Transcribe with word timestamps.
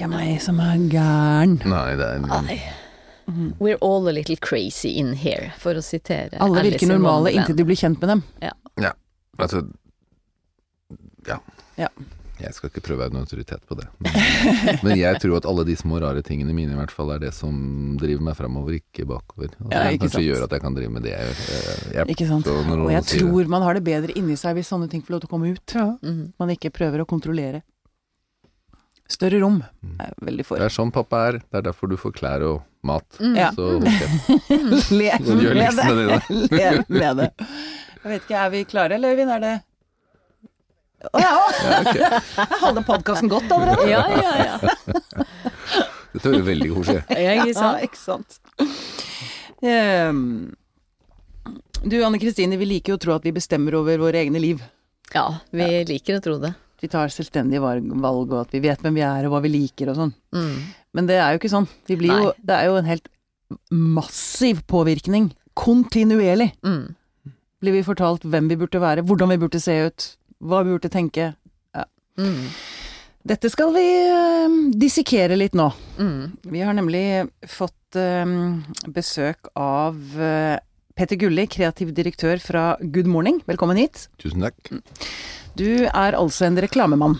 Ikke 0.00 0.08
er 0.08 0.12
meg 0.16 0.40
som 0.42 0.60
er 0.64 0.78
gæren. 0.90 1.58
Nei, 1.68 1.88
det 2.00 2.06
er 2.08 2.22
Nei. 2.24 2.60
We're 3.60 3.78
all 3.80 4.08
a 4.08 4.12
little 4.12 4.34
crazy 4.42 4.96
in 4.98 5.12
here, 5.14 5.52
for 5.62 5.76
å 5.78 5.82
sitere 5.84 6.34
Alle 6.42 6.58
Alice 6.64 6.72
virker 6.80 6.88
in 6.88 6.88
normale 6.96 7.28
Wonderland. 7.28 7.44
inntil 7.46 7.56
du 7.60 7.64
blir 7.68 7.78
kjent 7.78 8.00
med 8.02 8.08
dem. 8.16 8.22
Ja. 8.42 8.92
Altså 9.38 9.62
Ja. 11.28 11.36
Ja. 11.78 11.88
Jeg 12.40 12.54
skal 12.56 12.70
ikke 12.70 12.80
prøve 12.80 12.96
å 12.96 13.00
være 13.04 13.12
en 13.12 13.20
autoritet 13.20 13.60
på 13.68 13.76
det. 13.76 13.84
Men, 14.00 14.78
men 14.82 14.94
jeg 14.96 15.18
tror 15.20 15.36
at 15.36 15.44
alle 15.50 15.64
de 15.68 15.74
små 15.76 15.98
rare 16.00 16.22
tingene 16.24 16.54
mine 16.56 16.72
i 16.72 16.78
hvert 16.78 16.90
fall 16.96 17.10
er 17.12 17.20
det 17.20 17.34
som 17.36 17.52
driver 18.00 18.24
meg 18.30 18.36
framover, 18.38 18.78
ikke 18.80 19.04
bakover. 19.04 19.52
Og 19.60 19.68
Ja, 19.74 19.82
det 19.84 19.98
ikke 19.98 20.06
kanskje 20.06 20.16
sant. 20.16 20.24
gjør 20.30 20.44
at 20.46 20.54
jeg 20.56 20.62
kan 20.64 20.74
drive 20.78 20.90
med 20.94 21.02
det 21.04 21.12
jeg 21.12 21.20
gjør. 21.20 21.92
Jeg- 21.98 22.08
Ikke 22.16 22.28
sant? 22.30 22.46
Og 22.48 22.90
jeg 22.90 23.04
tror 23.12 23.46
man 23.52 23.62
har 23.62 23.74
det 23.76 23.84
bedre 23.84 24.16
inni 24.16 24.36
seg 24.40 24.56
hvis 24.56 24.72
sånne 24.72 24.88
ting 24.90 25.02
får 25.04 25.10
lov 25.12 25.20
til 25.20 25.28
å 25.28 25.32
komme 25.36 25.52
ut. 25.52 25.76
Mhm. 26.02 26.32
Man 26.40 26.48
ikke 26.56 26.72
prøver 26.72 27.04
å 27.04 27.06
kontrollere. 27.06 27.60
Større 29.10 29.40
rom 29.42 29.56
Mm. 29.82 29.94
er 30.00 30.10
jeg 30.12 30.26
veldig 30.28 30.44
for. 30.46 30.60
Det 30.60 30.66
er 30.68 30.74
sånn 30.74 30.92
pappa 30.94 31.20
er. 31.28 31.38
Det 31.42 31.58
er 31.60 31.64
derfor 31.66 31.90
du 31.90 31.96
får 31.98 32.12
klær 32.14 32.44
og 32.46 32.60
mat. 32.86 33.06
Mm. 33.18 33.34
Ja. 33.36 33.48
Så 33.56 33.66
okay. 33.80 33.96
kjeft. 33.98 34.92
Le 34.98 35.10
Så 35.24 35.36
gjør 35.40 35.58
med 35.58 35.80
det. 35.80 35.88
dine. 35.88 36.20
Le 36.54 37.00
med 37.00 37.16
det. 37.24 37.28
Jeg 38.00 38.12
vet 38.14 38.22
ikke, 38.28 38.38
er 38.44 38.50
vi 38.54 38.62
klare, 38.70 38.96
eller 38.96 39.12
Øyvind? 39.16 39.32
Er 39.34 39.42
det 39.44 39.56
Å 41.10 41.20
ja! 41.20 41.32
Ja, 41.32 41.80
okay. 41.80 42.00
Jeg 42.00 42.60
hadde 42.64 42.84
podkasten 42.84 43.28
godt 43.32 43.50
allerede. 43.56 43.88
Ja, 43.88 44.04
ja, 44.12 44.32
ja. 44.44 44.56
Dette 46.12 46.26
var 46.28 46.36
jo 46.38 46.44
veldig 46.44 46.70
koselig. 46.76 47.02
ja 47.16 47.34
ikke 47.80 48.00
sant? 48.00 48.40
Um. 48.60 48.66
Ehm, 49.70 50.24
du 51.84 51.96
Anne 52.04 52.18
Kristine, 52.20 52.58
vi 52.60 52.66
liker 52.68 52.92
jo 52.94 52.98
å 52.98 53.00
tro 53.00 53.14
at 53.16 53.24
vi 53.24 53.32
bestemmer 53.32 53.76
over 53.78 53.96
våre 54.02 54.20
egne 54.20 54.40
liv. 54.42 54.60
Ja, 55.14 55.26
vi 55.56 55.68
liker 55.88 56.18
å 56.18 56.22
tro 56.24 56.36
det. 56.42 56.52
Vi 56.80 56.88
tar 56.88 57.12
selvstendige 57.12 57.60
valg, 57.62 57.84
valg, 58.00 58.30
og 58.32 58.40
at 58.46 58.54
vi 58.54 58.62
vet 58.64 58.80
hvem 58.80 58.94
vi 58.96 59.04
er 59.04 59.26
og 59.28 59.34
hva 59.34 59.42
vi 59.44 59.50
liker 59.52 59.90
og 59.92 59.98
sånn. 59.98 60.14
Mm. 60.32 60.54
Men 60.96 61.06
det 61.10 61.18
er 61.20 61.34
jo 61.34 61.40
ikke 61.42 61.52
sånn. 61.52 61.68
Vi 61.86 61.96
blir 62.00 62.14
jo, 62.14 62.30
det 62.40 62.56
er 62.56 62.70
jo 62.70 62.78
en 62.80 62.88
helt 62.88 63.08
massiv 63.70 64.62
påvirkning. 64.70 65.30
Kontinuerlig 65.58 66.52
Mm. 66.64 66.94
blir 67.60 67.72
vi 67.72 67.82
fortalt 67.84 68.22
hvem 68.24 68.48
vi 68.48 68.56
burde 68.56 68.80
være, 68.80 69.02
hvordan 69.04 69.28
vi 69.28 69.36
burde 69.42 69.60
se 69.60 69.74
ut, 69.86 70.16
hva 70.40 70.62
vi 70.64 70.72
burde 70.72 70.88
tenke. 70.90 71.34
Mm. 72.18 72.48
Dette 73.26 73.50
skal 73.52 73.72
vi 73.74 73.84
eh, 73.84 74.54
dissekere 74.80 75.36
litt 75.36 75.52
nå. 75.54 75.68
Mm. 75.98 76.38
Vi 76.52 76.60
har 76.64 76.72
nemlig 76.76 77.28
fått 77.48 77.96
eh, 77.96 78.24
besøk 78.88 79.50
av 79.56 79.96
eh, 80.18 80.56
Petter 81.00 81.16
Gulli, 81.16 81.46
kreativ 81.48 81.94
direktør 81.96 82.36
fra 82.44 82.62
Good 82.84 83.06
Morning. 83.08 83.38
Velkommen 83.48 83.78
hit. 83.80 84.02
Tusen 84.20 84.42
takk. 84.44 84.58
Du 85.56 85.86
er 85.88 86.12
altså 86.12 86.44
en 86.44 86.58
reklamemann. 86.60 87.14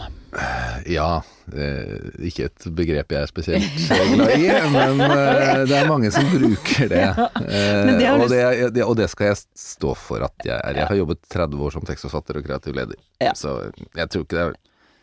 Ja, 0.85 1.23
eh, 1.49 2.11
ikke 2.29 2.51
et 2.51 2.67
begrep 2.77 3.15
jeg 3.17 3.25
er 3.25 3.31
spesielt 3.31 3.79
glad 3.89 4.35
i, 4.37 4.51
men 4.75 5.01
eh, 5.07 5.63
det 5.65 5.79
er 5.79 5.89
mange 5.89 6.13
som 6.13 6.29
bruker 6.29 6.93
det. 6.93 7.07
Eh, 7.41 7.89
det 7.97 8.11
og, 8.13 8.27
det, 8.29 8.43
det, 8.77 8.85
og 8.85 8.99
det 9.01 9.09
skal 9.15 9.31
jeg 9.31 9.41
stå 9.57 9.95
for 9.97 10.27
at 10.29 10.45
jeg 10.45 10.59
er. 10.61 10.83
Jeg 10.83 10.91
har 10.93 11.01
jobbet 11.01 11.23
30 11.33 11.65
år 11.65 11.75
som 11.79 11.89
tekstforfatter 11.89 12.43
og 12.43 12.47
kreativ 12.51 12.77
leder, 12.77 13.01
Ja. 13.25 13.33
så 13.33 13.57
jeg 13.97 14.13
tror 14.13 14.29
ikke 14.29 14.37
det 14.37 14.45
er 14.45 14.55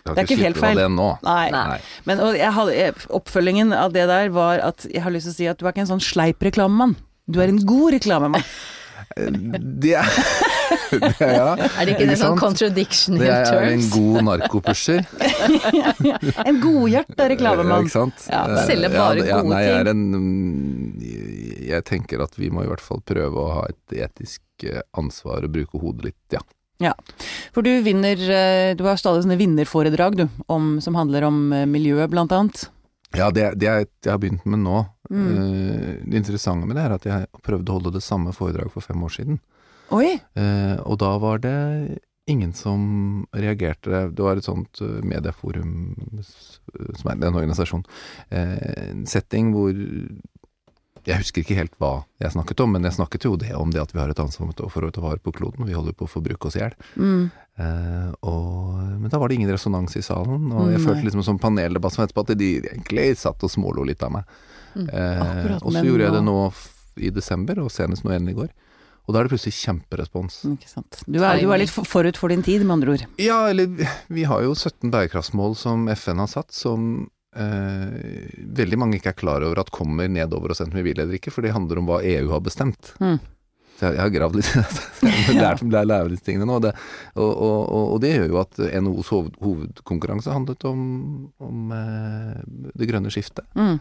Det 0.06 0.13
er 0.13 0.23
ikke 0.29 0.40
helt 0.46 0.62
feil. 0.62 0.78
det 0.84 0.88
nå. 0.94 1.09
Nei. 1.25 1.50
Nei. 1.57 1.81
Men 2.06 2.22
og 2.29 2.38
jeg 2.38 2.53
hadde, 2.62 2.94
oppfølgingen 3.09 3.73
av 3.73 3.97
det 3.97 4.06
der 4.06 4.29
var 4.38 4.62
at 4.69 4.85
jeg 4.85 5.02
har 5.02 5.18
lyst 5.18 5.31
til 5.31 5.34
å 5.34 5.40
si 5.41 5.50
at 5.50 5.57
du 5.57 5.66
er 5.66 5.73
ikke 5.73 5.88
en 5.88 5.94
sånn 5.97 6.07
sleip 6.13 6.46
reklamemann. 6.46 6.94
Du 7.28 7.40
er 7.44 7.52
en 7.52 7.60
god 7.68 7.92
reklamemann. 7.98 8.44
Det 9.18 9.94
er, 9.96 10.08
det 10.92 11.22
er 11.24 11.32
ja. 11.34 11.48
Er 11.56 11.86
det 11.88 11.94
ikke 11.96 12.08
det 12.10 12.18
sånn 12.20 12.38
contradiction 12.40 13.16
in 13.16 13.22
terms? 13.24 13.50
Det 13.50 13.58
er 13.58 13.70
en 13.72 13.86
god 13.94 14.26
narkopusher. 14.28 15.06
En 16.46 16.60
godhjerta 16.62 17.24
Ja, 17.26 17.30
reklamemann. 17.32 17.88
ikke? 17.88 18.06
Ja, 18.30 18.42
Eh, 18.48 18.66
selger 18.68 18.94
bare 18.94 19.26
ja, 19.26 19.40
gode 19.42 19.54
nei, 19.54 19.62
jeg 19.64 19.80
er 19.80 19.90
ting. 19.90 20.04
en, 20.14 20.22
mm, 20.22 21.66
jeg 21.68 21.84
tenker 21.88 22.24
at 22.24 22.36
vi 22.40 22.50
må 22.54 22.64
i 22.66 22.70
hvert 22.70 22.84
fall 22.84 23.02
prøve 23.06 23.42
å 23.44 23.54
ha 23.59 23.66
et 23.72 23.98
etisk 24.08 24.42
eh, 24.68 24.82
ansvar 24.98 25.44
og 25.48 25.52
bruke 25.56 25.82
hodet 25.82 26.09
litt, 26.12 26.22
ja. 26.38 26.44
Ja, 26.80 26.92
For 27.56 27.66
du 27.66 27.72
vinner 27.82 28.20
eh, 28.22 28.76
Du 28.78 28.84
har 28.86 29.00
stadig 29.02 29.24
sånne 29.26 29.40
vinnerforedrag, 29.40 30.16
du, 30.20 30.28
om, 30.54 30.76
som 30.84 30.94
handler 31.00 31.26
om 31.26 31.40
miljøet, 31.72 32.09
blant 32.14 32.32
annet. 32.36 32.68
Ja, 33.16 33.29
det, 33.31 33.53
det 33.62 33.69
er, 33.72 33.85
jeg 34.03 34.12
har 34.12 34.19
begynt 34.22 34.45
med 34.50 34.63
nå. 34.66 34.81
Mm. 35.09 35.28
Uh, 35.28 35.94
det 36.03 36.19
interessante 36.19 36.68
med 36.68 36.75
det 36.75 36.84
er 36.84 36.97
at 36.97 37.07
jeg 37.07 37.44
prøvde 37.45 37.72
å 37.72 37.78
holde 37.78 37.95
det 37.95 38.03
samme 38.06 38.34
foredraget 38.35 38.73
for 38.73 38.84
fem 38.84 39.06
år 39.07 39.16
siden. 39.16 39.40
Oi! 39.95 40.18
Uh, 40.35 40.75
og 40.84 41.00
da 41.00 41.13
var 41.23 41.40
det 41.46 41.57
ingen 42.28 42.51
som 42.53 42.81
reagerte. 43.31 44.09
Det 44.12 44.23
var 44.23 44.35
et 44.35 44.44
sånt 44.44 44.81
eh, 44.84 44.97
medieforum, 45.00 45.96
som 47.00 47.12
er 47.13 47.22
en 47.22 47.38
organisasjon, 47.40 47.85
en 48.35 49.06
setting 49.07 49.53
hvor 49.56 49.72
jeg 51.07 51.22
husker 51.22 51.41
ikke 51.44 51.56
helt 51.57 51.75
hva 51.79 51.91
jeg 52.19 52.34
snakket 52.35 52.59
om, 52.66 52.73
men 52.75 52.84
jeg 52.84 52.97
snakket 52.97 53.23
jo 53.28 53.35
det 53.40 53.53
om 53.56 53.72
det 53.72 53.79
at 53.81 53.94
vi 53.95 54.00
har 54.01 54.12
et 54.12 54.19
ansvar 54.19 54.51
for 54.73 54.88
å 54.88 54.91
ta 54.91 55.01
vare 55.06 55.22
på 55.23 55.31
kloden. 55.35 55.66
Vi 55.69 55.73
holder 55.78 55.95
på 55.95 56.06
å 56.07 56.12
forbruke 56.12 56.50
oss 56.50 56.57
i 56.59 56.63
hjel. 56.66 56.75
Mm. 57.00 57.29
Eh, 57.57 58.29
men 59.00 59.09
da 59.09 59.17
var 59.22 59.29
det 59.31 59.35
ingen 59.40 59.51
resonans 59.51 59.96
i 59.97 60.03
salen, 60.06 60.51
og 60.51 60.69
jeg 60.72 60.81
mm, 60.81 60.85
følte 60.85 61.07
liksom 61.07 61.23
som 61.25 61.40
paneldebatt 61.41 61.96
som 61.96 62.03
etterpå 62.06 62.25
at 62.28 62.35
de 62.38 62.51
egentlig 62.59 63.07
satt 63.17 63.44
og 63.47 63.51
smålo 63.53 63.85
litt 63.88 64.03
av 64.06 64.13
meg. 64.17 64.38
Mm. 64.75 64.88
Eh, 64.91 65.57
og 65.62 65.72
så 65.73 65.84
gjorde 65.88 66.09
jeg 66.09 66.17
det 66.19 66.23
nå- 66.28 66.53
i 66.97 67.12
desember, 67.13 67.59
og 67.62 67.69
senest 67.69 68.03
nå 68.03 68.09
igjen 68.13 68.31
i 68.31 68.38
går. 68.38 68.47
Og 69.07 69.13
da 69.13 69.19
er 69.22 69.28
det 69.28 69.31
plutselig 69.38 69.53
kjemperespons. 69.62 70.40
Ikke 70.50 70.67
sant. 70.67 70.97
Du 71.07 71.19
er, 71.23 71.38
du 71.40 71.51
er 71.53 71.62
litt 71.62 71.72
forut 71.72 72.17
for 72.19 72.34
din 72.34 72.41
tid, 72.44 72.66
med 72.66 72.73
andre 72.81 72.96
ord. 72.97 73.03
Ja, 73.22 73.46
eller 73.47 73.67
vi- 73.69 73.88
vi 74.09 74.23
har 74.28 74.41
jo 74.44 74.51
17 74.57 74.90
bærekraftsmål 74.91 75.56
som 75.56 75.88
FN 75.94 76.17
har 76.19 76.28
satt, 76.28 76.51
som 76.51 77.07
eh, 77.38 78.28
veldig 78.58 78.80
mange 78.81 79.00
ikke 79.00 79.14
er 79.14 79.20
klar 79.22 79.46
over 79.46 79.62
at 79.64 79.72
kommer 79.75 80.09
nedover 80.12 80.53
oss 80.53 80.62
enten 80.64 80.80
vi 80.81 80.86
vil 80.90 81.00
eller 81.03 81.18
ikke, 81.20 81.34
for 81.34 81.46
det 81.46 81.56
handler 81.56 81.81
om 81.81 81.90
hva 81.90 82.02
EU 82.03 82.30
har 82.34 82.44
bestemt. 82.46 82.94
Mm. 83.00 83.18
Så 83.78 83.92
jeg, 83.94 84.02
har 84.02 84.09
gravd 84.09 84.40
litt 84.40 84.48
i 85.30 85.36
lært, 85.38 85.62
disse 86.09 86.26
tingene 86.26 86.47
nå. 86.50 86.58
Det, 86.64 86.72
og, 87.14 87.30
og, 87.30 87.59
og, 87.62 87.84
og 87.94 88.00
det 88.02 88.16
gjør 88.16 88.31
jo 88.31 88.40
at 88.42 88.58
NHOs 88.81 89.12
hoved, 89.14 89.36
hovedkonkurranse 89.44 90.34
handlet 90.34 90.66
om, 90.66 90.81
om 91.46 91.76
eh, 91.78 92.40
det 92.74 92.90
grønne 92.90 93.14
skiftet. 93.14 93.46
Mm. 93.53 93.78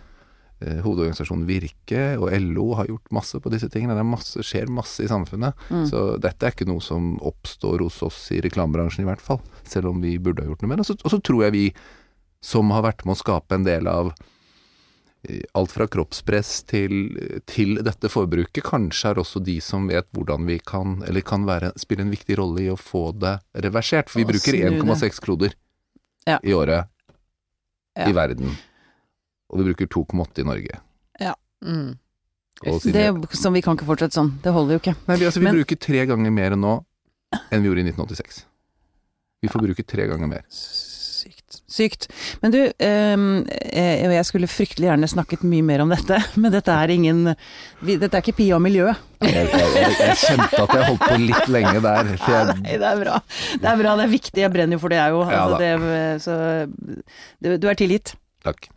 Eh, 0.56 0.78
hovedorganisasjonen 0.84 1.48
Virke 1.48 2.04
og 2.16 2.30
LO 2.40 2.70
har 2.78 2.88
gjort 2.88 3.10
masse 3.12 3.40
på 3.40 3.50
disse 3.52 3.68
tingene. 3.72 3.96
Det 3.96 4.04
masse, 4.08 4.44
skjer 4.44 4.68
masse 4.72 5.04
i 5.04 5.08
samfunnet. 5.10 5.56
Mm. 5.72 5.86
Så 5.88 6.04
dette 6.20 6.44
er 6.48 6.52
ikke 6.54 6.68
noe 6.68 6.84
som 6.84 7.14
oppstår 7.24 7.84
hos 7.84 7.98
oss 8.04 8.20
i 8.36 8.40
reklamebransjen 8.44 9.04
i 9.04 9.08
hvert 9.08 9.24
fall, 9.24 9.40
selv 9.68 9.94
om 9.94 10.04
vi 10.04 10.18
burde 10.20 10.44
ha 10.44 10.48
gjort 10.52 10.64
noe 10.64 10.72
med 10.74 10.80
det. 10.80 10.86
Og 10.86 10.92
så- 10.92 11.00
Og 11.04 11.12
så 11.12 11.20
tror 11.24 11.44
jeg 11.44 11.56
vi 11.56 11.66
som 12.46 12.70
har 12.74 12.84
vært 12.86 13.04
med 13.06 13.16
å 13.16 13.20
skape 13.20 13.56
en 13.58 13.64
del 13.66 13.88
av 13.90 14.12
eh, 15.28 15.42
alt 15.58 15.72
fra 15.74 15.88
kroppspress 15.90 16.52
til, 16.70 16.94
til 17.50 17.80
dette 17.86 18.10
forbruket, 18.12 18.62
kanskje 18.66 19.10
er 19.14 19.20
også 19.22 19.42
de 19.44 19.58
som 19.64 19.88
vet 19.90 20.06
hvordan 20.14 20.46
vi 20.46 20.60
kan, 20.62 21.00
eller 21.08 21.24
kan 21.26 21.46
være, 21.48 21.72
spille 21.80 22.06
en 22.06 22.12
viktig 22.14 22.38
rolle 22.38 22.62
i 22.66 22.70
å 22.72 22.78
få 22.78 23.08
det 23.18 23.36
reversert. 23.66 24.12
For 24.12 24.22
vi 24.22 24.28
bruker 24.30 24.60
1,6 24.70 25.22
kloder 25.26 25.56
Ja. 26.26 26.38
i 26.42 26.54
året 26.54 26.86
Ja. 27.96 28.08
i 28.10 28.12
verden. 28.12 28.54
Og 29.50 29.58
vi 29.62 29.68
bruker 29.72 29.86
2,8 29.86 30.42
i 30.42 30.44
Norge. 30.44 30.80
Mm. 31.64 31.94
Det 32.60 33.00
er 33.00 33.36
som 33.36 33.54
vi 33.56 33.62
kan 33.64 33.76
ikke 33.76 33.86
fortsette 33.88 34.12
sånn. 34.14 34.34
Det 34.44 34.52
holder 34.52 34.76
jo 34.76 34.80
ikke. 34.82 34.92
Nei, 35.08 35.16
vi, 35.16 35.24
altså, 35.24 35.40
vi 35.40 35.44
Men- 35.46 35.54
bruker 35.56 35.78
tre 35.80 36.02
ganger 36.06 36.30
mer 36.30 36.50
nå 36.56 36.84
enn 37.50 37.62
vi 37.62 37.68
gjorde 37.68 37.80
i 37.80 37.86
1986. 37.90 38.44
Vi 39.42 39.48
får 39.48 39.62
bruke 39.64 39.84
tre 39.86 40.06
ganger 40.06 40.28
mer. 40.28 40.44
Sykt. 41.46 41.62
Sykt. 41.70 42.06
Men 42.42 42.50
du, 42.50 42.58
ehm, 42.78 43.46
eh, 43.70 44.02
jeg 44.10 44.26
skulle 44.26 44.48
fryktelig 44.50 44.88
gjerne 44.88 45.06
snakket 45.06 45.44
mye 45.46 45.62
mer 45.62 45.84
om 45.84 45.92
dette, 45.94 46.18
men 46.42 46.50
dette 46.50 46.74
er 46.74 46.90
ingen 46.90 47.22
vi, 47.80 47.96
Dette 48.00 48.18
er 48.18 48.24
ikke 48.24 48.34
Pia 48.40 48.56
og 48.56 48.64
miljøet. 48.64 48.98
Jeg, 49.22 49.46
jeg, 49.52 49.94
jeg, 50.00 50.16
kjente 50.20 50.64
at 50.64 50.74
jeg 50.74 50.88
holdt 50.90 51.06
på 51.06 51.20
litt 51.22 51.48
lenge 51.54 51.80
der. 51.84 52.12
Jeg, 52.18 52.56
Nei, 52.66 52.76
det 52.82 52.90
er 52.90 53.00
bra. 53.04 53.20
Det 53.62 53.70
er 53.70 53.80
bra, 53.80 53.96
det 53.96 54.06
er 54.08 54.14
viktig. 54.16 54.42
Jeg 54.42 54.54
brenner 54.56 54.76
jo 54.76 54.82
for 54.82 54.92
det, 54.92 54.98
jeg 55.00 55.16
òg. 55.16 55.34
Altså, 55.38 55.62
ja, 55.62 55.78
det, 55.78 56.22
så 56.26 56.36
det, 57.46 57.58
du 57.62 57.70
er 57.70 57.78
tilgitt. 57.78 58.16
Takk. 58.46 58.68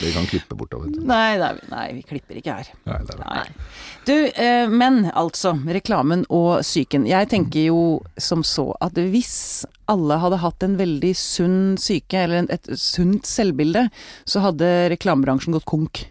Vi 0.00 0.12
kan 0.14 0.26
klippe 0.30 0.56
bortover. 0.58 0.92
Nei, 1.12 1.38
nei, 1.40 1.52
nei, 1.72 1.86
vi 1.96 2.04
klipper 2.06 2.38
ikke 2.38 2.58
her. 2.60 2.70
Nei, 2.88 2.98
det 3.08 3.16
er. 3.16 3.24
Nei. 3.24 3.72
Du, 4.08 4.14
eh, 4.28 4.68
men 4.70 5.00
altså, 5.10 5.54
reklamen 5.68 6.24
og 6.32 6.62
psyken. 6.64 7.06
Jeg 7.08 7.30
tenker 7.32 7.68
jo 7.68 7.80
som 8.20 8.44
så 8.46 8.70
at 8.84 8.98
hvis 8.98 9.66
alle 9.88 10.20
hadde 10.20 10.40
hatt 10.44 10.64
en 10.64 10.78
veldig 10.80 11.14
sunn 11.16 11.60
syke, 11.80 12.24
eller 12.26 12.48
et 12.52 12.70
sunt 12.78 13.28
selvbilde, 13.28 13.88
så 14.28 14.44
hadde 14.44 14.70
reklamebransjen 14.94 15.56
gått 15.56 15.68
konk. 15.68 16.04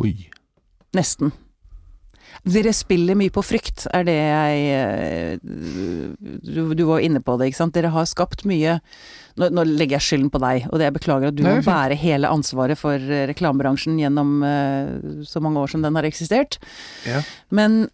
Oi. 0.00 0.14
Nesten. 0.96 1.32
Dere 2.42 2.72
spiller 2.74 3.18
mye 3.18 3.32
på 3.32 3.44
frykt, 3.44 3.86
er 3.94 4.06
det 4.08 4.16
jeg 4.18 4.62
eh, 4.74 5.34
Du, 6.42 6.72
du 6.74 6.84
var 6.88 7.04
inne 7.04 7.22
på 7.22 7.36
det, 7.38 7.50
ikke 7.50 7.60
sant. 7.60 7.74
Dere 7.76 7.92
har 7.94 8.08
skapt 8.10 8.46
mye 8.48 8.80
Nå, 9.40 9.48
nå 9.48 9.64
legger 9.64 9.96
jeg 9.96 10.04
skylden 10.04 10.28
på 10.32 10.40
deg, 10.42 10.66
og 10.68 10.76
det 10.76 10.90
jeg 10.90 10.96
beklager 10.98 11.30
at 11.30 11.36
du 11.38 11.46
må 11.46 11.54
bære 11.64 11.96
hele 11.96 12.28
ansvaret 12.28 12.76
for 12.76 13.00
eh, 13.00 13.24
reklamebransjen 13.30 13.96
gjennom 13.96 14.42
uh, 14.44 15.22
så 15.24 15.40
mange 15.40 15.62
år 15.62 15.72
som 15.72 15.80
den 15.80 15.96
har 15.96 16.04
eksistert. 16.04 16.58
Ja. 17.08 17.22
Men 17.48 17.86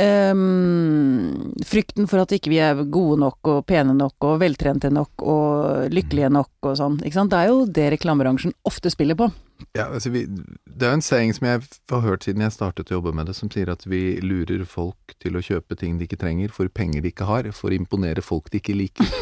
ehm, 0.00 1.52
frykten 1.66 2.08
for 2.10 2.24
at 2.24 2.34
ikke 2.34 2.52
vi 2.52 2.60
er 2.62 2.82
gode 2.84 3.20
nok 3.22 3.52
og 3.52 3.64
pene 3.68 3.94
nok 3.96 4.28
og 4.28 4.40
veltrente 4.42 4.90
nok 4.92 5.24
og 5.24 5.94
lykkelige 5.94 6.32
nok 6.34 6.70
og 6.70 6.78
sånn. 6.80 7.00
Det 7.00 7.40
er 7.40 7.50
jo 7.50 7.64
det 7.66 7.90
reklamebransjen 7.96 8.54
ofte 8.68 8.92
spiller 8.92 9.18
på. 9.18 9.30
Ja, 9.74 9.86
altså 9.86 10.10
vi, 10.10 10.24
det 10.66 10.86
er 10.86 10.96
en 10.96 11.02
saying 11.02 11.32
som 11.34 11.46
jeg 11.46 11.62
har 11.90 12.02
hørt 12.02 12.26
siden 12.26 12.42
jeg 12.42 12.52
startet 12.54 12.90
å 12.90 12.98
jobbe 12.98 13.14
med 13.16 13.30
det, 13.30 13.36
som 13.38 13.50
sier 13.50 13.70
at 13.72 13.86
vi 13.86 14.18
lurer 14.22 14.64
folk 14.68 15.14
til 15.22 15.38
å 15.38 15.42
kjøpe 15.44 15.78
ting 15.78 15.96
de 15.98 16.08
ikke 16.08 16.18
trenger 16.20 16.52
for 16.54 16.68
penger 16.74 17.04
de 17.04 17.12
ikke 17.14 17.28
har, 17.28 17.48
for 17.54 17.70
å 17.70 17.78
imponere 17.78 18.22
folk 18.22 18.50
de 18.52 18.60
ikke 18.60 18.76
liker. 18.76 19.08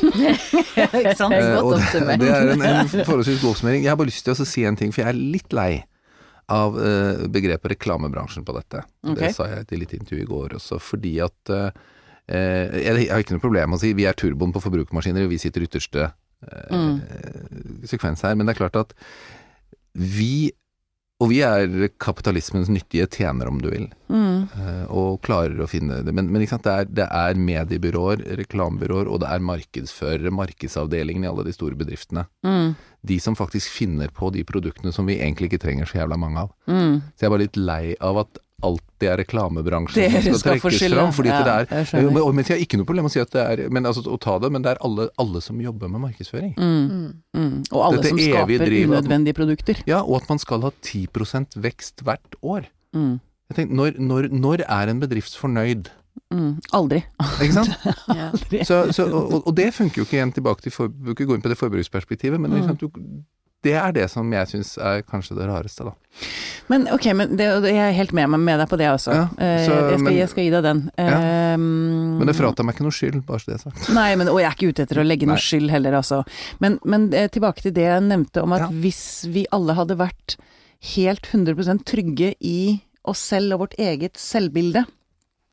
ikke 0.98 1.14
sant? 1.18 1.36
Det 1.36 1.44
er, 1.44 1.60
Godt 1.62 1.94
det, 1.94 2.18
det 2.25 2.32
er 2.32 2.52
en, 2.56 2.66
en 2.72 2.90
forholdsvis 2.90 3.42
god 3.44 3.52
oppsummering. 3.52 3.84
Jeg 3.84 3.92
har 3.92 4.00
bare 4.00 4.12
lyst 4.12 4.25
til 4.26 4.34
å 4.34 4.48
si 4.48 4.66
en 4.68 4.78
ting, 4.78 4.92
for 4.92 5.04
jeg 5.04 5.12
er 5.12 5.20
litt 5.20 5.56
lei 5.56 5.72
av 6.52 6.76
eh, 6.81 7.25
begrepet 7.32 7.72
reklamebransjen 7.76 8.44
på 8.46 8.54
dette. 8.58 8.84
Okay. 9.02 9.19
Det 9.22 9.32
sa 9.37 9.49
jeg 9.50 9.66
i 9.72 9.81
litt 9.81 9.94
intervju 9.96 10.22
i 10.25 10.28
går 10.31 10.56
også, 10.60 10.78
fordi 10.82 11.14
at 11.25 11.52
eh, 11.54 11.70
eh, 12.28 12.78
jeg, 12.82 12.96
jeg 13.06 13.12
har 13.12 13.25
ikke 13.25 13.37
noe 13.38 13.44
problem 13.46 13.72
med 13.72 13.81
å 13.81 13.82
si 13.84 13.93
vi 13.96 14.06
er 14.08 14.19
turboen 14.19 14.52
på 14.54 14.62
forbrukermaskiner, 14.64 15.25
og 15.26 15.32
vi 15.34 15.40
sitter 15.43 15.64
ytterste 15.69 16.08
eh, 16.08 16.72
Mm. 16.75 16.96
sekvens 17.87 18.25
her. 18.26 18.34
Men 18.34 18.49
det 18.49 18.56
er 18.56 18.62
klart 18.64 18.78
at 18.81 18.94
vi 19.94 20.50
og 21.22 21.28
vi 21.30 21.38
er 21.46 21.86
kapitalismens 22.02 22.70
nyttige 22.72 23.06
tjenere, 23.06 23.52
om 23.52 23.60
du 23.62 23.69
vil, 23.70 23.88
Mm. 24.12 24.42
og 24.92 25.22
klarer 25.24 25.62
å 25.62 25.69
finne 25.70 26.02
det. 26.04 26.12
Men, 26.12 26.26
men 26.28 26.42
ikke 26.42 26.56
sant? 26.58 26.66
Det, 26.66 26.72
er, 26.82 26.88
det 26.98 27.06
er 27.08 27.38
mediebyråer, 27.40 28.24
reklamebyråer, 28.42 29.08
og 29.08 29.22
det 29.22 29.30
er 29.32 29.44
markedsførere, 29.46 30.32
markedsavdelingen 30.34 31.24
i 31.24 31.30
alle 31.30 31.46
de 31.46 31.54
store 31.56 31.78
bedriftene. 31.78 32.26
Mm. 32.44 32.74
De 33.08 33.19
som 33.22 33.38
faktisk 33.38 33.72
finner 33.72 34.12
på 34.12 34.28
de 34.34 34.44
produktene 34.44 34.92
som 34.92 35.08
vi 35.08 35.16
egentlig 35.20 35.48
ikke 35.52 35.62
trenger 35.64 35.88
så 35.88 36.02
jævla 36.02 36.19
mange 36.20 36.44
av. 36.44 36.52
Mm. 36.69 36.98
Så 37.14 37.25
jeg 37.25 37.30
er 37.30 37.34
bare 37.36 37.46
litt 37.46 37.56
lei 37.62 37.84
av 38.04 38.20
at 38.26 38.42
alltid 38.67 39.09
er 39.11 39.19
reklamebransjen 39.23 39.99
Dere 39.99 40.23
som 40.23 40.37
skal 40.38 40.59
skal 40.59 40.70
trekkes 40.70 40.94
fram. 40.94 41.12
Fordi 41.17 41.32
Ja, 41.32 41.41
det 41.47 41.81
er 41.81 42.05
men, 42.06 42.19
men 42.19 42.44
jeg 42.44 42.55
har 42.55 42.62
ikke 42.64 42.81
noe 42.81 42.88
problem 42.88 43.09
å 43.09 43.12
si 43.12 43.23
at 43.23 43.32
det 43.35 43.43
er 43.43 43.62
men, 43.73 43.88
altså, 43.88 44.05
å 44.06 44.19
ta 44.20 44.38
det, 44.43 44.53
men 44.55 44.64
det 44.64 44.75
er 44.75 44.82
alle, 44.87 45.09
alle 45.23 45.43
som 45.44 45.61
jobber 45.62 45.91
med 45.93 46.05
markedsføring. 46.06 46.55
Mm. 46.56 46.85
Mm. 46.93 47.09
Mm. 47.38 47.56
Og 47.70 47.81
alle 47.87 48.03
Dette 48.03 48.14
som 48.14 48.23
skaper 48.23 48.67
driver, 48.67 48.94
unødvendige 48.97 49.38
produkter. 49.38 49.82
Ja, 49.91 50.03
og 50.03 50.23
at 50.23 50.31
man 50.32 50.43
skal 50.43 50.64
ha 50.67 50.73
10% 50.81 51.59
vekst 51.67 52.06
hvert 52.06 52.38
år. 52.43 52.70
Mm. 52.97 53.19
Jeg 53.50 53.59
tenkte, 53.59 53.76
når, 53.76 53.99
når, 54.00 54.31
når 54.32 54.64
er 54.69 54.93
en 54.93 55.03
bedrift 55.03 55.37
fornøyd? 55.37 55.91
Mm. 56.32 56.56
Aldri. 56.73 57.03
Ikke 57.44 57.53
sant? 57.59 57.75
Aldri. 58.32 58.64
Så, 58.69 58.85
så, 58.97 59.06
og, 59.09 59.43
og 59.47 59.53
det 59.56 59.69
funker 59.76 60.03
jo 60.03 60.06
ikke 60.09 60.19
igjen 60.19 60.32
tilbake 60.32 60.64
til 60.64 60.75
for, 60.75 60.88
du 60.93 61.12
kan 61.12 61.19
ikke 61.19 61.31
gå 61.32 61.38
inn 61.38 61.44
på 61.44 61.53
det 61.53 61.61
forbruksperspektivet, 61.61 62.41
men 62.41 62.56
ikke 62.56 62.73
sant, 62.73 62.85
du, 62.85 63.03
det 63.62 63.75
er 63.79 63.93
det 63.94 64.09
som 64.11 64.31
jeg 64.35 64.49
syns 64.50 64.73
er 64.82 65.03
kanskje 65.06 65.37
det 65.38 65.47
rareste, 65.47 65.85
da. 65.87 65.93
Men 66.69 66.88
ok, 66.93 67.06
men 67.17 67.37
det, 67.38 67.47
jeg 67.69 67.79
er 67.79 67.93
helt 67.97 68.12
med, 68.12 68.29
med 68.43 68.59
deg 68.61 68.69
på 68.69 68.76
det 68.81 68.88
også. 68.91 69.12
Ja, 69.14 69.23
Eh, 69.38 69.67
så- 69.67 69.73
jeg, 69.73 69.99
skal, 69.99 70.03
men- 70.03 70.17
jeg 70.19 70.29
skal 70.32 70.44
gi 70.44 70.50
deg 70.50 70.62
den. 70.67 70.81
Ja. 70.99 71.19
Ehm, 71.55 72.19
Men 72.19 72.26
det 72.26 72.37
fratar 72.37 72.64
meg 72.64 72.75
ikke 72.76 72.85
noe 72.87 72.97
skyld, 72.97 73.20
bare 73.26 73.38
så 73.41 73.47
det 73.47 73.55
er 73.55 73.62
sagt. 73.70 73.88
Nei, 73.94 74.14
men, 74.17 74.29
og 74.29 74.38
jeg 74.41 74.50
er 74.50 74.56
ikke 74.56 74.69
ute 74.75 74.82
etter 74.87 75.00
å 75.03 75.06
legge 75.06 75.26
noe 75.26 75.37
Nei. 75.38 75.43
skyld 75.47 75.70
heller, 75.70 75.93
altså. 76.00 76.23
Men, 76.61 76.79
men 76.85 77.09
eh, 77.14 77.29
tilbake 77.29 77.62
til 77.62 77.73
det 77.73 77.87
jeg 77.88 78.03
nevnte 78.03 78.43
om 78.43 78.53
at 78.53 78.67
Ja. 78.67 78.69
hvis 78.69 79.03
vi 79.32 79.47
alle 79.53 79.75
hadde 79.75 79.97
vært 79.97 80.37
helt 80.97 81.23
100% 81.32 81.85
trygge 81.87 82.35
i 82.41 82.82
oss 83.05 83.19
selv 83.19 83.55
og 83.55 83.61
vårt 83.69 83.79
eget 83.79 84.14
selvbilde, 84.19 84.85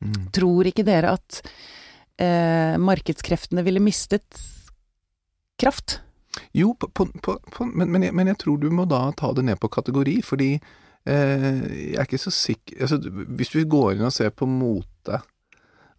Mm. 0.02 0.30
tror 0.32 0.64
ikke 0.64 0.82
dere 0.84 1.10
at 1.12 1.42
eh, 2.18 2.76
markedskreftene 2.80 3.62
ville 3.62 3.80
mistet 3.84 4.24
kraft? 5.60 6.00
Jo, 6.54 6.74
på, 6.78 6.88
på, 6.94 7.38
på, 7.50 7.64
men, 7.74 7.90
men, 7.90 8.02
jeg, 8.06 8.14
men 8.14 8.30
jeg 8.30 8.38
tror 8.38 8.60
du 8.62 8.68
må 8.70 8.84
da 8.88 9.08
ta 9.18 9.32
det 9.34 9.44
ned 9.48 9.58
på 9.62 9.70
kategori, 9.72 10.20
fordi 10.22 10.52
eh, 10.54 11.58
jeg 11.90 11.98
er 11.98 12.06
ikke 12.06 12.20
så 12.22 12.30
sikker 12.34 12.84
altså, 12.86 13.00
Hvis 13.34 13.50
du 13.54 13.60
går 13.66 13.96
inn 13.96 14.06
og 14.06 14.14
ser 14.14 14.30
på 14.30 14.46
mote 14.46 15.20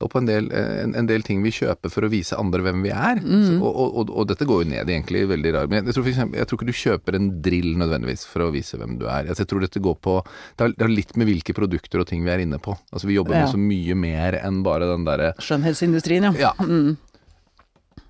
og 0.02 0.10
på 0.10 0.18
en 0.18 0.26
del, 0.26 0.48
eh, 0.50 0.80
en, 0.82 0.96
en 0.98 1.06
del 1.06 1.22
ting 1.22 1.44
vi 1.46 1.52
kjøper 1.54 1.92
for 1.94 2.08
å 2.08 2.10
vise 2.10 2.34
andre 2.34 2.64
hvem 2.66 2.80
vi 2.82 2.90
er, 2.90 3.20
så, 3.22 3.58
og, 3.60 3.68
og, 3.70 3.92
og, 4.02 4.14
og 4.18 4.30
dette 4.32 4.48
går 4.50 4.64
jo 4.64 4.70
ned 4.72 4.90
egentlig 4.90 5.28
veldig 5.30 5.52
rart. 5.54 5.70
Men 5.70 5.86
jeg, 5.86 5.94
tror 5.94 6.08
eksempel, 6.10 6.40
jeg 6.42 6.50
tror 6.50 6.58
ikke 6.58 6.70
du 6.72 6.80
kjøper 6.80 7.18
en 7.20 7.28
drill 7.46 7.70
nødvendigvis 7.78 8.24
for 8.32 8.48
å 8.48 8.50
vise 8.56 8.80
hvem 8.82 8.96
du 8.98 9.06
er. 9.06 9.30
Altså, 9.30 9.44
jeg 9.44 9.52
tror 9.52 9.62
dette 9.62 9.84
går 9.86 10.00
på 10.02 10.16
det 10.26 10.66
har, 10.66 10.74
det 10.74 10.88
har 10.88 10.94
litt 10.96 11.14
med 11.22 11.30
hvilke 11.30 11.54
produkter 11.54 12.02
og 12.02 12.10
ting 12.10 12.26
vi 12.26 12.34
er 12.34 12.42
inne 12.48 12.58
på. 12.58 12.74
Altså 12.90 13.12
Vi 13.12 13.20
jobber 13.20 13.38
Ja. 13.38 13.44
med 13.46 13.54
så 13.54 13.62
mye 13.62 14.00
mer 14.08 14.40
enn 14.42 14.64
bare 14.66 14.90
den 14.90 15.06
derre 15.06 15.36
Skjønnhetsindustrien, 15.38 16.32
ja. 16.32 16.50
Ja. 16.50 16.54
Mm. 16.66 16.98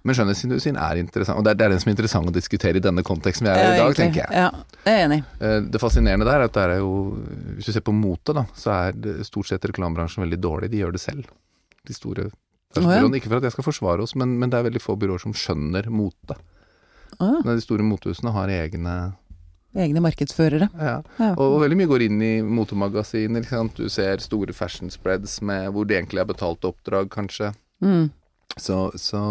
Men 0.03 0.15
skjønnhetsindustrien 0.17 0.77
er 0.81 0.97
interessant, 0.97 1.37
og 1.37 1.45
det 1.45 1.51
er, 1.51 1.57
det 1.59 1.65
er 1.67 1.73
den 1.75 1.81
som 1.83 1.89
er 1.91 1.93
interessant 1.95 2.29
å 2.31 2.33
diskutere 2.33 2.79
i 2.79 2.83
denne 2.83 3.03
konteksten 3.05 3.45
vi 3.45 3.51
er 3.53 3.59
i 3.59 3.65
Ja, 3.67 3.73
i 3.75 3.81
dag, 3.83 3.95
tenker 3.99 4.23
jeg. 4.23 4.31
Ja, 4.33 4.77
det 4.85 4.93
er 4.95 5.03
enig. 5.05 5.19
Eh, 5.39 5.57
Det 5.75 5.81
fascinerende 5.83 6.25
der 6.25 6.39
er 6.41 6.45
at 6.49 6.55
det 6.57 6.63
er 6.63 6.77
jo 6.81 6.93
Hvis 7.57 7.69
du 7.69 7.71
ser 7.75 7.83
på 7.85 7.93
mote, 7.93 8.33
da, 8.33 8.45
så 8.57 8.73
er 8.89 9.21
stort 9.27 9.51
sett 9.51 9.67
reklamebransjen 9.69 10.23
veldig 10.25 10.39
dårlig. 10.41 10.71
De 10.73 10.81
gjør 10.81 10.95
det 10.97 11.01
selv. 11.03 11.29
De 11.85 11.93
store 11.93 12.31
fashion-byråene. 12.73 13.19
Ikke 13.21 13.29
for 13.29 13.37
at 13.37 13.45
jeg 13.49 13.53
skal 13.57 13.67
forsvare 13.69 14.01
oss, 14.01 14.15
men, 14.17 14.39
men 14.41 14.49
det 14.49 14.57
er 14.57 14.65
veldig 14.71 14.81
få 14.81 14.95
byråer 14.97 15.21
som 15.21 15.33
skjønner 15.37 15.89
mote. 15.93 16.37
Å, 17.19 17.29
ja. 17.45 17.53
De 17.53 17.61
store 17.61 17.85
motehusene 17.85 18.33
har 18.33 18.49
egne 18.49 18.95
Egne 19.71 20.01
markedsførere. 20.03 20.67
ja. 20.75 20.97
Ja. 21.21 21.29
Og, 21.37 21.45
og 21.55 21.61
veldig 21.61 21.77
mye 21.79 21.87
går 21.87 22.03
inn 22.09 22.17
i 22.25 22.31
motemagasiner. 22.43 23.45
Du 23.77 23.85
ser 23.87 24.17
store 24.19 24.51
fashion 24.51 24.89
spreads 24.91 25.37
med, 25.41 25.69
hvor 25.71 25.85
det 25.87 25.95
egentlig 25.95 26.19
er 26.19 26.27
betalte 26.27 26.67
oppdrag, 26.67 27.07
kanskje. 27.13 27.53
Mm. 27.79 28.09
Så, 28.59 28.89
så 28.99 29.21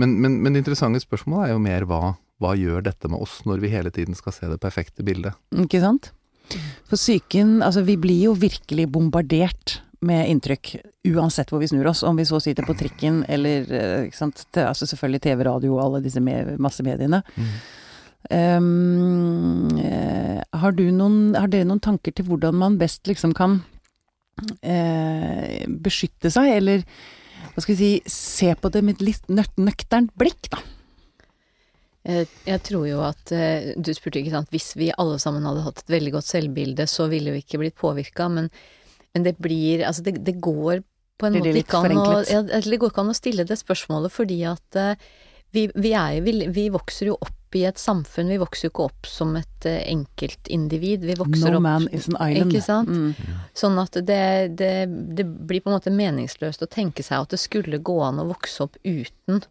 men, 0.00 0.16
men, 0.22 0.40
men 0.42 0.54
det 0.54 0.64
interessante 0.64 1.02
spørsmålet 1.02 1.50
er 1.50 1.54
jo 1.54 1.62
mer 1.62 1.86
hva, 1.88 2.14
hva 2.40 2.54
gjør 2.58 2.86
dette 2.88 3.10
med 3.12 3.20
oss, 3.20 3.40
når 3.48 3.62
vi 3.62 3.72
hele 3.74 3.92
tiden 3.94 4.16
skal 4.18 4.34
se 4.36 4.48
det 4.50 4.60
perfekte 4.62 5.04
bildet? 5.06 5.36
Ikke 5.60 5.82
sant? 5.82 6.12
For 6.88 6.98
psyken, 6.98 7.60
altså 7.62 7.84
vi 7.86 7.96
blir 8.00 8.24
jo 8.30 8.34
virkelig 8.38 8.88
bombardert 8.90 9.78
med 10.00 10.30
inntrykk, 10.32 10.72
uansett 11.12 11.50
hvor 11.52 11.60
vi 11.60 11.68
snur 11.68 11.90
oss. 11.90 12.02
Om 12.06 12.16
vi 12.16 12.24
så 12.28 12.40
sitter 12.40 12.64
på 12.66 12.76
trikken 12.78 13.20
eller 13.28 13.68
eh, 13.68 14.06
ikke 14.08 14.16
sant? 14.16 14.46
Altså 14.56 14.88
selvfølgelig 14.88 15.22
TV, 15.26 15.44
radio 15.46 15.76
og 15.76 15.82
alle 15.84 16.02
disse 16.04 16.22
me 16.24 16.56
massemediene. 16.58 17.20
Um, 18.30 19.68
eh, 19.80 20.40
har, 20.62 20.74
du 20.76 20.84
noen, 20.92 21.36
har 21.36 21.52
dere 21.52 21.68
noen 21.68 21.82
tanker 21.84 22.14
til 22.16 22.28
hvordan 22.28 22.56
man 22.56 22.78
best 22.80 23.08
liksom 23.08 23.32
kan 23.36 23.60
uh, 24.64 25.46
beskytte 25.84 26.32
seg, 26.32 26.52
eller 26.58 26.84
hva 27.54 27.62
skal 27.64 27.76
vi 27.76 27.78
si, 27.78 28.12
se 28.12 28.52
på 28.58 28.70
det 28.72 28.82
med 28.86 28.98
et 28.98 29.08
litt 29.10 29.32
nøk 29.32 29.56
nøkternt 29.60 30.12
blikk, 30.18 30.50
da? 30.52 30.60
Jeg, 32.00 32.28
jeg 32.46 32.62
tror 32.64 32.86
jo 32.88 33.02
at 33.04 33.30
eh, 33.36 33.74
Du 33.76 33.90
spurte 33.92 34.22
ikke 34.22 34.32
sant 34.32 34.48
hvis 34.54 34.70
vi 34.80 34.86
alle 35.02 35.18
sammen 35.20 35.44
hadde 35.44 35.66
hatt 35.66 35.82
et 35.82 35.92
veldig 35.92 36.14
godt 36.14 36.30
selvbilde, 36.30 36.86
så 36.88 37.10
ville 37.12 37.34
vi 37.34 37.42
ikke 37.44 37.60
blitt 37.60 37.76
påvirka, 37.76 38.30
men, 38.32 38.48
men 39.12 39.26
det 39.26 39.34
blir 39.36 39.84
Altså, 39.84 40.06
det, 40.06 40.16
det 40.24 40.38
går 40.40 40.80
på 41.20 41.28
en 41.28 41.36
måte 41.36 41.52
ikke 41.60 41.82
an 41.82 42.00
å 42.00 42.22
ja, 42.24 42.40
Det 42.40 42.80
går 42.80 42.94
ikke 42.94 43.04
an 43.04 43.12
å 43.12 43.18
stille 43.18 43.44
det 43.44 43.58
spørsmålet 43.60 44.14
fordi 44.14 44.40
at 44.48 44.80
eh, 44.80 45.10
vi, 45.52 45.66
vi 45.74 45.92
er 45.98 46.22
vi, 46.24 46.38
vi 46.48 46.70
vokser 46.72 47.10
jo 47.10 47.18
opp 47.20 47.36
i 47.58 47.64
et 47.68 47.78
samfunn, 47.80 48.30
vi 48.30 48.38
vokser 48.40 48.68
jo 48.68 48.72
ikke 48.72 48.86
opp 48.88 49.08
som 49.08 49.32
et 49.38 49.68
uh, 49.68 49.78
enkeltindivid. 49.90 51.06
Vi 51.08 51.16
vokser 51.18 51.50
No 51.50 51.60
opp 51.60 51.66
man 51.66 51.88
is 51.90 52.08
an 52.10 52.18
island. 52.20 52.52
Ikke 52.52 52.64
sant? 52.64 52.90
Mm. 52.90 53.38
Sånn 53.56 53.80
at 53.82 53.98
det, 54.06 54.24
det, 54.60 54.74
det 55.18 55.26
blir 55.26 55.64
på 55.64 55.72
en 55.72 55.78
måte 55.78 55.94
meningsløst 55.94 56.62
å 56.62 56.70
tenke 56.70 57.06
seg 57.06 57.24
at 57.24 57.34
det 57.34 57.40
skulle 57.42 57.82
gå 57.82 57.98
an 58.06 58.22
å 58.22 58.28
vokse 58.30 58.66
opp 58.66 58.78
uten 58.84 59.42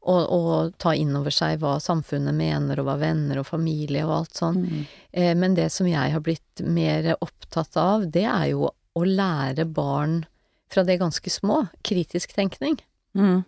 å, 0.00 0.14
å 0.14 0.40
ta 0.80 0.94
inn 0.96 1.14
over 1.18 1.34
seg 1.34 1.60
hva 1.62 1.76
samfunnet 1.82 2.36
mener, 2.36 2.80
og 2.80 2.88
hva 2.88 2.96
venner 3.00 3.40
og 3.40 3.48
familie 3.48 4.06
og 4.06 4.14
alt 4.20 4.40
sånn. 4.40 4.62
Mm. 4.64 4.82
Eh, 5.12 5.34
men 5.38 5.56
det 5.58 5.68
som 5.74 5.88
jeg 5.88 6.14
har 6.14 6.24
blitt 6.24 6.64
mer 6.64 7.14
opptatt 7.18 7.76
av, 7.80 8.08
det 8.12 8.24
er 8.28 8.50
jo 8.52 8.68
å 8.68 9.04
lære 9.04 9.66
barn 9.68 10.22
fra 10.72 10.84
det 10.84 10.98
ganske 11.00 11.32
små, 11.32 11.64
kritisk 11.86 12.34
tenkning. 12.36 12.78
Mm. 13.16 13.42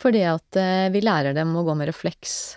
Fordi 0.00 0.22
at 0.28 0.58
eh, 0.60 0.88
vi 0.94 1.02
lærer 1.04 1.36
dem 1.36 1.54
å 1.56 1.64
gå 1.66 1.74
med 1.78 1.90
refleks. 1.90 2.56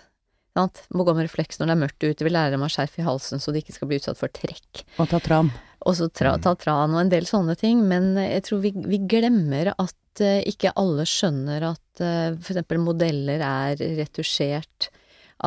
Sant? 0.60 0.84
Må 0.92 1.08
gå 1.08 1.16
med 1.16 1.30
refleks 1.30 1.60
når 1.60 1.70
det 1.72 1.76
er 1.76 1.82
mørkt 1.86 2.06
ute, 2.06 2.28
vi 2.28 2.34
lærer 2.34 2.56
dem 2.56 2.66
å 2.66 2.70
ha 2.70 2.74
skjerf 2.74 3.00
i 3.00 3.08
halsen 3.08 3.42
så 3.42 3.56
de 3.56 3.64
ikke 3.64 3.76
skal 3.78 3.90
bli 3.90 4.00
utsatt 4.02 4.20
for 4.20 4.32
trekk. 4.36 4.84
Og 5.00 5.10
ta 5.12 5.22
tran. 5.24 5.52
Og 5.88 5.96
så 5.96 6.10
tra, 6.12 6.36
ta 6.44 6.56
tran 6.60 6.96
og 6.96 7.04
en 7.06 7.12
del 7.12 7.28
sånne 7.30 7.56
ting, 7.60 7.86
men 7.88 8.12
jeg 8.20 8.44
tror 8.50 8.64
vi, 8.66 8.74
vi 8.76 9.00
glemmer 9.10 9.72
at 9.78 10.24
uh, 10.24 10.40
ikke 10.50 10.76
alle 10.80 11.06
skjønner 11.08 11.70
at 11.72 12.04
uh, 12.04 12.36
for 12.36 12.52
eksempel 12.54 12.82
modeller 12.84 13.44
er 13.46 13.80
retusjert, 14.02 14.90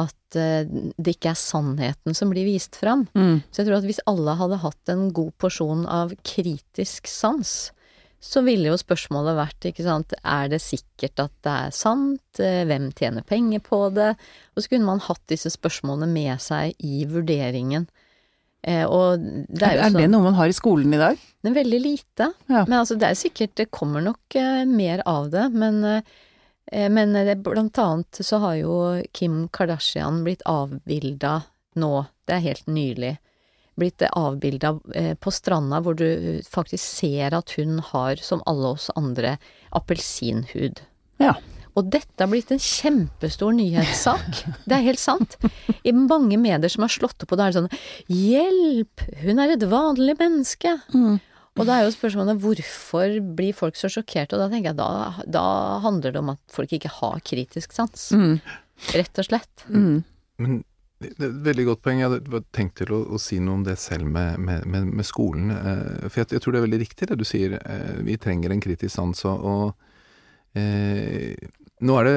at 0.00 0.38
uh, 0.40 0.64
det 0.96 1.16
ikke 1.18 1.34
er 1.34 1.40
sannheten 1.40 2.16
som 2.16 2.32
blir 2.32 2.48
vist 2.48 2.80
fram. 2.80 3.04
Mm. 3.12 3.42
Så 3.50 3.60
jeg 3.60 3.68
tror 3.68 3.82
at 3.82 3.88
hvis 3.90 4.00
alle 4.08 4.38
hadde 4.40 4.62
hatt 4.64 4.94
en 4.94 5.06
god 5.12 5.34
porsjon 5.42 5.84
av 5.84 6.16
kritisk 6.24 7.10
sans, 7.12 7.52
så 8.22 8.42
ville 8.46 8.70
jo 8.70 8.78
spørsmålet 8.78 9.34
vært, 9.34 9.66
ikke 9.72 9.84
sant, 9.86 10.14
er 10.22 10.50
det 10.52 10.60
sikkert 10.62 11.24
at 11.24 11.32
det 11.42 11.54
er 11.66 11.74
sant, 11.74 12.22
Eh, 12.40 12.62
hvem 12.64 12.90
tjener 12.96 13.24
penger 13.26 13.60
på 13.60 13.90
det, 13.92 14.14
og 14.54 14.62
så 14.62 14.70
kunne 14.72 14.88
man 14.88 15.02
hatt 15.04 15.20
disse 15.28 15.50
spørsmålene 15.52 16.08
med 16.08 16.40
seg 16.40 16.72
i 16.80 17.04
vurderingen. 17.08 17.86
Eh, 18.62 18.84
og 18.86 19.18
det 19.20 19.66
er 19.66 19.76
jo 19.76 19.82
sånn, 19.82 19.88
er 19.88 19.98
det 19.98 20.04
sånn 20.06 20.14
noe 20.14 20.26
man 20.28 20.38
har 20.38 20.48
i 20.48 20.56
skolen 20.56 20.94
i 20.94 21.00
dag? 21.00 21.20
Det 21.42 21.50
er 21.50 21.58
veldig 21.58 21.80
lite. 21.82 22.28
Ja. 22.46 22.62
Men 22.62 22.78
altså, 22.78 22.96
det 22.96 23.08
er 23.08 23.18
sikkert 23.18 23.56
Det 23.58 23.72
kommer 23.74 24.04
nok 24.04 24.36
eh, 24.38 24.62
mer 24.68 25.02
av 25.08 25.32
det, 25.32 25.48
men 25.52 25.82
eh, 25.84 26.20
men 26.72 27.12
det, 27.12 27.34
blant 27.44 27.76
annet 27.82 28.22
så 28.24 28.38
har 28.40 28.54
jo 28.56 28.74
Kim 29.12 29.42
Kardashian 29.52 30.22
blitt 30.24 30.44
avbilda 30.48 31.42
nå, 31.76 31.90
det 32.24 32.36
er 32.36 32.44
helt 32.46 32.70
nylig, 32.70 33.10
blitt 33.78 34.02
avbilda 34.12 34.74
eh, 34.94 35.14
på 35.14 35.32
stranda 35.32 35.80
hvor 35.84 35.96
du 35.98 36.42
faktisk 36.48 36.82
ser 36.82 37.36
at 37.36 37.54
hun 37.56 37.80
har, 37.92 38.20
som 38.20 38.44
alle 38.48 38.74
oss 38.76 38.90
andre, 38.98 39.36
appelsinhud. 39.76 40.82
Ja. 41.22 41.36
Og 41.72 41.88
dette 41.88 42.20
har 42.20 42.28
blitt 42.28 42.52
en 42.52 42.60
kjempestor 42.60 43.54
nyhetssak. 43.56 44.42
Det 44.68 44.76
er 44.76 44.86
helt 44.90 45.00
sant. 45.00 45.38
I 45.88 45.94
mange 45.96 46.36
medier 46.40 46.72
som 46.72 46.84
har 46.84 46.92
slått 46.92 47.24
opp 47.24 47.32
og 47.32 47.40
det, 47.40 47.44
er 47.44 47.52
det 47.52 47.60
sånn 47.60 48.12
Hjelp! 48.12 49.04
Hun 49.22 49.40
er 49.40 49.54
et 49.54 49.68
vanlig 49.70 50.18
menneske! 50.20 50.76
Og 51.52 51.68
da 51.68 51.78
er 51.78 51.86
jo 51.86 51.92
spørsmålet 51.92 52.40
hvorfor 52.40 53.18
blir 53.36 53.56
folk 53.56 53.76
så 53.76 53.90
sjokkerte, 53.92 54.36
og 54.36 54.40
da 54.40 54.48
tenker 54.52 54.70
jeg 54.70 54.78
da, 54.78 55.24
da 55.28 55.46
handler 55.84 56.14
det 56.14 56.20
om 56.22 56.30
at 56.32 56.40
folk 56.52 56.72
ikke 56.72 56.92
har 57.00 57.20
kritisk 57.28 57.74
sans. 57.76 58.06
Mm. 58.16 58.38
Rett 58.96 59.20
og 59.20 59.28
slett. 59.28 59.66
Mm. 59.68 59.98
Men 60.40 60.62
veldig 61.18 61.64
godt 61.68 61.82
poeng. 61.84 62.00
Jeg 62.02 62.10
hadde 62.12 62.42
tenkt 62.54 62.76
til 62.80 62.92
å, 62.94 63.00
å 63.14 63.20
si 63.20 63.38
noe 63.42 63.60
om 63.60 63.64
det 63.66 63.78
selv 63.80 64.08
med, 64.10 64.40
med, 64.42 64.66
med, 64.68 64.90
med 65.00 65.08
skolen. 65.08 65.52
Eh, 65.54 66.08
for 66.08 66.22
jeg, 66.22 66.32
jeg 66.36 66.44
tror 66.44 66.54
det 66.54 66.60
er 66.60 66.66
veldig 66.66 66.82
riktig 66.82 67.08
det 67.10 67.18
du 67.20 67.24
sier. 67.28 67.56
Eh, 67.60 68.02
vi 68.06 68.18
trenger 68.20 68.54
en 68.54 68.62
kritisk 68.62 68.94
sans. 68.94 69.24
Og, 69.30 69.46
og 69.52 70.58
eh, 70.58 71.34
nå 71.82 71.98
er 72.00 72.08
det 72.08 72.16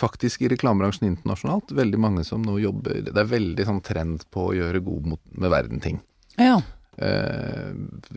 faktisk 0.00 0.42
i 0.44 0.50
reklamebransjen 0.52 1.10
internasjonalt 1.10 1.74
veldig 1.76 1.98
mange 2.00 2.22
som 2.24 2.40
nå 2.40 2.54
jobber 2.62 3.02
Det 3.10 3.18
er 3.20 3.28
veldig 3.28 3.66
sånn 3.68 3.82
trend 3.84 4.22
på 4.32 4.46
å 4.48 4.54
gjøre 4.56 4.80
god 4.86 5.08
mot, 5.12 5.22
med 5.36 5.52
verden-ting. 5.52 6.00
Ja. 6.40 6.60
Eh, 6.98 7.70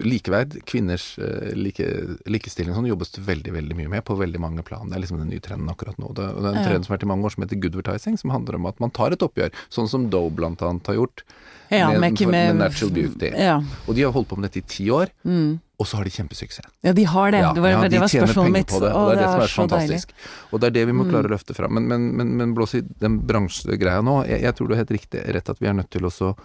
likeverd, 0.03 0.57
kvinners 0.65 1.17
eh, 1.21 1.53
like, 1.55 1.85
likestilling 2.27 2.73
sånn 2.75 2.87
jobbes 2.89 3.13
det 3.15 3.21
veldig 3.23 3.53
veldig 3.55 3.77
mye 3.77 3.91
med 3.93 4.03
på 4.03 4.17
veldig 4.19 4.41
mange 4.43 4.63
plan. 4.65 4.89
Det 4.89 4.97
er 4.97 5.03
liksom 5.05 5.19
den 5.21 5.29
nye 5.31 5.39
trenden 5.45 5.69
akkurat 5.71 5.95
nå. 6.01 6.09
Det, 6.17 6.25
det 6.35 6.43
er 6.43 6.49
en 6.49 6.57
Ja. 6.59 6.65
trend 6.67 6.83
som 6.85 6.91
har 6.91 6.97
vært 6.97 7.05
i 7.05 7.11
mange 7.13 7.23
år 7.29 7.35
som 7.35 7.43
heter 7.45 7.61
goodvertising, 7.63 8.17
som 8.19 8.33
handler 8.33 8.55
om 8.57 8.65
at 8.65 8.79
man 8.83 8.91
tar 8.91 9.13
et 9.15 9.23
oppgjør, 9.23 9.53
sånn 9.71 9.87
som 9.87 10.09
Doe 10.09 10.27
annet 10.33 10.87
har 10.89 10.95
gjort. 10.95 11.23
ja 11.71 11.87
med, 11.89 12.01
med, 12.01 12.19
med, 12.19 12.31
med 12.31 12.55
Natural 12.57 12.91
Beauty. 12.93 13.29
Ja. 13.39 13.61
Og 13.87 13.95
de 13.95 14.01
har 14.03 14.11
holdt 14.11 14.27
på 14.29 14.37
med 14.37 14.49
dette 14.51 14.59
i 14.59 14.67
ti 14.67 14.89
år, 14.91 15.07
Mm. 15.23 15.59
og 15.79 15.87
så 15.87 15.97
har 15.97 16.03
de 16.03 16.09
kjempesuksess. 16.11 16.67
ja, 16.83 16.91
de 16.93 17.03
har 17.03 17.31
det. 17.31 17.39
Ja, 17.39 17.53
det 17.53 17.61
var, 17.61 17.69
ja, 17.69 17.81
det 17.83 17.91
de 17.91 17.99
var 17.99 18.07
tjener 18.07 18.33
penger 18.33 18.51
mitt. 18.51 18.67
på 18.67 18.79
det, 18.81 18.91
og 18.91 19.09
det 19.09 19.17
er 19.17 19.21
det 19.21 19.31
som 19.31 19.41
er 19.41 19.47
så 19.47 19.67
deilig. 19.67 19.69
fantastisk. 19.71 20.09
Og 20.51 20.59
det 20.59 20.67
er 20.67 20.71
det 20.71 20.85
vi 20.87 20.91
må 20.93 21.03
Mm. 21.05 21.09
klare 21.11 21.25
å 21.29 21.31
løfte 21.37 21.55
fram. 21.55 21.73
Men, 21.73 21.87
men, 21.87 22.15
men, 22.17 22.35
men 22.37 22.53
blås 22.53 22.75
i 22.75 22.81
den 22.81 23.21
bransjegreia 23.21 24.03
nå, 24.03 24.25
jeg, 24.27 24.41
jeg 24.41 24.55
tror 24.55 24.67
du 24.67 24.73
har 24.75 24.83
helt 24.85 24.91
riktig 24.91 25.23
rett 25.33 25.49
at 25.49 25.59
vi 25.59 25.67
er 25.67 25.73
nødt 25.73 25.89
til 25.89 26.01
også 26.03 26.35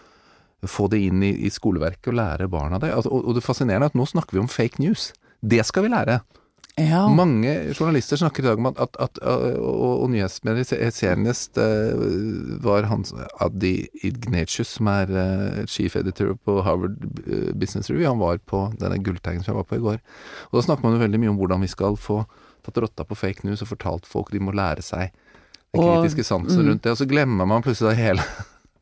få 0.67 0.89
det 0.91 1.03
inn 1.07 1.23
i, 1.23 1.31
i 1.47 1.53
skoleverket 1.53 2.11
og 2.11 2.19
lære 2.19 2.51
barna 2.51 2.81
det. 2.83 2.91
Altså, 2.95 3.13
og, 3.15 3.29
og 3.29 3.39
det 3.39 3.45
fascinerende 3.47 3.87
er 3.87 3.95
at 3.95 3.99
nå 3.99 4.07
snakker 4.09 4.35
vi 4.35 4.43
om 4.43 4.51
fake 4.51 4.83
news. 4.83 5.13
Det 5.39 5.63
skal 5.67 5.87
vi 5.87 5.93
lære. 5.93 6.19
Ja. 6.79 7.09
Mange 7.11 7.51
journalister 7.75 8.17
snakker 8.17 8.43
i 8.43 8.47
dag 8.47 8.61
om 8.61 8.69
at, 8.71 8.79
at, 8.79 8.99
at 9.03 9.19
og, 9.19 10.03
og 10.05 10.11
nyhetsmedier 10.13 10.93
Senest 10.95 11.59
uh, 11.59 11.99
var 12.63 12.87
Hans 12.87 13.11
Adi 13.43 13.89
Ignatius, 14.07 14.77
som 14.77 14.91
er 14.93 15.11
uh, 15.11 15.65
chief 15.67 15.97
editor 15.99 16.37
på 16.47 16.61
Harvard 16.63 16.95
eh, 17.27 17.51
Business 17.59 17.91
Review, 17.91 18.07
han 18.07 18.23
var 18.23 18.39
på 18.47 18.69
denne 18.79 19.01
gulltaggen 19.03 19.43
som 19.43 19.53
jeg 19.53 19.59
var 19.59 19.67
på 19.67 19.79
i 19.81 19.83
går. 19.89 19.99
Og 20.51 20.61
da 20.61 20.67
snakker 20.69 20.87
man 20.87 20.95
jo 20.95 21.03
veldig 21.03 21.23
mye 21.23 21.33
om 21.35 21.41
hvordan 21.41 21.67
vi 21.67 21.73
skal 21.73 21.99
få 21.99 22.21
tatt 22.67 22.79
rotta 22.85 23.07
på 23.07 23.19
fake 23.19 23.49
news 23.49 23.65
og 23.65 23.73
fortalt 23.73 24.07
folk 24.07 24.31
de 24.35 24.43
må 24.43 24.55
lære 24.55 24.85
seg 24.85 25.11
den 25.75 25.83
kritiske 25.83 26.25
sansen 26.25 26.63
mm. 26.63 26.69
rundt 26.71 26.85
det, 26.85 26.95
og 26.95 27.01
så 27.01 27.09
glemmer 27.11 27.49
man 27.49 27.65
plutselig 27.65 27.99
hele 27.99 28.23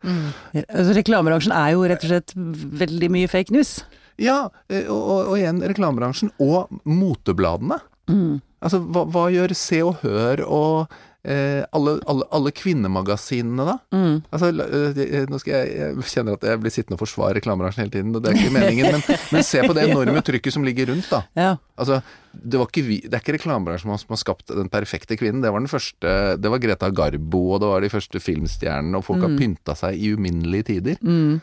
Mm. 0.07 0.27
Altså, 0.65 0.97
reklamebransjen 0.97 1.55
er 1.57 1.75
jo 1.75 1.87
rett 1.91 2.07
og 2.07 2.13
slett 2.13 2.35
veldig 2.83 3.11
mye 3.13 3.31
fake 3.31 3.55
news. 3.55 3.81
Ja, 4.23 4.47
eh, 4.71 4.87
og, 4.87 5.01
og, 5.03 5.33
og 5.33 5.39
igjen 5.41 5.61
reklamebransjen 5.67 6.33
og 6.43 6.73
motebladene. 6.89 7.81
Mm. 8.11 8.39
Altså, 8.65 8.81
hva, 8.81 9.05
hva 9.13 9.27
gjør 9.35 9.55
Se 9.59 9.83
og 9.85 10.01
Hør 10.05 10.45
og 10.47 10.97
alle, 11.27 11.97
alle, 12.07 12.27
alle 12.37 12.53
kvinnemagasinene, 12.55 13.65
da? 13.67 13.75
Mm. 13.97 14.19
Altså, 14.31 14.51
eh, 14.53 15.25
nå 15.31 15.41
skal 15.43 15.55
jeg, 15.57 15.73
jeg 15.81 16.07
kjenner 16.13 16.37
at 16.39 16.47
jeg 16.47 16.61
blir 16.63 16.75
sittende 16.75 16.99
og 16.99 17.03
forsvare 17.03 17.39
reklamebransjen 17.41 17.83
hele 17.85 17.95
tiden, 17.97 18.15
og 18.15 18.23
det 18.23 18.31
er 18.33 18.39
ikke 18.41 18.55
meningen, 18.55 18.93
men, 18.95 19.03
men 19.35 19.47
se 19.47 19.65
på 19.67 19.75
det 19.77 19.89
enorme 19.91 20.23
trykket 20.27 20.55
som 20.55 20.67
ligger 20.67 20.93
rundt, 20.93 21.09
da. 21.11 21.23
Ja. 21.39 21.51
Altså, 21.77 21.99
det, 22.37 22.61
vi, 22.87 23.01
det 23.05 23.15
er 23.17 23.25
ikke 23.25 23.37
reklamebransjen 23.39 23.91
som 23.99 24.15
har- 24.15 24.23
skapt 24.23 24.55
den 24.55 24.71
perfekte 24.73 25.19
kvinnen. 25.19 25.43
Det 25.45 25.51
var 25.53 25.61
den 25.61 25.71
første 25.71 26.15
Det 26.41 26.51
var 26.53 26.63
Greta 26.63 26.89
Garbo, 26.91 27.43
og 27.55 27.61
det 27.63 27.69
var 27.73 27.85
de 27.85 27.91
første 27.93 28.21
filmstjernene, 28.23 28.97
og 28.97 29.05
folk 29.07 29.25
har 29.25 29.35
pynta 29.39 29.75
seg 29.79 29.99
i 29.99 30.15
uminnelige 30.17 30.71
tider. 30.73 30.97
Mm. 31.03 31.41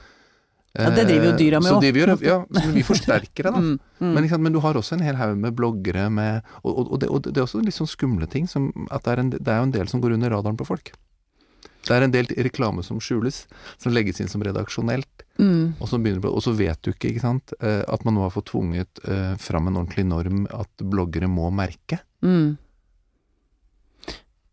Ja, 0.74 0.89
det 0.89 1.03
driver 1.06 1.27
jo 1.27 1.34
dyra 1.38 1.60
med 1.62 1.70
Så 1.70 1.80
gjør, 1.86 2.12
ja, 2.25 2.39
så 2.50 2.70
vi 2.74 2.82
forsterker 2.82 3.46
det, 3.46 3.51
da. 3.53 3.60
Mm. 3.63 3.75
Mm. 4.01 4.13
Men, 4.18 4.25
men 4.42 4.53
du 4.56 4.60
har 4.60 4.75
også 4.75 4.98
en 4.98 5.03
hel 5.06 5.15
haug 5.15 5.38
med 5.39 5.53
bloggere 5.56 6.10
med 6.12 6.42
Og, 6.63 6.72
og, 6.74 6.92
og, 6.92 7.00
det, 7.00 7.10
og 7.13 7.22
det 7.27 7.38
er 7.38 7.46
også 7.46 7.62
litt 7.63 7.77
sånn 7.77 7.88
skumle 7.88 8.27
ting, 8.27 8.50
som 8.50 8.72
at 8.89 9.06
det 9.06 9.13
er, 9.13 9.22
en, 9.22 9.30
det 9.38 9.48
er 9.48 9.62
jo 9.62 9.68
en 9.70 9.75
del 9.77 9.88
som 9.92 10.01
går 10.01 10.18
under 10.18 10.34
radaren 10.34 10.58
på 10.60 10.65
folk. 10.68 10.92
Det 11.84 11.92
er 11.92 12.06
en 12.06 12.13
del 12.13 12.27
reklame 12.48 12.84
som 12.84 13.00
skjules, 13.03 13.44
som 13.77 13.94
legges 13.94 14.22
inn 14.24 14.32
som 14.32 14.44
redaksjonelt, 14.44 15.24
Mm. 15.34 15.74
og, 15.82 15.88
som 15.89 16.03
begynner, 16.03 16.27
og 16.30 16.44
så 16.46 16.51
vet 16.53 16.77
du 16.86 16.92
ikke, 16.92 17.10
ikke 17.10 17.24
sant, 17.24 17.56
eh, 17.58 17.80
at 17.89 18.03
man 18.06 18.13
nå 18.13 18.22
har 18.22 18.30
fått 18.36 18.51
tvunget 18.51 19.00
eh, 19.10 19.32
fram 19.42 19.65
en 19.65 19.80
ordentlig 19.80 20.03
norm 20.06 20.44
at 20.53 20.70
bloggere 20.77 21.25
må 21.25 21.48
merke. 21.50 21.98
Mm. 22.22 22.51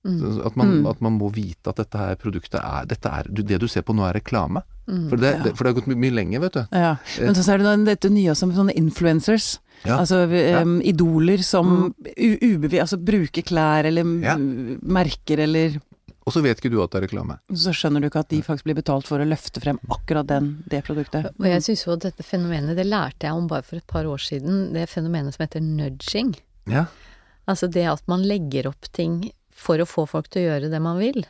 Mm. 0.07 0.47
At 0.47 0.57
man, 0.57 0.69
Mm. 0.81 0.87
at 0.89 1.01
man 1.05 1.19
må 1.19 1.29
vite 1.33 1.69
at 1.69 1.77
dette 1.77 1.99
her 1.99 2.15
produktet 2.17 2.55
er, 2.63 2.87
dette 2.87 3.05
er 3.07 3.23
Det 3.29 3.59
du 3.61 3.67
ser 3.69 3.83
på 3.83 3.93
nå 3.95 4.03
er 4.09 4.15
reklame. 4.21 4.63
Mm. 4.89 5.09
For 5.11 5.17
det, 5.17 5.37
Ja. 5.37 5.43
det, 5.43 5.57
for 5.57 5.65
det 5.65 5.75
har 5.75 5.81
gått 5.83 5.87
my 5.89 5.95
mye 5.95 6.11
lenger, 6.15 6.41
vet 6.41 6.53
du. 6.53 6.67
Ja. 6.73 6.97
Men 7.21 7.35
så 7.35 7.53
er 7.53 7.59
det 7.59 7.85
dette 7.85 8.09
nye 8.11 8.35
som 8.35 8.51
sånne 8.53 8.73
influencers. 8.75 9.59
Ja. 9.85 9.99
Altså 9.99 10.25
um, 10.63 10.81
idoler 10.81 11.43
som 11.43 11.95
u- 12.17 12.39
ubevi- 12.41 12.81
altså 12.81 12.97
bruker 13.03 13.43
klær 13.43 13.85
eller 13.85 14.05
Ja. 14.23 14.37
merker 14.39 15.39
eller 15.39 15.81
Og 16.27 16.33
så 16.35 16.43
vet 16.43 16.59
ikke 16.61 16.71
du 16.71 16.83
at 16.83 16.91
det 16.93 17.03
er 17.03 17.07
reklame. 17.09 17.39
Så 17.53 17.73
skjønner 17.73 18.01
du 18.01 18.07
ikke 18.09 18.21
at 18.21 18.29
de 18.29 18.41
faktisk 18.43 18.65
blir 18.65 18.75
betalt 18.77 19.07
for 19.07 19.19
å 19.19 19.27
løfte 19.27 19.61
frem 19.61 19.79
akkurat 19.91 20.27
den, 20.27 20.63
det 20.69 20.85
produktet. 20.85 21.27
Og 21.41 21.47
jeg 21.47 21.61
syns 21.63 21.85
jo 21.87 21.93
at 21.93 22.01
dette 22.01 22.23
fenomenet, 22.23 22.77
det 22.77 22.87
lærte 22.87 23.21
jeg 23.27 23.33
om 23.33 23.49
bare 23.49 23.63
for 23.65 23.77
et 23.77 23.87
par 23.87 24.05
år 24.05 24.19
siden, 24.21 24.73
det 24.73 24.89
fenomenet 24.89 25.35
som 25.35 25.47
heter 25.47 25.61
nudging. 25.61 26.37
Ja. 26.69 26.87
Altså 27.49 27.69
det 27.71 27.85
at 27.89 28.03
man 28.07 28.23
legger 28.23 28.67
opp 28.69 28.87
ting 28.93 29.31
for 29.61 29.83
å 29.83 29.89
få 29.89 30.07
folk 30.09 30.31
til 30.33 30.43
å 30.43 30.49
gjøre 30.49 30.73
det 30.73 30.81
man 30.83 30.99
vil. 31.01 31.23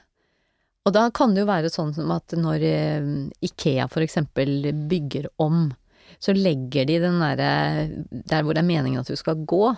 Og 0.88 0.94
da 0.96 1.08
kan 1.12 1.34
det 1.34 1.42
jo 1.44 1.50
være 1.50 1.70
sånn 1.72 1.92
som 1.96 2.10
at 2.14 2.32
når 2.38 2.64
eh, 2.64 3.10
Ikea 3.44 3.86
for 3.92 4.04
eksempel 4.04 4.70
bygger 4.90 5.28
om, 5.42 5.68
så 6.20 6.34
legger 6.34 6.88
de 6.88 6.96
den 7.04 7.20
derre 7.22 7.50
Der 8.10 8.42
hvor 8.42 8.56
det 8.56 8.64
er 8.64 8.66
meningen 8.68 9.00
at 9.00 9.08
du 9.08 9.16
skal 9.16 9.44
gå, 9.48 9.74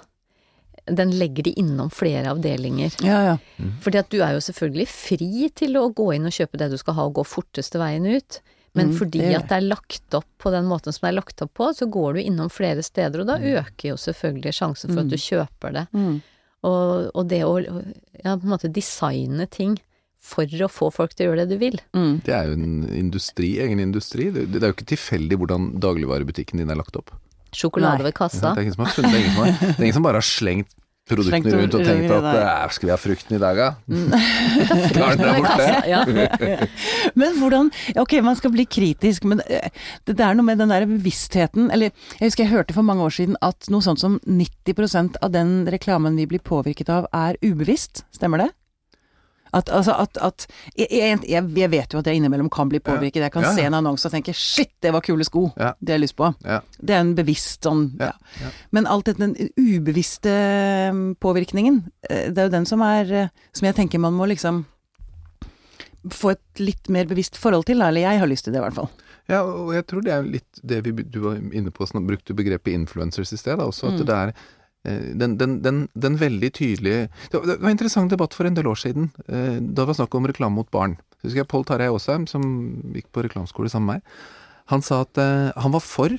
den 0.86 1.12
legger 1.18 1.46
de 1.46 1.52
innom 1.60 1.90
flere 1.92 2.32
avdelinger. 2.32 2.94
Ja, 3.04 3.18
ja. 3.26 3.36
Fordi 3.84 4.00
at 4.00 4.10
du 4.10 4.22
er 4.22 4.34
jo 4.34 4.42
selvfølgelig 4.42 4.88
fri 4.90 5.50
til 5.54 5.78
å 5.78 5.88
gå 5.94 6.08
inn 6.16 6.26
og 6.26 6.34
kjøpe 6.34 6.58
det 6.58 6.72
du 6.72 6.78
skal 6.80 6.96
ha 6.98 7.06
og 7.10 7.20
gå 7.20 7.26
forteste 7.28 7.82
veien 7.82 8.08
ut. 8.08 8.40
Men 8.72 8.88
Mm, 8.88 8.96
fordi 8.98 9.20
det 9.20 9.36
at 9.36 9.50
det 9.50 9.56
er 9.58 9.68
lagt 9.68 10.14
opp 10.16 10.28
på 10.40 10.50
den 10.50 10.64
måten 10.64 10.94
som 10.94 11.04
det 11.04 11.10
er 11.12 11.18
lagt 11.18 11.42
opp 11.44 11.52
på, 11.54 11.68
så 11.76 11.86
går 11.92 12.14
du 12.14 12.20
innom 12.22 12.48
flere 12.50 12.82
steder, 12.82 13.20
og 13.20 13.28
da 13.28 13.36
øker 13.36 13.90
jo 13.90 13.98
selvfølgelig 14.00 14.54
sjansen 14.56 14.94
for 14.94 15.04
at 15.04 15.12
du 15.12 15.18
kjøper 15.20 15.76
det. 15.76 15.86
Mm. 15.92 16.22
Og, 16.62 17.10
og 17.12 17.26
det 17.28 17.42
å 17.44 17.58
ja, 18.24 18.36
på 18.36 18.46
en 18.46 18.52
måte 18.54 18.70
designe 18.72 19.46
ting 19.50 19.76
for 20.22 20.46
å 20.46 20.68
få 20.70 20.92
folk 20.94 21.16
til 21.18 21.26
å 21.26 21.32
gjøre 21.32 21.44
det 21.46 21.56
du 21.56 21.60
vil. 21.62 21.80
Mm. 21.98 22.20
Det 22.26 22.34
er 22.36 22.46
jo 22.46 22.54
en 22.54 22.84
industri, 22.94 23.56
egen 23.64 23.80
industri. 23.82 24.28
Det, 24.30 24.46
det 24.54 24.62
er 24.62 24.70
jo 24.70 24.76
ikke 24.76 24.90
tilfeldig 24.94 25.38
hvordan 25.40 25.72
dagligvarebutikken 25.82 26.62
din 26.62 26.70
er 26.70 26.78
lagt 26.78 26.98
opp. 27.00 27.10
Sjokolade 27.52 28.00
Nei. 28.00 28.06
ved 28.06 28.14
Det 28.14 28.18
kassa. 28.20 28.52
er 28.54 28.62
ingen 28.62 28.76
som 28.76 28.84
har 28.86 28.94
funnet, 28.94 29.12
det 29.12 29.18
er 29.18 29.24
ingen 29.26 29.34
som 29.34 29.42
har, 29.44 29.58
det 29.58 29.74
er 29.74 29.86
ingen 29.88 29.98
som 29.98 30.06
bare 30.06 30.20
har 30.22 30.28
slengt 30.28 30.70
produktene 31.12 31.60
rundt 31.60 31.76
og 31.78 31.84
tenkt 31.86 32.14
at 32.16 32.28
"Eh, 32.34 32.68
skal 32.76 32.88
vi 32.88 32.92
ha 32.94 32.98
frukten 33.00 33.36
i 33.36 33.40
dag, 33.42 33.56
da? 33.56 33.68
Ja? 35.02 35.14
der 35.16 35.34
borte. 35.36 35.46
kassa, 35.46 35.82
ja. 35.88 36.02
Men 37.20 37.38
hvordan 37.40 37.70
Ok, 37.96 38.16
man 38.24 38.36
skal 38.36 38.52
bli 38.54 38.64
kritisk, 38.66 39.24
men 39.28 39.40
eh, 39.46 39.68
det, 40.06 40.16
det 40.16 40.24
er 40.26 40.34
noe 40.38 40.46
med 40.46 40.58
den 40.60 40.72
der 40.72 40.86
bevisstheten 40.88 41.70
Eller 41.72 41.90
jeg 42.18 42.28
husker 42.30 42.44
jeg 42.44 42.52
hørte 42.52 42.74
for 42.76 42.86
mange 42.86 43.04
år 43.04 43.14
siden 43.14 43.36
at 43.42 43.68
noe 43.72 43.84
sånt 43.84 44.00
som 44.02 44.18
90% 44.26 45.20
av 45.22 45.32
den 45.34 45.66
reklamen 45.70 46.16
vi 46.16 46.26
blir 46.26 46.42
påvirket 46.42 46.88
av, 46.92 47.06
er 47.12 47.36
ubevisst. 47.42 48.04
Stemmer 48.14 48.44
det? 48.46 48.50
At, 49.52 49.68
altså 49.68 49.92
at, 50.00 50.16
at 50.24 50.46
jeg, 50.78 51.18
jeg, 51.28 51.48
jeg 51.56 51.70
vet 51.70 51.92
jo 51.92 51.98
at 52.00 52.06
jeg 52.08 52.16
innimellom 52.16 52.48
kan 52.50 52.68
bli 52.72 52.78
påvirket. 52.80 53.20
Jeg 53.26 53.32
kan 53.34 53.42
Ja, 53.42 53.50
ja. 53.50 53.54
se 53.54 53.62
en 53.68 53.74
annonse 53.74 54.06
og 54.08 54.12
tenke 54.14 54.32
'shit, 54.32 54.70
det 54.80 54.92
var 54.92 55.00
kule 55.04 55.24
sko'. 55.24 55.52
Ja. 55.58 55.72
Det 55.80 55.88
har 55.92 55.98
jeg 55.98 56.04
lyst 56.08 56.16
på. 56.16 56.30
Det 56.80 56.90
er 56.96 57.00
en 57.00 57.14
bevisst 57.14 57.62
sånn. 57.68 57.90
Men 58.72 58.86
alt 58.86 59.04
dette, 59.06 59.18
den 59.20 59.36
ubevisste 59.58 60.30
eh, 60.32 60.92
påvirkningen, 61.20 61.82
eh, 62.08 62.30
det 62.32 62.38
er 62.38 62.48
jo 62.48 62.56
den 62.56 62.66
som 62.66 62.80
er 62.80 63.12
eh, 63.12 63.28
Som 63.52 63.66
jeg 63.66 63.74
tenker 63.76 63.98
man 64.00 64.14
må 64.14 64.26
liksom 64.26 64.64
få 66.10 66.32
et 66.34 66.58
litt 66.58 66.88
mer 66.88 67.04
bevisst 67.06 67.36
forhold 67.38 67.64
til. 67.68 67.82
Eller 67.82 68.00
jeg 68.08 68.18
har 68.18 68.26
lyst 68.30 68.44
til 68.44 68.52
det, 68.54 68.58
i 68.62 68.64
hvert 68.64 68.74
fall. 68.74 68.88
Ja, 69.30 69.42
og 69.46 69.70
jeg 69.74 69.86
tror 69.86 70.02
det 70.02 70.12
er 70.12 70.22
litt 70.26 70.58
det 70.66 70.80
vi, 70.84 70.90
du 71.06 71.20
var 71.20 71.36
inne 71.38 71.70
på, 71.70 71.86
sånn, 71.86 72.06
brukte 72.08 72.34
begrepet 72.34 72.74
influencers 72.74 73.30
i 73.32 73.38
sted, 73.38 73.58
da, 73.60 73.68
også. 73.70 73.92
At 73.92 74.00
Mm. 74.00 74.06
det 74.06 74.16
er 74.16 74.32
den, 74.90 75.36
den, 75.38 75.60
den, 75.62 75.76
den 75.94 76.16
veldig 76.18 76.48
tydelige 76.58 77.04
Det 77.30 77.38
var 77.38 77.46
det 77.46 77.54
var 77.62 77.68
en 77.70 77.76
interessant 77.76 78.10
debatt 78.10 78.34
for 78.34 78.48
en 78.48 78.56
del 78.58 78.66
år 78.66 78.80
siden. 78.82 79.10
eh, 79.28 79.60
Da 79.62 79.82
det 79.84 79.86
var 79.92 79.94
snakk 79.94 80.14
om 80.18 80.26
reklame 80.26 80.58
mot 80.58 80.70
barn. 80.74 80.96
Så 81.20 81.28
husker 81.28 81.42
jeg 81.44 81.50
Pål 81.52 81.64
Tarjei 81.68 81.86
Aasheim, 81.92 82.26
som 82.26 82.42
gikk 82.96 83.06
på 83.14 83.22
reklameskole 83.22 83.70
sammen 83.70 83.86
med 83.86 84.00
meg. 84.02 84.02
Han 84.74 84.82
sa 84.82 85.02
at 85.04 85.18
eh, 85.22 85.52
han 85.56 85.72
var 85.74 85.84
for 85.86 86.10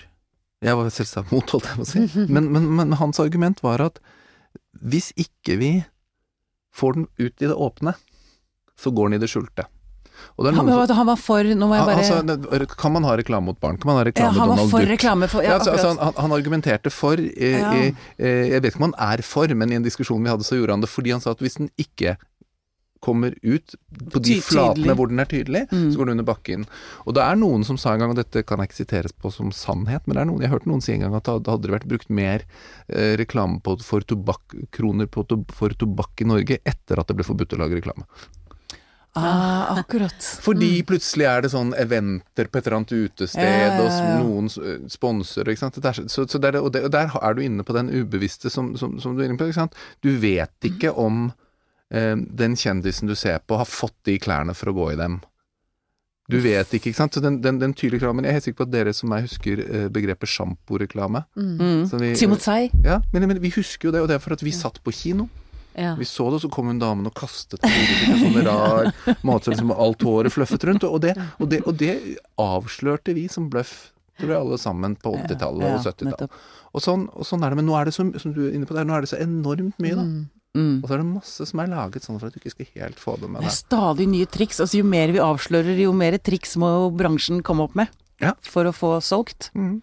Jeg 0.63 0.75
var 0.79 0.88
selvsagt 0.96 1.32
mot, 1.36 1.43
holdt 1.51 1.67
jeg 1.67 1.75
på 1.75 1.84
å 1.84 1.91
si. 1.91 2.05
Men, 2.36 2.48
men, 2.55 2.70
men 2.79 2.93
hans 3.01 3.20
argument 3.20 3.60
var 3.63 3.84
at 3.84 4.00
hvis 4.79 5.12
ikke 5.20 5.58
vi 5.60 5.72
får 6.74 6.93
den 6.96 7.08
ut 7.20 7.36
i 7.43 7.50
det 7.51 7.53
åpne, 7.55 7.93
så 8.79 8.89
går 8.96 9.10
den 9.12 9.17
i 9.20 9.22
det 9.22 9.29
skjulte. 9.29 9.67
Han, 10.37 10.55
som- 10.87 10.95
han 10.97 11.05
var 11.07 11.15
for 11.17 11.43
Nå 11.43 11.67
må 11.67 11.75
jeg 11.77 11.85
bare 11.85 11.97
Altså, 12.03 12.77
kan 12.77 12.91
man 12.93 13.03
ha 13.03 13.15
reklame 13.15 13.45
mot 13.45 13.59
barn? 13.59 13.77
Kan 13.77 13.87
man 13.91 13.95
ha 13.97 14.03
ja, 14.03 14.11
reklame 14.11 14.33
Han 14.39 14.49
var 14.49 14.55
Donald 14.57 14.71
for 14.71 14.79
Duck? 14.79 14.89
reklame 14.89 15.29
for 15.29 15.41
Ja, 15.43 15.49
Ja, 15.49 15.59
altså, 15.59 15.71
altså, 15.71 15.95
han, 15.99 16.13
han 16.17 16.31
argumenterte 16.31 16.91
for 16.91 17.15
i, 17.19 17.51
Ja. 17.51 17.71
eh, 17.73 17.93
eh, 18.19 18.49
Jeg 18.53 18.61
vet 18.61 18.73
ikke 18.73 18.81
om 18.83 18.91
han 18.93 19.17
er 19.19 19.21
for, 19.21 19.47
men 19.53 19.71
i 19.71 19.75
en 19.75 19.83
diskusjon 19.83 20.21
vi 20.23 20.29
hadde, 20.29 20.43
så 20.43 20.55
gjorde 20.59 20.71
han 20.77 20.81
det 20.81 20.89
fordi 20.89 21.11
han 21.11 21.21
sa 21.21 21.31
at 21.31 21.39
hvis 21.39 21.57
den 21.57 21.69
ikke 21.77 22.17
kommer 23.03 23.33
ut 23.43 23.73
på 24.13 24.21
de 24.23 24.37
tydelig. 24.39 24.43
flatene 24.47 24.93
hvor 24.95 25.09
den 25.11 25.19
er 25.19 25.25
tydelig, 25.27 25.67
Mm. 25.69 25.91
så 25.91 25.97
går 25.99 26.05
den 26.07 26.19
under 26.19 26.23
bakken. 26.33 26.65
Og 27.05 27.13
det 27.13 27.21
er 27.23 27.35
noen 27.35 27.65
som 27.65 27.75
sa 27.75 27.91
en 27.93 27.99
gang, 27.99 28.09
og 28.11 28.15
dette 28.15 28.45
kan 28.47 28.59
jeg 28.59 28.69
ikke 28.69 28.79
siteres 28.85 29.11
på 29.11 29.29
som 29.29 29.51
sannhet, 29.51 30.07
men 30.07 30.15
det 30.15 30.21
er 30.21 30.25
noen, 30.31 30.39
jeg 30.39 30.49
hørte 30.53 30.67
noen 30.71 30.81
si 30.81 30.93
en 30.93 31.01
gang 31.01 31.13
at 31.15 31.23
det 31.25 31.45
hadde 31.51 31.67
vært 31.67 31.85
brukt 31.85 32.09
mer 32.09 32.43
eh, 32.87 33.17
reklame 33.17 33.59
på, 33.61 33.75
for 33.83 33.99
tobakk, 33.99 34.55
kroner 34.71 35.05
på, 35.07 35.25
for 35.51 35.67
tobakk 35.75 36.21
i 36.21 36.23
Norge 36.23 36.59
etter 36.65 36.97
at 36.97 37.07
det 37.07 37.17
ble 37.17 37.25
forbudt 37.27 37.51
å 37.51 37.59
lage 37.59 37.75
reklame. 37.81 38.05
Ah, 39.15 39.75
akkurat. 39.77 40.25
Fordi 40.41 40.82
plutselig 40.89 41.27
er 41.29 41.43
det 41.46 41.51
sånn 41.53 41.74
eventer 41.77 42.48
på 42.50 42.58
et 42.58 42.65
eller 42.65 42.79
annet 42.79 42.93
utested, 42.98 43.43
Ja, 43.46 43.51
ja, 43.51 43.67
ja, 43.77 43.84
og 43.84 44.24
noen 44.25 44.48
s- 44.50 44.58
sponser, 44.96 45.46
ikke 45.53 45.62
sant. 45.62 45.75
Det 45.77 45.86
er, 45.91 46.08
så, 46.10 46.25
så 46.25 46.39
det 46.41 46.50
er 46.50 46.58
og, 46.63 46.72
der, 46.74 46.88
og 46.88 46.91
der 46.96 47.13
er 47.22 47.34
du 47.38 47.41
inne 47.46 47.62
på 47.67 47.75
den 47.77 47.91
ubevisste 47.93 48.50
som, 48.50 48.72
som, 48.75 48.96
som 49.03 49.13
du 49.13 49.22
er 49.22 49.29
inne 49.29 49.38
på, 49.38 49.46
ikke 49.51 49.60
sant. 49.62 49.77
Du 50.01 50.10
vet 50.17 50.65
ikke 50.65 50.96
om 50.98 51.27
eh, 51.93 52.15
den 52.17 52.58
kjendisen 52.58 53.05
du 53.08 53.13
ser 53.13 53.38
på 53.46 53.60
har 53.62 53.70
fått 53.70 53.93
de 54.10 54.17
klærne 54.17 54.55
for 54.58 54.74
å 54.74 54.75
gå 54.79 54.89
i 54.96 54.98
dem. 54.98 55.20
Du 56.32 56.39
vet 56.41 56.72
ikke, 56.74 56.89
ikke 56.89 56.98
sant. 57.03 57.13
Så 57.13 57.22
den, 57.22 57.41
den, 57.43 57.58
den 57.62 57.74
tydelige 57.75 58.00
reklamen 58.01 58.24
Jeg 58.25 58.32
er 58.32 58.38
helt 58.39 58.46
sikker 58.48 58.62
på 58.63 58.67
at 58.70 58.74
dere 58.74 58.93
som 58.96 59.10
meg 59.12 59.25
husker 59.27 59.60
eh, 59.67 59.88
begrepet 59.93 60.32
sjamporeklame. 60.32 61.25
Mm. 61.38 62.15
Timotei. 62.17 62.72
Ja, 62.82 63.01
men, 63.13 63.27
men 63.29 63.41
vi 63.43 63.51
husker 63.53 63.89
jo 63.89 63.93
det, 63.93 64.01
og 64.01 64.10
det 64.10 64.15
er 64.17 64.24
for 64.24 64.34
at 64.34 64.41
vi 64.41 64.55
satt 64.55 64.79
på 64.82 64.93
kino. 64.96 65.27
Ja. 65.75 65.95
Vi 65.97 66.05
så 66.05 66.27
det, 66.29 66.37
og 66.37 66.43
så 66.45 66.49
kom 66.53 66.67
hun 66.69 66.79
damen 66.81 67.07
og 67.09 67.15
kastet 67.17 67.63
hodet 67.65 68.19
sånn 68.21 68.37
rar 68.45 68.91
matsøl 69.27 69.55
som 69.57 69.73
alt 69.73 70.03
håret 70.05 70.33
fluffet 70.35 70.67
rundt. 70.69 70.85
Og 70.85 70.99
det, 71.01 71.15
og, 71.39 71.49
det, 71.49 71.63
og 71.65 71.77
det 71.79 71.95
avslørte 72.41 73.15
vi 73.17 73.25
som 73.31 73.49
bløff, 73.53 73.91
tror 74.21 74.35
jeg 74.35 74.39
alle 74.43 74.59
sammen, 74.61 74.95
på 75.01 75.15
80-tallet 75.23 75.65
og 75.71 75.87
70-tallet. 75.87 76.37
Og 76.73 76.81
sånn, 76.85 77.07
og 77.13 77.25
sånn 77.27 77.43
er 77.45 77.53
det. 77.53 77.59
Men 77.61 77.69
nå 77.69 77.75
er 77.79 77.89
det 77.89 77.95
så, 77.97 78.05
som 78.21 78.33
du 78.35 78.43
er 78.47 78.55
inne 78.57 78.69
på 78.69 78.77
der, 78.77 78.85
nå 78.89 78.95
er 78.97 79.05
det 79.05 79.11
så 79.13 79.19
enormt 79.21 79.81
mye, 79.81 79.97
da. 79.97 80.05
Mm. 80.05 80.23
Mm. 80.53 80.83
Og 80.83 80.85
så 80.85 80.93
er 80.93 80.99
det 81.01 81.07
masse 81.09 81.45
som 81.49 81.61
er 81.63 81.69
laget 81.71 82.05
sånn 82.05 82.19
for 82.21 82.29
at 82.29 82.35
du 82.35 82.37
ikke 82.37 82.51
skal 82.53 82.67
helt 82.77 82.99
få 83.01 83.15
det 83.17 83.25
med 83.25 83.41
Det 83.41 83.49
er 83.49 83.55
stadig 83.57 84.05
nye 84.11 84.27
triks. 84.29 84.59
Altså, 84.61 84.77
jo 84.83 84.85
mer 84.85 85.09
vi 85.15 85.21
avslører, 85.23 85.79
jo 85.81 85.95
mer 85.97 86.19
triks 86.21 86.53
må 86.61 86.69
jo 86.69 86.91
bransjen 86.93 87.41
komme 87.45 87.65
opp 87.65 87.73
med 87.79 87.89
Ja. 88.21 88.35
for 88.45 88.69
å 88.69 88.73
få 88.75 88.91
solgt. 89.01 89.49
Mm. 89.57 89.79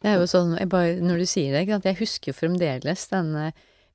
Det 0.00 0.08
er 0.12 0.20
jo 0.20 0.28
sånn, 0.28 0.52
jeg 0.60 0.68
bare, 0.72 0.98
når 1.00 1.22
du 1.24 1.26
sier 1.28 1.52
det, 1.52 1.64
ikke 1.64 1.78
sant, 1.78 1.88
jeg 1.88 1.98
husker 2.00 2.32
jo 2.32 2.36
fremdeles 2.36 3.06
denne 3.08 3.50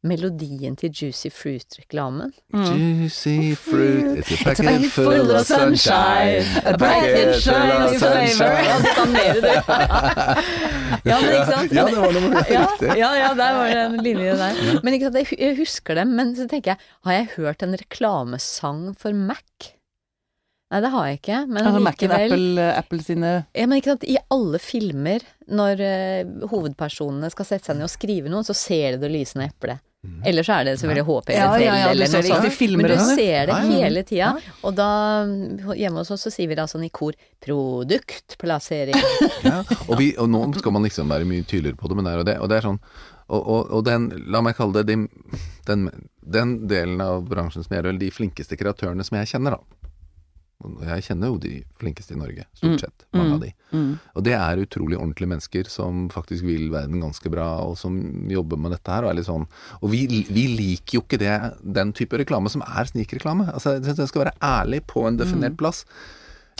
melodien 0.08 0.76
til 0.80 0.92
Juicy 0.94 1.30
Fruit-reklamen. 1.34 2.32
Juicy 2.54 3.56
fruit, 3.58 4.20
it's 4.20 4.32
a 4.32 4.38
packet, 4.44 4.48
It's 4.48 4.60
a 4.60 4.64
packet 4.64 4.92
full 4.92 5.32
of 5.36 5.46
sunshine. 5.46 6.46
A 6.66 6.78
packet 6.78 7.36
full 7.44 7.76
of 7.76 7.98
sunshine. 8.00 8.66
Ja, 8.66 8.80
du 8.80 8.90
kan 8.96 9.14
mer, 9.14 9.42
du. 9.42 9.52
ja, 11.10 11.20
men 11.22 11.30
ikke 11.34 11.52
sant? 11.52 11.76
Ja, 11.76 11.86
det 11.90 12.02
var 12.02 12.18
noe 12.18 12.44
ja, 12.50 12.66
riktig. 12.66 12.92
ja, 13.02 13.14
ja, 13.20 13.32
der 13.38 13.60
var 13.60 13.72
det 13.72 13.80
en 13.86 14.02
linje 14.06 14.36
der. 14.42 14.62
Men 14.82 14.98
ikke 14.98 15.10
sant, 15.10 15.34
jeg 15.36 15.58
husker 15.60 16.02
dem, 16.02 16.14
men 16.18 16.36
så 16.38 16.50
tenker 16.52 16.76
jeg, 16.76 16.92
har 17.08 17.20
jeg 17.20 17.32
hørt 17.38 17.66
en 17.66 17.80
reklamesang 17.82 18.86
for 19.00 19.18
Mac? 19.18 19.74
Nei, 20.74 20.82
det 20.82 20.90
har 20.92 21.08
jeg 21.08 21.20
ikke, 21.20 21.40
men 21.46 21.62
Altså 21.62 21.82
likevel 21.86 22.34
Apple, 22.34 22.64
Apple 22.82 23.04
sine 23.06 23.32
ja, 23.54 23.66
men 23.70 23.78
ikke 23.78 23.94
sant, 23.94 24.06
I 24.10 24.18
alle 24.34 24.60
filmer, 24.60 25.26
når 25.46 25.84
uh, 25.86 26.48
hovedpersonene 26.50 27.30
skal 27.32 27.48
sette 27.48 27.70
seg 27.70 27.78
ned 27.78 27.86
og 27.88 27.94
skrive 27.94 28.32
noe, 28.34 28.44
så 28.48 28.56
ser 28.58 28.96
du 28.96 29.06
det 29.06 29.12
lysende 29.14 29.48
eplet. 29.52 29.84
Ellers 30.26 30.50
er 30.50 30.68
det 30.68 30.76
selvfølgelig 30.80 31.06
HP 31.08 31.32
Ja, 31.36 31.48
ja, 31.62 31.78
ja, 31.80 31.90
eller 31.94 32.12
noe 32.12 32.24
sånt. 32.26 32.62
Men 32.78 32.92
du 32.92 32.98
ser 33.16 33.50
det 33.50 33.58
hele 33.70 34.04
tida. 34.08 34.32
Og 34.66 34.76
da, 34.78 34.90
hjemme 35.78 36.04
hos 36.04 36.14
oss, 36.16 36.26
så 36.28 36.34
sier 36.34 36.50
vi 36.52 36.58
da 36.58 36.68
sånn 36.70 36.86
i 36.88 36.92
kor 36.94 37.18
produktplassering. 37.46 38.98
Ja, 39.46 39.60
og, 39.88 39.98
vi, 40.00 40.14
og 40.18 40.30
nå 40.32 40.42
skal 40.62 40.74
man 40.74 40.86
liksom 40.86 41.12
være 41.12 41.28
mye 41.30 41.46
tydeligere 41.46 41.78
på 41.78 41.92
det, 41.92 41.98
men 42.00 42.08
det 42.08 42.16
er 42.16 42.26
det. 42.32 42.40
Og 42.42 42.50
det 42.50 42.60
er 42.60 42.70
sånn 42.72 42.82
og, 43.26 43.42
og, 43.42 43.72
og 43.74 43.86
den, 43.88 44.12
la 44.30 44.42
meg 44.46 44.54
kalle 44.58 44.84
det 44.84 44.92
den, 44.92 45.08
den, 45.66 45.88
den 46.22 46.56
delen 46.70 47.02
av 47.02 47.24
bransjen 47.30 47.66
som 47.66 47.74
er 47.74 47.88
eller 47.88 48.02
de 48.02 48.12
flinkeste 48.14 48.58
kreatørene 48.60 49.06
som 49.06 49.18
jeg 49.18 49.32
kjenner, 49.34 49.58
da. 49.58 49.85
Jeg 50.64 51.04
kjenner 51.04 51.30
jo 51.30 51.38
de 51.44 51.52
flinkeste 51.78 52.16
i 52.16 52.18
Norge, 52.18 52.46
stort 52.56 52.82
sett. 52.82 53.06
Mange 53.14 53.36
av 53.36 53.42
de. 53.44 53.50
mm. 53.76 53.90
Og 54.16 54.24
det 54.26 54.34
er 54.38 54.62
utrolig 54.64 54.98
ordentlige 54.98 55.30
mennesker 55.34 55.70
som 55.70 56.06
faktisk 56.14 56.48
vil 56.48 56.70
verden 56.74 57.04
ganske 57.04 57.30
bra, 57.30 57.48
og 57.68 57.76
som 57.78 57.98
jobber 58.32 58.62
med 58.64 58.72
dette 58.74 58.92
her. 58.92 59.06
Og 59.06 59.12
er 59.12 59.28
sånn 59.28 59.46
Og 59.82 59.90
vi, 59.92 60.06
vi 60.08 60.46
liker 60.56 61.00
jo 61.00 61.04
ikke 61.04 61.20
det, 61.22 61.36
den 61.62 61.92
type 61.98 62.18
reklame 62.22 62.50
som 62.50 62.64
er 62.66 62.88
snikreklame. 62.90 63.50
Altså, 63.52 63.78
den 63.84 64.08
skal 64.08 64.26
være 64.26 64.38
ærlig 64.42 64.86
på 64.88 65.06
en 65.10 65.20
definert 65.20 65.58
plass. 65.60 65.84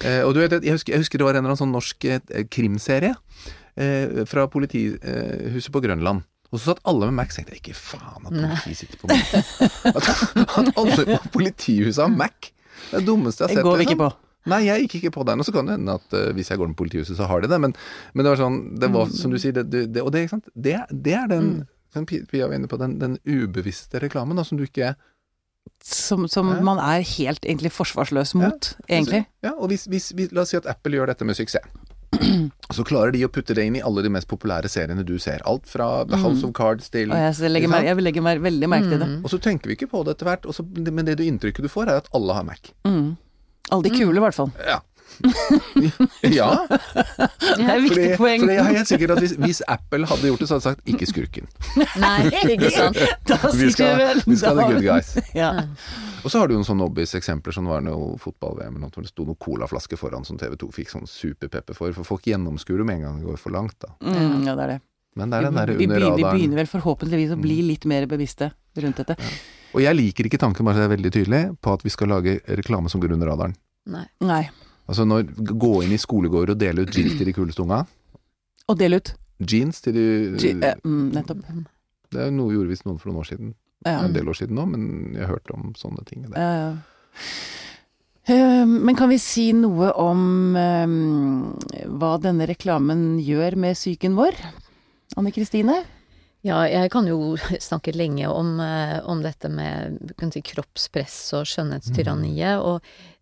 Eh, 0.04 0.22
og 0.28 0.36
du 0.36 0.42
vet, 0.44 0.58
jeg 0.60 0.76
husker, 0.76 0.94
jeg 0.94 1.06
husker 1.06 1.22
det 1.22 1.28
var 1.28 1.38
en 1.38 1.46
eller 1.46 1.54
annen 1.54 1.64
sånn 1.64 1.76
norsk 1.76 2.08
eh, 2.12 2.48
krimserie 2.52 3.14
eh, 3.80 4.26
fra 4.28 4.50
politihuset 4.52 5.72
på 5.72 5.84
Grønland. 5.86 6.26
Og 6.52 6.60
så 6.60 6.72
satt 6.72 6.84
alle 6.88 7.08
med 7.10 7.18
Mac 7.18 7.32
og 7.32 7.40
tenkte 7.40 7.58
ikke 7.58 7.76
faen 7.76 8.28
at 8.28 8.36
politiet 8.36 8.82
sitter 8.84 9.00
på 9.02 9.10
Mac. 9.10 9.32
At, 9.92 10.12
at 10.60 10.70
alle 10.76 11.08
på 11.08 11.32
politihuset 11.40 12.04
har 12.04 12.12
Mac. 12.12 12.52
Det 12.90 12.94
er 12.98 13.04
det 13.04 13.08
dummeste 13.08 13.44
jeg 13.44 13.50
har 13.50 13.56
sett. 13.60 13.66
går 13.68 13.78
vi 13.78 13.84
liksom. 13.86 13.98
ikke 14.00 14.10
på. 14.10 14.22
Nei, 14.52 14.60
jeg 14.68 14.82
gikk 14.86 14.96
ikke 15.00 15.12
på 15.16 15.24
den. 15.26 15.40
Og 15.42 15.46
så 15.48 15.52
kan 15.56 15.66
det 15.66 15.78
hende 15.80 15.96
at 15.98 16.14
uh, 16.14 16.28
hvis 16.38 16.52
jeg 16.52 16.60
går 16.62 16.68
til 16.70 16.76
politihuset, 16.78 17.18
så 17.18 17.26
har 17.30 17.42
de 17.42 17.48
det. 17.50 17.58
Men, 17.64 17.74
men 18.14 18.26
det 18.28 18.30
var 18.36 18.42
sånn 18.44 18.60
Det 18.78 18.92
var 18.94 19.10
som 19.10 19.32
du 19.34 19.40
sier, 19.42 19.56
det, 19.58 19.64
det, 19.74 19.86
det, 19.96 20.04
og 20.06 20.12
det, 20.14 20.22
ikke 20.28 20.36
sant? 20.38 20.52
Det, 20.54 20.76
det 20.92 21.16
er 21.18 21.28
den 21.32 21.50
som 21.96 22.06
Pi- 22.06 22.22
Pia 22.30 22.46
var 22.52 22.54
inne 22.60 22.68
på, 22.70 22.78
den, 22.78 22.98
den 23.00 23.16
ubevisste 23.26 24.02
reklamen 24.04 24.38
da, 24.38 24.44
som 24.46 24.60
du 24.60 24.66
ikke 24.68 24.94
Som, 25.82 26.28
som 26.30 26.50
Ja. 26.54 26.62
man 26.62 26.78
er 26.78 27.02
helt 27.02 27.42
egentlig 27.46 27.72
forsvarsløs 27.74 28.36
mot, 28.38 28.76
egentlig. 28.90 29.24
Ja, 29.42 29.54
og 29.58 29.70
hvis, 29.72 29.88
hvis, 29.90 30.12
hvis, 30.14 30.32
La 30.36 30.44
oss 30.44 30.52
si 30.54 30.58
at 30.60 30.68
Apple 30.70 30.94
gjør 30.98 31.10
dette 31.14 31.26
med 31.26 31.38
suksess. 31.38 31.66
Så 32.76 32.86
klarer 32.88 33.14
de 33.14 33.22
å 33.26 33.30
putte 33.32 33.56
det 33.58 33.66
inn 33.68 33.78
i 33.80 33.84
alle 33.86 34.04
de 34.06 34.12
mest 34.14 34.30
populære 34.32 34.70
seriene 34.72 35.06
du 35.06 35.16
ser. 35.22 35.44
Alt 35.50 35.68
fra 35.70 35.90
The 36.10 36.20
House 36.22 36.46
of 36.48 36.54
Cards 36.58 36.90
til 36.94 37.14
Og 37.14 37.20
jeg, 37.20 37.52
legger 37.52 37.72
mer, 37.72 37.86
jeg 37.86 38.00
vil 38.00 38.10
legge 38.10 38.24
mer, 38.26 38.42
veldig 38.44 38.72
merke 38.72 38.90
til 38.90 39.02
det. 39.02 39.12
Mm. 39.12 39.20
Og 39.22 39.34
så 39.34 39.40
tenker 39.44 39.72
vi 39.72 39.78
ikke 39.78 39.92
på 39.92 40.02
det 40.08 40.16
etter 40.16 40.32
hvert, 40.32 40.50
så, 40.56 40.66
men 40.66 41.06
det 41.06 41.20
du 41.20 41.26
inntrykket 41.28 41.68
du 41.68 41.72
får, 41.72 41.92
er 41.92 42.04
at 42.04 42.10
alle 42.18 42.38
har 42.38 42.48
Mac. 42.48 42.74
Mm. 42.88 43.16
Alle 43.74 43.88
de 43.88 43.94
kule, 43.94 44.18
i 44.18 44.24
hvert 44.24 44.38
fall. 44.38 44.52
Ja. 44.66 44.80
ja, 46.36 46.50
Det 46.68 47.64
er 47.64 47.76
et 47.76 47.84
viktig 47.84 47.96
fordi, 47.96 48.18
poeng. 48.20 48.42
fordi 48.44 48.56
jeg 48.56 48.64
er 48.64 48.78
helt 48.78 48.90
sikker 48.90 49.14
at 49.16 49.22
hvis, 49.24 49.36
hvis 49.40 49.62
Apple 49.72 50.10
hadde 50.10 50.32
gjort 50.32 50.44
det, 50.44 50.48
så 50.50 50.58
hadde 50.58 50.64
de 50.64 50.70
sagt 50.70 50.90
'ikke 50.92 51.08
skurken'. 51.12 51.48
Nei, 52.02 52.18
ikke 52.56 52.72
sant. 52.74 53.00
Da 53.30 53.38
Vi 53.52 53.70
sitter 53.70 53.76
skal, 53.76 53.98
vel 54.02 54.24
vi 54.26 54.36
skal 54.40 54.60
ha 54.60 54.66
the 54.66 54.74
good 54.74 54.84
guys. 54.84 55.14
Ja. 55.42 55.52
Og 56.26 56.32
så 56.32 56.42
har 56.42 56.48
du 56.50 56.56
jo 56.56 56.60
noen 56.60 56.68
sånne 56.68 56.88
obvious-eksempler, 56.90 57.54
som 57.54 57.70
var 57.70 57.84
noe 57.86 58.18
fotball-VM 58.22 58.76
eller 58.76 58.88
noe, 58.88 58.94
hvor 58.94 59.06
det 59.06 59.12
sto 59.14 59.28
noen 59.28 59.40
colaflasker 59.40 60.00
foran 60.00 60.26
som 60.26 60.40
TV2 60.42 60.72
fikk 60.74 60.90
sånn 60.92 61.08
superpepper 61.08 61.78
for, 61.78 61.94
for 61.94 62.04
folk 62.16 62.26
gjennomskuer 62.26 62.82
det 62.82 62.88
med 62.90 63.00
en 63.00 63.08
gang 63.08 63.20
det 63.22 63.30
går 63.30 63.38
for 63.42 63.54
langt, 63.56 63.78
da. 63.80 63.94
Mm, 64.02 64.44
ja, 64.48 64.56
det 64.58 64.64
er 64.66 64.74
det. 64.76 64.80
Men 65.16 65.32
det 65.32 65.38
er 65.38 65.46
den 65.48 65.56
der 65.56 65.70
vi, 65.72 65.86
under 65.86 66.00
begynner, 66.02 66.18
vi 66.18 66.24
begynner 66.40 66.60
vel 66.60 66.68
forhåpentligvis 66.68 67.32
å 67.32 67.40
bli 67.40 67.62
litt 67.64 67.86
mer 67.88 68.04
bevisste 68.10 68.52
rundt 68.84 68.98
dette. 69.00 69.16
Og 69.76 69.80
jeg 69.84 69.96
liker 69.96 70.28
ikke 70.28 70.40
tanken, 70.42 70.66
bare 70.68 70.76
så 70.76 70.84
det 70.84 70.90
er 70.90 70.96
veldig 70.98 71.12
tydelig, 71.16 71.42
på 71.64 71.72
at 71.78 71.86
vi 71.86 71.94
skal 71.94 72.12
lage 72.12 72.40
reklame 72.60 72.92
som 72.92 73.00
går 73.04 73.16
under 73.16 73.32
radaren. 73.32 73.56
Nei. 73.88 74.04
Nei. 74.26 74.44
Altså 74.86 75.06
når, 75.08 75.28
gå 75.58 75.74
inn 75.86 75.94
i 75.96 76.02
skolegårder 76.02 76.54
og 76.54 76.62
dele 76.62 76.86
ut 76.86 76.96
jeans 76.96 77.18
til 77.18 77.30
de 77.30 77.34
kuleste 77.34 77.64
unga. 77.64 77.84
Og 78.70 78.78
dele 78.80 79.00
ut. 79.02 79.14
Jeans 79.42 79.82
til 79.84 79.96
de 79.98 80.06
Je 80.42 80.54
eh, 80.56 80.78
mm, 80.84 81.10
nettopp. 81.16 81.42
Det 82.14 82.22
er 82.28 82.32
noe 82.34 82.54
gjorde 82.54 82.72
visst 82.72 82.86
noen 82.88 83.00
for 83.02 83.12
noen 83.12 83.24
år 83.24 83.30
siden. 83.32 83.56
Ja. 83.86 84.00
En 84.06 84.16
del 84.16 84.30
år 84.30 84.38
siden 84.38 84.58
nå, 84.58 84.66
men 84.70 85.16
jeg 85.18 85.30
hørte 85.30 85.54
om 85.58 85.74
sånne 85.78 86.06
ting. 86.08 86.26
Det. 86.26 86.38
Ja, 86.38 86.54
ja. 86.56 87.24
Eh, 88.26 88.66
Men 88.66 88.96
kan 88.98 89.10
vi 89.10 89.20
si 89.22 89.52
noe 89.54 89.92
om 90.02 90.56
eh, 90.58 91.86
hva 91.86 92.16
denne 92.22 92.48
reklamen 92.50 93.20
gjør 93.22 93.58
med 93.62 93.78
psyken 93.78 94.18
vår? 94.18 94.40
Anne 95.20 95.34
Kristine? 95.34 95.84
Ja, 96.46 96.60
jeg 96.70 96.92
kan 96.94 97.08
jo 97.10 97.36
snakke 97.70 97.94
lenge 97.96 98.30
om, 98.30 98.60
eh, 98.62 99.00
om 99.06 99.22
dette 99.26 99.50
med 99.50 100.14
kan 100.18 100.34
si, 100.34 100.44
kroppspress 100.46 101.18
og 101.38 101.48
skjønnhetstyranniet. 101.50 102.62
Og 102.62 102.82
eh, 102.82 103.15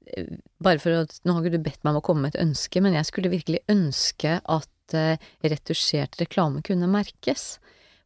bare 0.64 0.82
for 0.82 0.96
å 0.96 1.04
Nå 1.24 1.36
har 1.36 1.44
ikke 1.44 1.58
du 1.58 1.66
bedt 1.66 1.84
meg 1.84 1.96
om 1.96 2.02
å 2.02 2.06
komme 2.06 2.26
med 2.26 2.36
et 2.36 2.44
ønske, 2.44 2.82
men 2.84 2.96
jeg 2.98 3.10
skulle 3.10 3.34
virkelig 3.34 3.64
ønske 3.72 4.40
at 4.42 4.98
eh, 4.98 5.22
retusjert 5.46 6.20
reklame 6.22 6.64
kunne 6.66 6.90
merkes. 6.92 7.58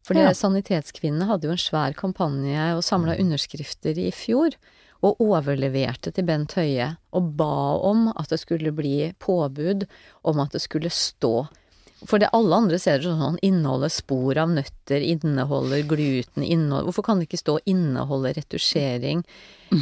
For 0.08 0.15
Ja. 0.15 0.32
Sanitetskvinnene 0.32 1.28
hadde 1.28 1.50
jo 1.50 1.56
en 1.56 1.62
svær 1.62 1.96
kampanje 1.98 2.72
og 2.78 2.86
samla 2.86 3.17
underskrifter 3.20 3.98
i 4.00 4.12
fjor. 4.15 4.56
Og 5.06 5.20
overleverte 5.22 6.10
til 6.10 6.26
Bent 6.26 6.56
Høie 6.58 6.96
og 7.13 7.34
ba 7.38 7.78
om 7.86 8.08
at 8.17 8.32
det 8.34 8.39
skulle 8.41 8.72
bli 8.74 9.12
påbud 9.22 9.86
om 10.26 10.39
at 10.41 10.56
det 10.56 10.63
skulle 10.63 10.89
stå 10.89 11.46
For 12.05 12.21
det 12.21 12.29
alle 12.36 12.55
andre 12.55 12.77
ser 12.79 12.99
det 13.01 13.10
sånn 13.10 13.39
inneholder 13.41 13.89
spor 13.89 14.38
av 14.38 14.51
nøtter, 14.53 15.01
inneholder 15.01 15.81
gluten, 15.89 16.43
inneholder 16.45 16.86
Hvorfor 16.91 17.03
kan 17.07 17.17
det 17.19 17.25
ikke 17.29 17.39
stå 17.41 17.55
inneholder 17.65 18.36
retusjering? 18.38 19.23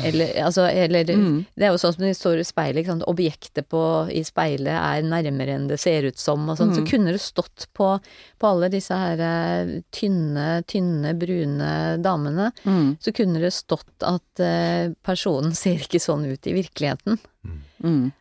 Eller, 0.03 0.31
altså, 0.41 0.63
eller 0.65 1.03
Mm. 1.05 1.45
Det 1.53 1.65
er 1.67 1.69
jo 1.73 1.77
sånn 1.77 1.93
som 1.93 2.01
når 2.01 2.07
de 2.13 2.17
står 2.17 2.39
i 2.39 2.45
speilet, 2.47 2.79
ikke 2.81 2.93
sant. 2.93 3.03
Objektet 3.11 3.67
på, 3.69 3.81
i 4.09 4.23
speilet 4.25 4.73
er 4.73 5.03
nærmere 5.05 5.53
enn 5.59 5.67
det 5.69 5.77
ser 5.79 6.07
ut 6.07 6.17
som, 6.17 6.47
og 6.49 6.57
sånn. 6.57 6.73
Så 6.73 6.85
kunne 6.89 7.11
det 7.13 7.21
stått 7.21 7.67
på, 7.77 7.91
på 8.39 8.47
alle 8.49 8.69
disse 8.73 8.95
her 8.97 9.19
eh, 9.21 9.75
tynne, 9.93 10.63
tynne, 10.65 11.13
brune 11.19 11.69
damene, 12.01 12.51
Mm. 12.65 12.97
så 12.99 13.13
kunne 13.13 13.39
det 13.43 13.53
stått 13.53 14.01
at 14.01 14.41
uh, 14.41 14.89
personen 15.05 15.53
ser 15.53 15.77
ikke 15.83 15.99
sånn 16.01 16.25
ut 16.25 16.47
i 16.47 16.53
virkeligheten. 16.55 17.19
Mm. 17.45 17.61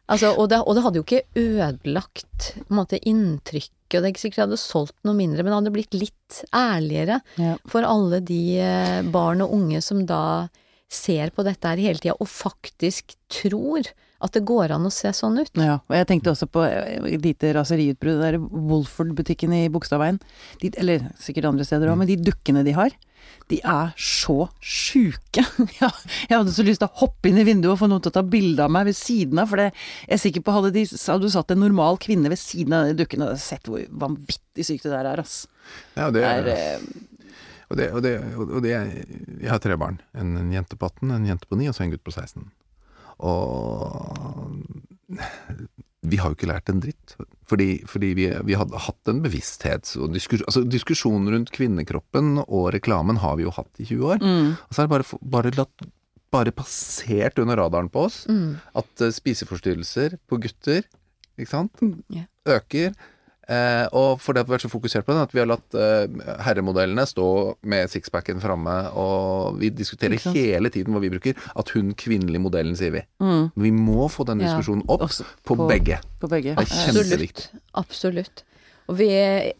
Altså, 0.08 0.34
og, 0.36 0.48
det, 0.52 0.58
og 0.66 0.74
det 0.76 0.82
hadde 0.84 1.00
jo 1.00 1.04
ikke 1.06 1.22
ødelagt 1.40 2.50
måte, 2.68 2.98
inntrykket, 3.08 3.70
og 3.94 4.02
det 4.02 4.08
er 4.08 4.12
ikke 4.12 4.24
sikkert 4.24 4.40
jeg 4.42 4.46
hadde 4.48 4.60
solgt 4.60 4.96
noe 5.06 5.14
mindre, 5.16 5.42
men 5.44 5.52
det 5.52 5.58
hadde 5.60 5.72
blitt 5.76 5.94
litt 5.96 6.40
ærligere 6.54 7.20
Ja. 7.40 7.56
for 7.70 7.86
alle 7.86 8.20
de 8.26 8.40
eh, 8.60 9.02
barn 9.14 9.40
og 9.44 9.52
unge 9.54 9.80
som 9.84 10.04
da 10.08 10.48
ser 10.90 11.30
på 11.34 11.44
dette 11.46 11.66
her 11.66 11.80
hele 11.80 11.98
tida, 12.02 12.14
og 12.20 12.28
faktisk 12.30 13.14
tror 13.32 13.88
at 14.24 14.34
det 14.36 14.44
går 14.48 14.72
an 14.74 14.88
å 14.88 14.92
se 14.92 15.10
sånn 15.16 15.38
ut. 15.40 15.50
Ja, 15.60 15.78
og 15.84 15.96
jeg 15.96 16.08
tenkte 16.08 16.32
også 16.32 16.48
på 16.50 16.64
eh, 16.66 17.00
et 17.12 17.24
lite 17.24 17.52
raseriutbrudd, 17.56 18.22
der 18.22 18.38
Wolford-butikken 18.40 19.54
i 19.56 19.66
Bogstadveien. 19.72 20.20
Eller 20.72 21.10
sikkert 21.20 21.50
andre 21.50 21.66
steder 21.68 21.92
òg, 21.92 22.00
men 22.00 22.10
de 22.10 22.16
dukkene 22.20 22.64
de 22.66 22.74
har, 22.76 22.94
de 23.52 23.60
er 23.60 23.92
så 24.00 24.48
sjuke. 24.60 25.44
Ja, 25.80 25.90
jeg 26.28 26.36
hadde 26.36 26.52
så 26.54 26.64
lyst 26.66 26.80
til 26.82 26.88
å 26.88 27.00
hoppe 27.04 27.28
inn 27.30 27.40
i 27.40 27.46
vinduet 27.46 27.74
og 27.74 27.80
få 27.82 27.88
noen 27.90 28.02
til 28.04 28.12
å 28.12 28.18
ta 28.18 28.24
bilde 28.26 28.64
av 28.64 28.72
meg 28.72 28.88
ved 28.88 28.96
siden 28.96 29.40
av, 29.42 29.50
for 29.50 29.60
det, 29.60 29.70
jeg 30.06 30.16
er 30.16 30.22
sikker 30.22 30.44
på 30.44 30.54
hadde, 30.54 30.74
de, 30.76 30.84
hadde 30.86 31.24
du 31.24 31.32
satt 31.32 31.54
en 31.54 31.64
normal 31.64 31.98
kvinne 32.02 32.30
ved 32.32 32.40
siden 32.40 32.76
av 32.76 32.88
de 32.88 32.98
dukkene, 33.02 33.28
hadde 33.32 33.42
sett 33.42 33.68
hvor 33.68 33.82
vanvittig 34.04 34.66
sykt 34.68 34.86
det 34.86 34.94
der 34.94 35.10
er, 35.10 35.24
ass. 35.24 35.42
Ja, 35.98 36.10
det 36.14 36.24
er, 36.28 36.44
det, 36.46 36.58
eh, 36.60 37.14
og 37.70 37.80
det, 37.80 37.88
og 37.90 38.04
det, 38.04 38.14
og 38.44 38.60
det 38.62 38.72
Jeg 38.74 39.48
har 39.50 39.60
tre 39.62 39.76
barn. 39.80 39.96
En, 40.12 40.36
en 40.38 40.52
jente 40.52 40.76
på 40.78 40.86
18, 40.86 41.10
en 41.16 41.26
jente 41.26 41.48
på 41.48 41.58
9 41.58 41.72
og 41.72 41.76
så 41.76 41.86
en 41.86 41.94
gutt 41.94 42.04
på 42.06 42.14
16. 42.14 42.44
Og 43.18 44.64
vi 46.04 46.18
har 46.20 46.28
jo 46.32 46.36
ikke 46.36 46.48
lært 46.50 46.68
en 46.68 46.80
dritt. 46.84 47.14
Fordi, 47.48 47.68
fordi 47.88 48.10
vi, 48.16 48.26
vi 48.48 48.56
hadde 48.58 48.80
hatt 48.86 49.10
en 49.10 49.22
bevissthet 49.24 49.94
og 50.00 50.12
diskus, 50.16 50.42
altså 50.48 50.62
Diskusjonen 50.68 51.30
rundt 51.32 51.52
kvinnekroppen 51.54 52.38
og 52.44 52.70
reklamen 52.76 53.20
har 53.22 53.36
vi 53.40 53.46
jo 53.46 53.52
hatt 53.56 53.80
i 53.80 53.86
20 53.88 54.10
år. 54.14 54.20
mm, 54.24 54.50
Og 54.68 54.72
så 54.76 54.82
er 54.82 54.88
det 54.88 54.94
bare, 54.94 55.20
bare, 55.36 55.54
latt, 55.56 55.86
bare 56.34 56.52
passert 56.56 57.38
under 57.40 57.60
radaren 57.62 57.88
på 57.92 58.04
oss 58.08 58.24
Mm. 58.28 58.56
at 58.74 59.00
eh, 59.06 59.12
spiseforstyrrelser 59.16 60.18
på 60.28 60.40
gutter, 60.44 60.84
ikke 61.38 61.50
sant, 61.52 61.84
Ja. 62.12 62.24
øker. 62.46 62.94
Eh, 63.48 63.86
og 63.92 64.20
fordi 64.24 64.40
vi 64.40 64.48
har 64.48 64.54
vært 64.56 64.64
så 64.64 64.70
fokusert 64.72 65.04
på 65.04 65.12
det, 65.12 65.24
at 65.26 65.34
vi 65.36 65.40
har 65.42 65.48
latt 65.50 65.74
eh, 65.76 66.06
herremodellene 66.46 67.04
stå 67.08 67.26
med 67.68 67.90
sixpacken 67.92 68.40
framme, 68.40 68.76
og 68.96 69.58
vi 69.60 69.68
diskuterer 69.74 70.16
hele 70.32 70.70
tiden 70.72 70.94
hva 70.96 71.02
vi 71.04 71.10
bruker. 71.12 71.36
At 71.56 71.74
hun 71.76 71.92
kvinnelige 71.98 72.40
modellen, 72.40 72.76
sier 72.78 72.94
vi. 72.94 73.02
mm, 73.20 73.50
Vi 73.60 73.70
må 73.74 74.08
få 74.12 74.24
den 74.28 74.40
diskusjonen 74.44 74.84
opp 74.88 75.04
ja, 75.08 75.28
på, 75.44 75.56
på- 75.58 75.68
begge. 75.68 76.00
på 76.22 76.30
begge. 76.32 76.54
Det 76.56 76.64
er 76.64 76.92
kjempeviktig. 76.94 77.50
Absolutt. 77.74 78.44
Og, 78.88 78.96
vi, 79.00 79.10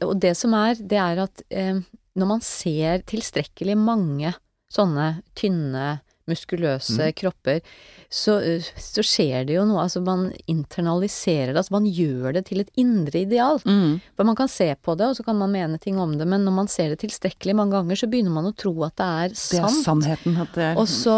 og 0.05 0.17
det 0.21 0.35
som 0.37 0.53
er, 0.57 0.75
det 0.81 0.99
er 1.01 1.21
at 1.25 1.45
eh, 1.51 1.79
når 2.15 2.29
man 2.37 2.43
ser 2.45 3.05
tilstrekkelig 3.09 3.77
mange 3.81 4.35
sånne 4.75 5.23
tynne, 5.39 6.01
muskuløse 6.31 7.11
kropper, 7.19 7.61
så, 8.09 8.39
eh, 8.41 8.63
så 8.81 9.03
skjer 9.05 9.47
det 9.49 9.57
jo 9.59 9.65
noe. 9.69 9.83
Altså 9.85 10.01
man 10.05 10.29
internaliserer 10.51 11.53
det, 11.53 11.59
altså 11.61 11.75
man 11.77 11.87
gjør 11.87 12.35
det 12.37 12.45
til 12.49 12.63
et 12.63 12.71
indre 12.81 13.21
ideal. 13.25 13.61
Mm, 13.67 14.01
For 14.17 14.25
man 14.29 14.37
kan 14.39 14.49
se 14.49 14.69
på 14.83 14.95
det, 14.97 15.09
og 15.11 15.17
så 15.19 15.25
kan 15.27 15.37
man 15.37 15.53
mene 15.53 15.79
ting 15.79 15.99
om 16.01 16.17
det, 16.19 16.27
men 16.31 16.45
når 16.47 16.55
man 16.57 16.69
ser 16.71 16.93
det 16.95 17.01
tilstrekkelig 17.03 17.57
mange 17.57 17.77
ganger, 17.77 17.99
så 17.99 18.09
begynner 18.11 18.35
man 18.35 18.49
å 18.49 18.55
tro 18.57 18.73
at 18.87 18.97
det 19.01 19.09
er 19.09 19.29
det 19.35 19.61
er 19.61 19.69
sant. 19.69 19.85
sannheten. 19.85 20.37
At 20.41 20.55
det 20.55 20.65
er 20.71 20.79
Og, 20.81 20.89
så, 20.89 21.15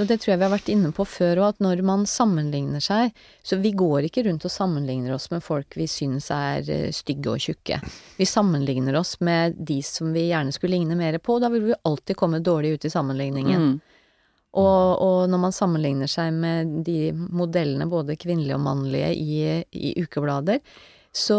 og 0.00 0.06
det 0.08 0.20
tror 0.20 0.32
jeg 0.34 0.40
vi 0.40 0.48
har 0.48 0.54
vært 0.56 0.72
inne 0.72 0.92
på 0.96 1.06
før, 1.06 1.42
òg, 1.44 1.48
at 1.54 1.60
når 1.64 1.82
man 1.86 2.06
sammenligner 2.08 2.82
seg 2.82 3.12
Så 3.44 3.58
vi 3.62 3.72
går 3.72 4.08
ikke 4.08 4.24
rundt 4.26 4.44
og 4.44 4.50
sammenligner 4.52 5.14
oss 5.14 5.30
med 5.30 5.42
folk 5.44 5.76
vi 5.78 5.86
syns 5.88 6.30
er 6.34 6.66
eh, 6.70 6.88
stygge 6.94 7.30
og 7.32 7.40
tjukke. 7.42 7.78
Vi 8.18 8.26
sammenligner 8.28 8.96
oss 8.98 9.16
med 9.20 9.54
de 9.58 9.80
som 9.82 10.12
vi 10.12 10.28
gjerne 10.30 10.52
skulle 10.52 10.76
ligne 10.76 10.96
mer 10.98 11.18
på, 11.18 11.36
og 11.38 11.44
da 11.44 11.48
vil 11.52 11.68
vi 11.70 11.78
alltid 11.84 12.16
komme 12.16 12.40
dårlig 12.44 12.74
ut 12.78 12.84
i 12.84 12.90
sammenligningen. 12.92 13.60
mm, 13.68 13.80
Og, 14.56 15.02
og 15.04 15.18
når 15.28 15.42
man 15.42 15.54
sammenligner 15.54 16.08
seg 16.10 16.32
med 16.32 16.78
de 16.86 17.10
modellene, 17.12 17.88
både 17.90 18.16
kvinnelige 18.20 18.56
og 18.56 18.64
mannlige, 18.64 19.10
i, 19.12 19.42
i 19.76 19.92
ukeblader, 20.00 20.62
så, 21.12 21.38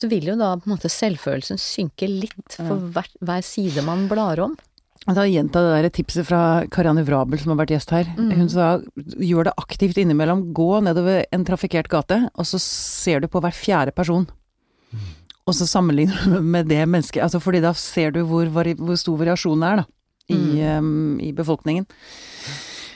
så 0.00 0.10
vil 0.10 0.32
jo 0.32 0.36
da 0.38 0.54
på 0.58 0.68
en 0.68 0.74
måte 0.74 0.90
selvfølelsen 0.90 1.60
synke 1.60 2.08
litt 2.10 2.56
for 2.56 2.90
hver, 2.94 3.08
hver 3.22 3.46
side 3.46 3.84
man 3.86 4.06
blar 4.10 4.42
om. 4.42 4.56
Jeg 5.02 5.16
tar 5.18 5.26
gjenta 5.26 5.60
det 5.64 5.70
der 5.74 5.94
tipset 5.96 6.26
fra 6.28 6.40
Karianne 6.70 7.02
Vrabel 7.02 7.40
som 7.42 7.52
har 7.52 7.58
vært 7.64 7.72
gjest 7.74 7.90
her. 7.90 8.10
Mm. 8.14 8.28
Hun 8.38 8.50
sa 8.52 8.66
gjør 9.18 9.48
det 9.48 9.56
aktivt 9.58 9.98
innimellom. 9.98 10.44
Gå 10.54 10.68
nedover 10.86 11.24
en 11.34 11.46
trafikkert 11.46 11.90
gate, 11.90 12.20
og 12.38 12.46
så 12.46 12.60
ser 12.62 13.22
du 13.22 13.26
på 13.30 13.42
hver 13.42 13.56
fjerde 13.56 13.94
person. 13.96 14.28
Og 15.42 15.56
så 15.58 15.66
sammenligner 15.66 16.22
du 16.22 16.38
med 16.38 16.70
det 16.70 16.84
mennesket. 16.86 17.18
Altså 17.24 17.42
fordi 17.42 17.64
da 17.64 17.74
ser 17.74 18.14
du 18.14 18.22
hvor, 18.28 18.46
hvor 18.46 19.00
stor 19.00 19.18
variasjonen 19.24 19.66
er 19.66 19.82
da, 19.82 19.88
i, 20.32 20.60
em, 20.66 20.92
i 21.20 21.32
befolkningen. 21.36 21.88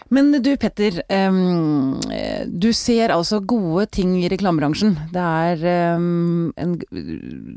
Men 0.08 0.30
du 0.42 0.52
Petter, 0.56 1.02
em, 1.08 2.00
eh, 2.14 2.46
du 2.46 2.72
ser 2.72 3.10
altså 3.10 3.40
gode 3.42 3.88
ting 3.90 4.14
i 4.20 4.28
reklamebransjen. 4.30 4.94
Det 5.12 5.22
er 5.22 5.96
um, 5.96 6.52
en, 6.56 6.76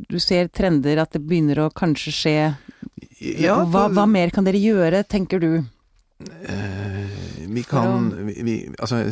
Du 0.10 0.18
ser 0.20 0.50
trender, 0.50 0.98
at 0.98 1.14
det 1.14 1.22
begynner 1.22 1.62
å 1.66 1.70
kanskje 1.70 2.16
skje 2.16 2.38
Ja, 3.20 3.60
hva, 3.70 3.86
hva 3.94 4.08
mer 4.10 4.34
kan 4.34 4.48
dere 4.48 4.62
gjøre, 4.62 5.04
tenker 5.06 5.44
du? 5.44 5.52
Eh, 6.20 7.18
vi 7.48 7.64
kan 7.64 8.10
vi, 8.26 8.62
Altså, 8.80 9.04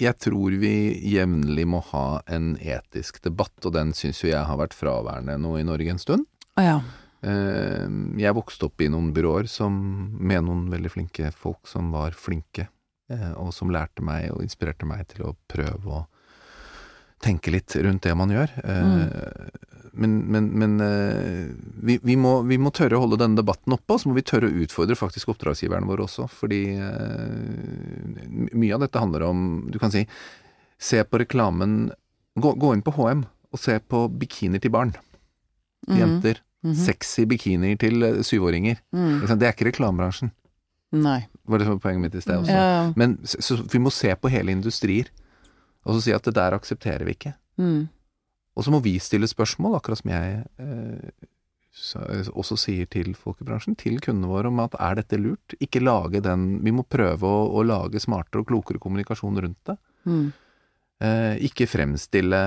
jeg 0.00 0.16
tror 0.18 0.56
vi 0.60 0.74
jevnlig 1.12 1.66
må 1.68 1.82
ha 1.92 2.22
en 2.26 2.54
etisk 2.56 3.20
debatt, 3.24 3.56
og 3.64 3.76
den 3.76 3.92
syns 3.96 4.24
jo 4.24 4.32
jeg 4.32 4.48
har 4.48 4.58
vært 4.60 4.76
fraværende 4.76 5.36
nå 5.40 5.58
i 5.60 5.66
Norge 5.66 5.92
en 5.92 6.02
stund. 6.02 6.26
Å 6.56 6.64
ja. 6.64 6.78
Eh, 7.22 7.86
Jeg 8.20 8.34
vokste 8.36 8.66
opp 8.68 8.80
i 8.84 8.88
noen 8.92 9.12
byråer 9.16 9.48
som, 9.48 9.72
med 10.20 10.44
noen 10.44 10.66
veldig 10.70 10.90
flinke 10.92 11.30
folk 11.32 11.66
som 11.66 11.90
var 11.92 12.12
flinke, 12.12 12.68
eh, 13.10 13.32
og 13.36 13.52
som 13.54 13.70
lærte 13.72 14.02
meg 14.04 14.30
og 14.34 14.42
inspirerte 14.42 14.86
meg 14.86 15.06
til 15.08 15.24
å 15.30 15.36
prøve 15.48 15.86
å 16.02 16.06
tenke 17.24 17.50
litt 17.50 17.72
rundt 17.80 18.02
det 18.04 18.12
man 18.14 18.30
gjør. 18.30 18.50
Mm. 18.62 19.50
Men, 19.96 20.16
men, 20.28 20.48
men 20.60 20.80
eh, 20.84 21.46
vi, 21.80 21.96
vi, 22.04 22.16
må, 22.20 22.42
vi 22.44 22.58
må 22.60 22.68
tørre 22.76 22.98
å 22.98 23.00
holde 23.06 23.16
denne 23.22 23.40
debatten 23.40 23.72
oppe, 23.72 23.94
og 23.96 24.02
så 24.02 24.10
må 24.10 24.14
vi 24.18 24.26
tørre 24.28 24.50
å 24.50 24.58
utfordre 24.66 24.94
faktisk 25.00 25.32
oppdragsgiverne 25.32 25.88
våre 25.88 26.04
også. 26.04 26.26
Fordi 26.28 26.60
eh, 26.76 28.26
mye 28.52 28.74
av 28.76 28.84
dette 28.84 29.00
handler 29.00 29.24
om, 29.30 29.46
du 29.72 29.78
kan 29.80 29.90
si, 29.94 30.04
se 30.78 31.02
på 31.04 31.22
reklamen 31.24 31.86
Gå, 32.36 32.50
gå 32.60 32.74
inn 32.76 32.82
på 32.84 32.92
HM 32.92 33.22
og 33.24 33.56
se 33.62 33.78
på 33.80 34.02
bikinier 34.12 34.60
til 34.60 34.68
barn. 34.74 34.90
Til 34.92 35.94
Mhm. 35.94 36.00
jenter. 36.02 36.42
Mhm. 36.66 36.80
Sexy 36.82 37.26
bikinier 37.30 37.78
til 37.80 38.02
eh, 38.02 38.22
syvåringer. 38.26 38.80
Mm. 38.92 39.22
Det 39.26 39.46
er 39.46 39.54
ikke 39.54 39.70
reklamebransjen, 39.70 40.32
Nei. 40.96 41.20
var 41.46 41.62
det 41.62 41.68
poenget 41.82 42.02
mitt 42.02 42.18
i 42.18 42.24
sted 42.24 42.40
også. 42.40 42.52
Ja. 42.52 42.92
Men 42.98 43.18
så, 43.24 43.40
så 43.42 43.60
vi 43.70 43.82
må 43.82 43.92
se 43.94 44.10
på 44.18 44.32
hele 44.32 44.54
industrier, 44.54 45.12
og 45.86 45.96
så 45.96 46.06
si 46.06 46.16
at 46.16 46.26
det 46.26 46.34
der 46.34 46.56
aksepterer 46.56 47.06
vi 47.06 47.14
ikke. 47.14 47.36
Mm. 47.60 47.86
Og 48.56 48.64
så 48.64 48.72
må 48.72 48.80
vi 48.84 48.96
stille 48.98 49.28
spørsmål, 49.28 49.76
akkurat 49.78 50.00
som 50.00 50.10
jeg 50.10 50.44
eh, 50.58 51.26
så, 51.76 52.00
også 52.32 52.56
sier 52.56 52.88
til 52.88 53.12
folkebransjen, 53.18 53.76
til 53.76 54.00
kundene 54.00 54.30
våre, 54.30 54.48
om 54.48 54.62
at 54.64 54.78
er 54.80 54.96
dette 55.02 55.20
lurt? 55.20 55.56
Ikke 55.60 55.84
lage 55.84 56.22
den 56.24 56.64
Vi 56.64 56.72
må 56.72 56.86
prøve 56.88 57.28
å, 57.28 57.44
å 57.52 57.64
lage 57.66 58.00
smartere 58.00 58.42
og 58.42 58.48
klokere 58.48 58.80
kommunikasjon 58.80 59.42
rundt 59.44 59.60
det. 59.68 59.76
Mm. 60.08 60.26
Eh, 61.04 61.34
ikke 61.44 61.68
fremstille 61.68 62.40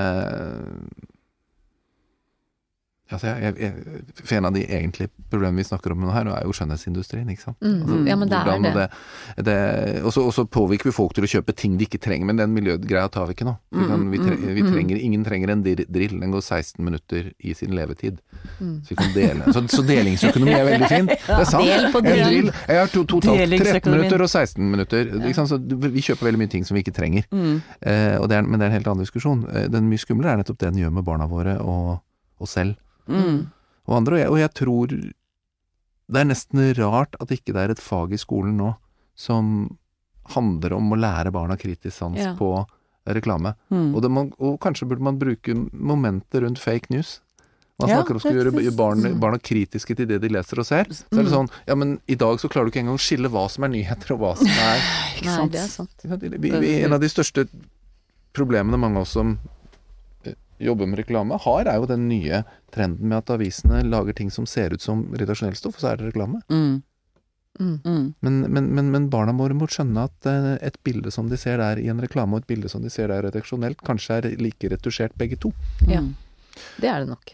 Altså, 3.10 3.32
jeg, 3.42 3.56
jeg, 3.58 4.02
for 4.22 4.36
en 4.38 4.46
av 4.46 4.54
de 4.54 4.62
egentlige 4.68 5.10
problemene 5.32 5.64
vi 5.64 5.66
snakker 5.66 5.96
om 5.96 6.04
nå 6.04 6.12
her, 6.14 6.28
er 6.30 6.44
jo 6.46 6.54
skjønnhetsindustrien, 6.54 7.30
ikke 7.34 7.42
sant. 7.42 7.58
Mm. 7.64 7.80
Altså, 7.82 7.96
Ja, 8.06 8.18
men 8.22 8.30
det 8.30 8.38
er 8.38 8.60
det. 8.62 8.74
det, 8.76 9.46
det 9.48 10.04
og 10.06 10.14
så- 10.14 10.46
påvirker 10.46 10.90
vi 10.90 10.92
folk 10.94 11.14
til 11.14 11.26
å 11.26 11.30
kjøpe 11.30 11.56
ting 11.56 11.78
de 11.78 11.88
ikke 11.88 11.98
trenger, 11.98 12.26
men 12.26 12.38
den 12.38 12.54
miljøgreia 12.54 13.10
tar 13.10 13.26
vi 13.26 13.34
ikke 13.34 13.48
nå. 13.50 13.56
Vi, 13.72 13.88
kan, 13.88 14.12
vi, 14.12 14.18
tre, 14.18 14.36
vi 14.36 14.62
mm, 14.62 14.68
mm. 14.68 14.74
trenger, 14.74 14.98
ingen 14.98 15.24
trenger 15.26 15.50
en 15.50 15.64
drill, 15.64 16.20
den 16.20 16.32
går 16.32 16.42
16 16.42 16.86
minutter 16.86 17.32
i 17.40 17.54
sin 17.54 17.74
levetid. 17.74 18.20
Mm. 18.60 18.76
Så 18.84 18.90
vi 18.90 18.96
kan 18.96 19.14
dele. 19.14 19.54
Så, 19.54 19.64
så 19.68 19.86
delingsøkonomi 19.88 20.54
er 20.54 20.68
veldig 20.68 20.90
fint. 20.90 21.10
Det 21.30 21.40
er 21.40 21.50
sant. 21.50 21.66
Del 21.66 21.90
på 21.92 22.04
En 22.04 22.06
drill. 22.06 22.52
Jeg 22.68 22.80
har 22.80 22.92
to, 22.94 23.04
totalt 23.10 23.56
13 23.58 23.92
minutter 23.92 24.22
og 24.22 24.30
16 24.30 24.70
minutter. 24.70 25.10
Så 25.50 25.58
vi 25.58 26.04
kjøper 26.06 26.30
veldig 26.30 26.44
mye 26.44 26.52
ting 26.52 26.68
som 26.68 26.78
vi 26.78 26.86
ikke 26.86 26.94
trenger. 26.94 27.26
Mm. 27.32 27.58
Eh, 27.82 28.20
er, 28.22 28.46
men 28.46 28.60
det 28.60 28.68
er 28.68 28.70
en 28.70 28.78
helt 28.78 28.92
annen 28.94 29.02
diskusjon. 29.02 29.48
Eh, 29.50 29.66
den 29.72 29.90
mye 29.90 30.02
skumlere 30.02 30.38
er 30.38 30.44
nettopp 30.44 30.62
det 30.62 30.70
den 30.70 30.84
gjør 30.84 30.94
med 30.94 31.08
barna 31.10 31.26
våre 31.30 31.58
og 31.64 31.98
oss 32.40 32.54
selv 32.56 32.78
Mm. 33.10 33.52
og 33.88 33.96
andre. 33.98 34.14
Og 34.14 34.20
jeg, 34.20 34.30
og 34.30 34.38
jeg 34.40 34.54
tror 34.54 34.88
det 36.10 36.20
er 36.22 36.26
nesten 36.26 36.62
rart 36.78 37.16
at 37.22 37.30
ikke 37.30 37.54
det 37.54 37.62
er 37.64 37.70
et 37.76 37.80
fag 37.84 38.14
i 38.14 38.18
skolen 38.18 38.58
nå 38.58 38.76
som 39.16 39.78
handler 40.34 40.74
om 40.74 40.92
å 40.94 40.98
lære 40.98 41.32
barna 41.34 41.58
kritisk 41.58 41.94
sans 41.98 42.18
Ja. 42.18 42.34
på 42.36 42.66
reklame. 43.10 43.56
Mm. 43.72 43.96
Og, 43.96 44.02
det 44.02 44.10
må, 44.12 44.32
og 44.40 44.60
kanskje 44.62 44.88
burde 44.88 45.02
man 45.02 45.18
bruke 45.18 45.54
momentet 45.74 46.42
rundt 46.44 46.60
fake 46.62 46.90
news. 46.94 47.20
Man 47.80 47.90
snakker 47.90 48.12
om 48.12 48.18
å 48.18 48.20
skulle 48.20 48.44
gjøre 48.44 48.52
faktisk. 48.54 48.76
barn, 48.78 49.00
Mm. 49.02 49.20
barna 49.20 49.38
kritiske 49.40 49.96
til 49.96 50.06
det 50.06 50.20
de 50.22 50.28
leser 50.30 50.60
og 50.60 50.66
ser. 50.66 50.84
Så 50.92 51.06
er 51.14 51.24
det 51.24 51.32
Mm. 51.32 51.48
sånn 51.48 51.50
Ja, 51.68 51.76
men 51.76 52.00
i 52.08 52.16
dag 52.16 52.38
så 52.40 52.50
klarer 52.50 52.66
du 52.66 52.72
ikke 52.72 52.84
engang 52.84 52.98
å 52.98 53.00
skille 53.00 53.30
hva 53.30 53.50
som 53.50 53.64
er 53.64 53.70
nyheter 53.70 54.12
og 54.14 54.20
hva 54.20 54.36
som 54.38 54.48
er 54.48 54.80
Ikke 55.16 55.26
Nei, 55.26 55.48
det 55.48 55.60
er 55.62 55.68
sant. 55.68 55.90
vi, 56.04 56.50
vi, 56.60 56.84
En 56.84 56.94
av 56.94 57.00
de 57.00 57.08
største 57.08 57.48
problemene 58.34 58.78
mange 58.78 58.98
av 58.98 59.02
oss 59.02 59.12
som 59.16 59.40
jobber 60.60 60.88
med 60.92 61.00
reklame, 61.00 61.38
har, 61.40 61.66
er 61.72 61.80
jo 61.80 61.88
den 61.90 62.08
nye 62.10 62.44
trenden 62.76 63.08
med 63.10 63.18
at 63.24 63.32
avisene 63.38 63.82
lager 63.88 64.14
ting 64.18 64.30
som 64.32 64.46
ser 64.50 64.74
ut 64.76 64.82
som 64.84 65.06
redaksjonellstoff, 65.16 65.76
og 65.80 65.82
så 65.84 65.92
er 65.94 65.98
det 66.02 66.10
reklame. 66.12 66.42
Mm. 66.52 66.82
Mm. 67.60 67.74
Mm. 67.84 68.14
Men, 68.24 68.40
men, 68.54 68.70
men, 68.76 68.92
men 68.94 69.10
barna 69.12 69.34
våre 69.36 69.56
må 69.58 69.68
skjønne 69.68 70.06
at 70.08 70.28
eh, 70.30 70.54
et 70.70 70.78
bilde 70.86 71.12
som 71.12 71.28
de 71.32 71.36
ser 71.40 71.58
der 71.60 71.82
i 71.82 71.90
en 71.92 72.00
reklame, 72.00 72.36
og 72.38 72.44
et 72.46 72.48
bilde 72.52 72.70
som 72.72 72.84
de 72.86 72.92
ser 72.94 73.10
der 73.12 73.26
redaksjonelt, 73.28 73.82
kanskje 73.84 74.20
er 74.22 74.30
like 74.40 74.70
retusjert 74.72 75.16
begge 75.20 75.36
to. 75.44 75.52
Ja. 75.90 76.00
Mm. 76.06 76.14
Det 76.80 76.88
er 76.92 77.04
det 77.04 77.10
nok. 77.12 77.34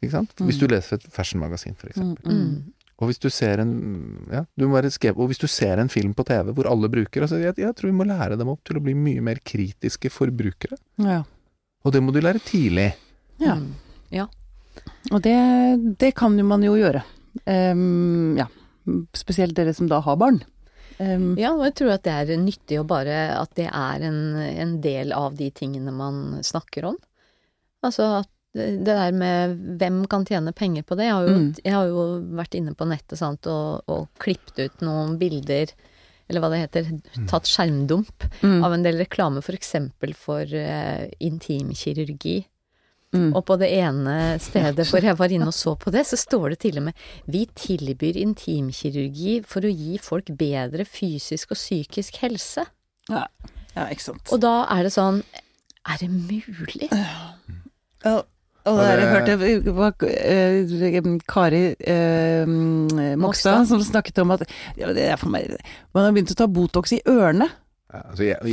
Ikke 0.00 0.14
sant? 0.16 0.32
Hvis 0.40 0.58
du 0.58 0.66
leser 0.70 0.96
et 0.98 1.08
fashionmagasin, 1.12 1.76
for 1.78 1.90
Mm. 1.90 1.92
eksempel. 1.92 2.32
Mm. 2.32 2.76
Og 3.00 3.08
hvis 3.08 3.18
du 3.22 3.30
ser 3.32 3.62
en 3.62 3.70
ja, 4.30 4.42
du 4.60 4.66
må 4.68 4.74
være 4.76 4.90
skrev, 4.92 5.16
og 5.16 5.30
hvis 5.30 5.38
du 5.40 5.46
ser 5.48 5.78
en 5.80 5.88
film 5.88 6.12
på 6.12 6.24
TV 6.28 6.50
hvor 6.52 6.66
alle 6.68 6.88
bruker 6.92 7.22
altså 7.24 7.38
jeg, 7.40 7.54
jeg 7.56 7.72
tror 7.78 7.88
vi 7.88 7.94
må 7.96 8.04
lære 8.04 8.36
dem 8.36 8.48
opp 8.52 8.60
til 8.68 8.76
å 8.76 8.82
bli 8.84 8.92
mye 8.92 9.22
mer 9.24 9.38
kritiske 9.40 10.10
forbrukere. 10.12 10.76
Ja. 11.00 11.22
Og 11.84 11.92
det 11.94 12.02
må 12.04 12.12
du 12.12 12.20
lære 12.20 12.42
tidlig. 12.44 12.90
Ja. 13.40 13.56
ja. 14.12 14.26
Og 15.10 15.22
det, 15.24 15.36
det 16.00 16.12
kan 16.18 16.36
jo 16.38 16.44
man 16.44 16.62
jo 16.66 16.74
gjøre. 16.76 17.02
Um, 17.46 18.36
ja. 18.38 18.46
Spesielt 19.16 19.54
dere 19.56 19.72
som 19.76 19.88
da 19.90 20.00
har 20.04 20.18
barn. 20.20 20.42
Um, 21.00 21.30
Ja, 21.40 21.54
og 21.54 21.62
jeg 21.64 21.76
tror 21.80 21.94
at 21.94 22.04
det 22.04 22.12
er 22.12 22.40
nyttig 22.42 22.76
å 22.80 22.84
bare 22.84 23.14
At 23.38 23.54
det 23.56 23.70
er 23.70 24.02
en, 24.04 24.18
en 24.36 24.74
del 24.84 25.14
av 25.16 25.38
de 25.38 25.48
tingene 25.56 25.94
man 25.96 26.42
snakker 26.44 26.90
om. 26.90 26.98
Altså 27.86 28.10
at 28.20 28.28
det 28.52 28.66
det 28.82 28.96
der 28.98 29.12
med 29.14 29.52
hvem 29.78 30.00
kan 30.10 30.24
tjene 30.26 30.50
penger 30.52 30.82
på 30.82 30.96
det. 30.98 31.04
Jeg 31.06 31.14
har 31.14 31.28
jo, 31.28 31.34
Mm. 31.38 31.50
jeg 31.62 31.72
har 31.72 31.86
jo 31.86 32.04
vært 32.34 32.56
inne 32.58 32.72
på 32.74 32.88
nettet 32.90 33.20
sant, 33.20 33.46
og, 33.46 33.84
og 33.86 34.08
klippet 34.18 34.58
ut 34.58 34.80
noen 34.82 35.12
bilder, 35.20 35.70
eller 36.30 36.42
hva 36.42 36.52
det 36.52 36.62
heter, 36.62 36.88
tatt 37.30 37.50
skjermdump 37.50 38.24
mm, 38.40 38.62
av 38.64 38.76
en 38.76 38.86
del 38.86 39.00
reklame 39.02 39.42
for 39.42 39.56
eksempel 39.58 40.14
for 40.14 40.46
uh, 40.46 41.04
intimkirurgi. 41.18 42.38
mm. 43.16 43.32
Og 43.34 43.42
på 43.48 43.58
det 43.58 43.72
ene 43.80 44.16
stedet 44.42 44.86
hvor 44.88 45.02
jeg 45.02 45.18
var 45.18 45.34
inne 45.34 45.50
og 45.50 45.56
så 45.56 45.74
på 45.74 45.90
det, 45.90 46.06
så 46.06 46.18
står 46.20 46.54
det 46.54 46.60
til 46.62 46.78
og 46.78 46.88
med 46.88 47.06
Vi 47.26 47.44
tilbyr 47.58 48.20
intimkirurgi 48.22 49.40
for 49.42 49.66
å 49.66 49.74
gi 49.74 49.98
folk 49.98 50.30
bedre 50.38 50.86
fysisk 50.86 51.56
og 51.56 51.60
psykisk 51.60 52.22
helse. 52.22 52.66
ja. 53.10 53.26
ja, 53.74 53.88
ikke 53.90 54.06
sant. 54.12 54.30
Og 54.30 54.42
da 54.42 54.64
er 54.70 54.86
det 54.86 54.94
sånn 54.94 55.24
Er 55.88 55.98
det 55.98 56.10
mulig? 56.14 56.90
Ja, 58.04 58.22
og 58.68 58.80
der 58.80 59.00
jeg 59.00 59.12
hørte 59.14 59.36
eh, 60.10 61.00
Kari 61.28 61.62
uh, 61.72 62.50
Mokstad 62.50 63.16
Mokstad. 63.22 63.66
som 63.70 63.82
snakket 63.84 64.20
om 64.20 64.36
at 64.36 64.44
ja, 64.76 64.90
meg, 65.26 65.56
man 65.94 66.06
har 66.06 66.14
begynt 66.14 66.34
å 66.34 66.38
ta 66.38 66.48
Botox 66.50 66.96
i 66.96 67.02
ørene. 67.08 67.48
Altså 67.90 68.22
jeg, 68.22 68.52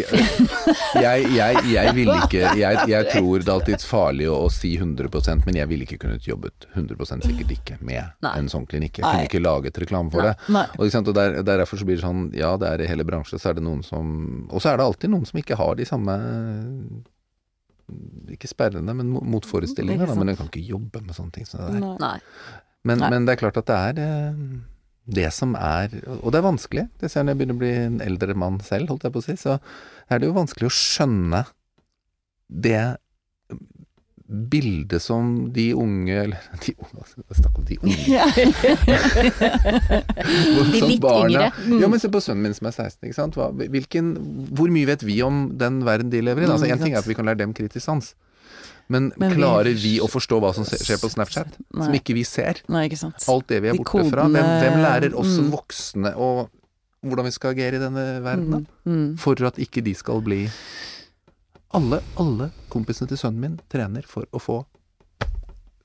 jeg, 0.97 1.25
jeg, 1.29 1.57
jeg, 1.69 1.91
vil 1.93 2.09
ikke 2.09 2.55
jeg, 2.57 3.03
tror 3.11 3.43
det 3.43 3.51
er 3.51 3.53
alltid 3.53 3.83
farlig 3.85 4.25
å, 4.33 4.37
å 4.47 4.49
si 4.49 4.71
100% 4.79 5.45
men 5.45 5.59
jeg 5.59 5.69
ville 5.69 5.85
ikke 5.85 5.99
kunnet 6.01 6.25
jobbet 6.25 6.65
100% 6.71 7.27
sikkert 7.27 7.53
ikke 7.53 7.77
med 7.85 8.15
Nei. 8.25 8.31
en 8.31 8.49
sånn 8.49 8.65
klinikk. 8.69 8.97
Jeg 8.97 9.05
Nei. 9.05 9.11
kunne 9.11 9.29
ikke 9.29 9.43
laget 9.43 9.77
reklame 9.83 10.09
for 10.13 10.25
Nei. 10.25 10.31
det. 10.33 10.63
Og, 10.81 10.89
og 11.03 11.13
der, 11.19 11.37
derfor 11.45 11.77
så 11.77 11.85
blir 11.85 11.99
det 11.99 12.05
sånn, 12.05 12.31
ja 12.37 12.55
det 12.57 12.71
er 12.71 12.85
i 12.85 12.89
hele 12.89 13.05
bransjen, 13.05 13.37
så 13.41 13.51
er 13.51 13.59
det 13.59 13.67
noen 13.67 13.85
som 13.85 14.09
Og 14.49 14.63
så 14.63 14.71
er 14.71 14.81
det 14.81 14.87
alltid 14.87 15.13
noen 15.13 15.29
som 15.29 15.43
ikke 15.43 15.59
har 15.59 15.77
de 15.77 15.85
samme 15.85 16.17
Ikke 18.33 18.49
sperrende, 18.51 18.93
men 18.95 19.07
mo- 19.13 19.23
motforestillinger, 19.23 20.07
da. 20.09 20.15
Men 20.19 20.29
en 20.33 20.39
kan 20.39 20.49
ikke 20.51 20.65
jobbe 20.67 21.01
med 21.05 21.15
sånne 21.15 21.31
ting 21.37 21.45
som 21.47 21.61
det 21.63 21.77
der. 21.77 21.79
Nei. 21.85 21.97
Nei. 22.01 22.17
Men, 22.87 22.99
Nei. 22.99 23.09
men 23.13 23.25
det 23.27 23.35
er 23.35 23.41
klart 23.41 23.57
at 23.61 23.67
det 23.69 23.77
er 23.77 24.01
eh, 24.03 24.41
det 25.07 25.29
som 25.33 25.55
er 25.55 25.93
Og 26.21 26.31
det 26.31 26.39
er 26.41 26.45
vanskelig. 26.49 26.83
Det 26.99 27.09
ser 27.09 27.21
jeg 27.21 27.25
når 27.29 27.33
jeg 27.33 27.39
begynner 27.41 27.55
å 27.57 27.61
bli 27.63 27.71
en 27.85 28.01
eldre 28.03 28.35
mann 28.35 28.59
selv, 28.63 28.89
holdt 28.91 29.03
jeg 29.07 29.15
på 29.15 29.21
å 29.23 29.25
si. 29.25 29.35
Så 29.39 29.55
er 30.11 30.19
det 30.19 30.27
jo 30.27 30.35
vanskelig 30.35 30.67
å 30.67 30.75
skjønne 30.75 31.45
det 32.47 32.97
bildet 34.27 35.01
som 35.01 35.53
de 35.53 35.73
unge 35.73 36.11
Eller 36.23 36.37
de 36.65 36.73
unge, 36.75 37.05
snakk 37.37 37.57
om 37.59 37.65
de 37.65 37.77
unge. 37.81 37.97
Ja. 38.11 38.27
De 40.67 40.81
litt 40.83 41.01
barna- 41.01 41.29
yngre. 41.29 41.51
Mm. 41.65 41.81
Ja, 41.81 41.87
men 41.87 41.99
se 42.01 42.09
på 42.11 42.21
sønnen 42.23 42.43
min 42.43 42.55
som 42.57 42.67
er 42.67 42.75
16. 42.75 43.07
Ikke 43.07 43.17
sant? 43.17 43.37
Hva, 43.39 43.49
hvilken, 43.55 44.15
hvor 44.57 44.71
mye 44.73 44.89
vet 44.89 45.03
vi 45.07 45.21
om 45.23 45.45
den 45.57 45.81
verden 45.87 46.11
de 46.11 46.21
lever 46.23 46.43
i? 46.43 46.49
Altså, 46.51 46.67
ting 46.81 46.95
er 46.95 47.01
at 47.01 47.07
vi 47.07 47.15
kan 47.17 47.27
lære 47.29 47.39
dem 47.43 47.55
kritisk 47.55 47.85
sans. 47.85 48.13
Men, 48.91 49.09
Men 49.19 49.33
klarer 49.35 49.75
vi 49.75 49.97
å 49.99 50.07
forstå 50.07 50.39
hva 50.43 50.53
som 50.55 50.67
skjer 50.67 50.99
på 51.01 51.09
Snapchat? 51.11 51.57
Som 51.75 51.95
ikke 51.95 52.15
vi 52.15 52.23
ser? 52.27 52.61
Nei, 52.71 52.85
ikke 52.87 52.99
sant. 52.99 53.19
alt 53.31 53.47
det 53.51 53.59
vi 53.63 53.71
er 53.71 53.79
borte 53.79 54.05
fra. 54.11 54.27
Hvem, 54.31 54.51
hvem 54.63 54.77
lærer 54.83 55.17
oss 55.19 55.33
mm. 55.39 55.49
voksne 55.55 56.13
og 56.15 56.47
hvordan 57.07 57.27
vi 57.27 57.33
skal 57.35 57.53
agere 57.53 57.79
i 57.79 57.81
denne 57.83 58.05
verdenen? 58.25 58.63
Mm, 58.87 58.93
mm. 58.93 59.09
For 59.21 59.47
at 59.47 59.59
ikke 59.61 59.83
de 59.85 59.93
skal 59.97 60.23
bli 60.25 60.45
Alle, 61.75 61.99
alle 62.15 62.51
kompisene 62.71 63.09
til 63.11 63.17
sønnen 63.19 63.41
min 63.43 63.57
trener 63.71 64.05
for 64.07 64.27
å 64.31 64.39
få 64.39 64.61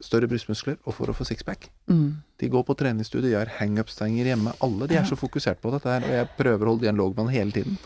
større 0.02 0.26
brystmuskler 0.30 0.76
og 0.86 0.94
for 0.96 1.10
å 1.10 1.14
få 1.14 1.24
sixpack. 1.26 1.68
Mm. 1.90 2.22
De 2.42 2.48
går 2.50 2.64
på 2.66 2.74
treningsstudier, 2.78 3.30
de 3.30 3.38
har 3.38 3.52
hangup-stenger 3.60 4.26
hjemme. 4.32 4.54
Alle 4.62 4.88
de 4.90 4.96
er 4.98 5.06
så 5.06 5.18
fokusert 5.18 5.60
på 5.62 5.70
dette 5.74 5.90
her, 5.90 6.02
og 6.06 6.14
jeg 6.16 6.30
prøver 6.38 6.66
å 6.66 6.72
holde 6.74 6.86
dialog 6.88 7.14
med 7.16 7.26
han 7.26 7.34
hele 7.34 7.54
tiden. 7.54 7.78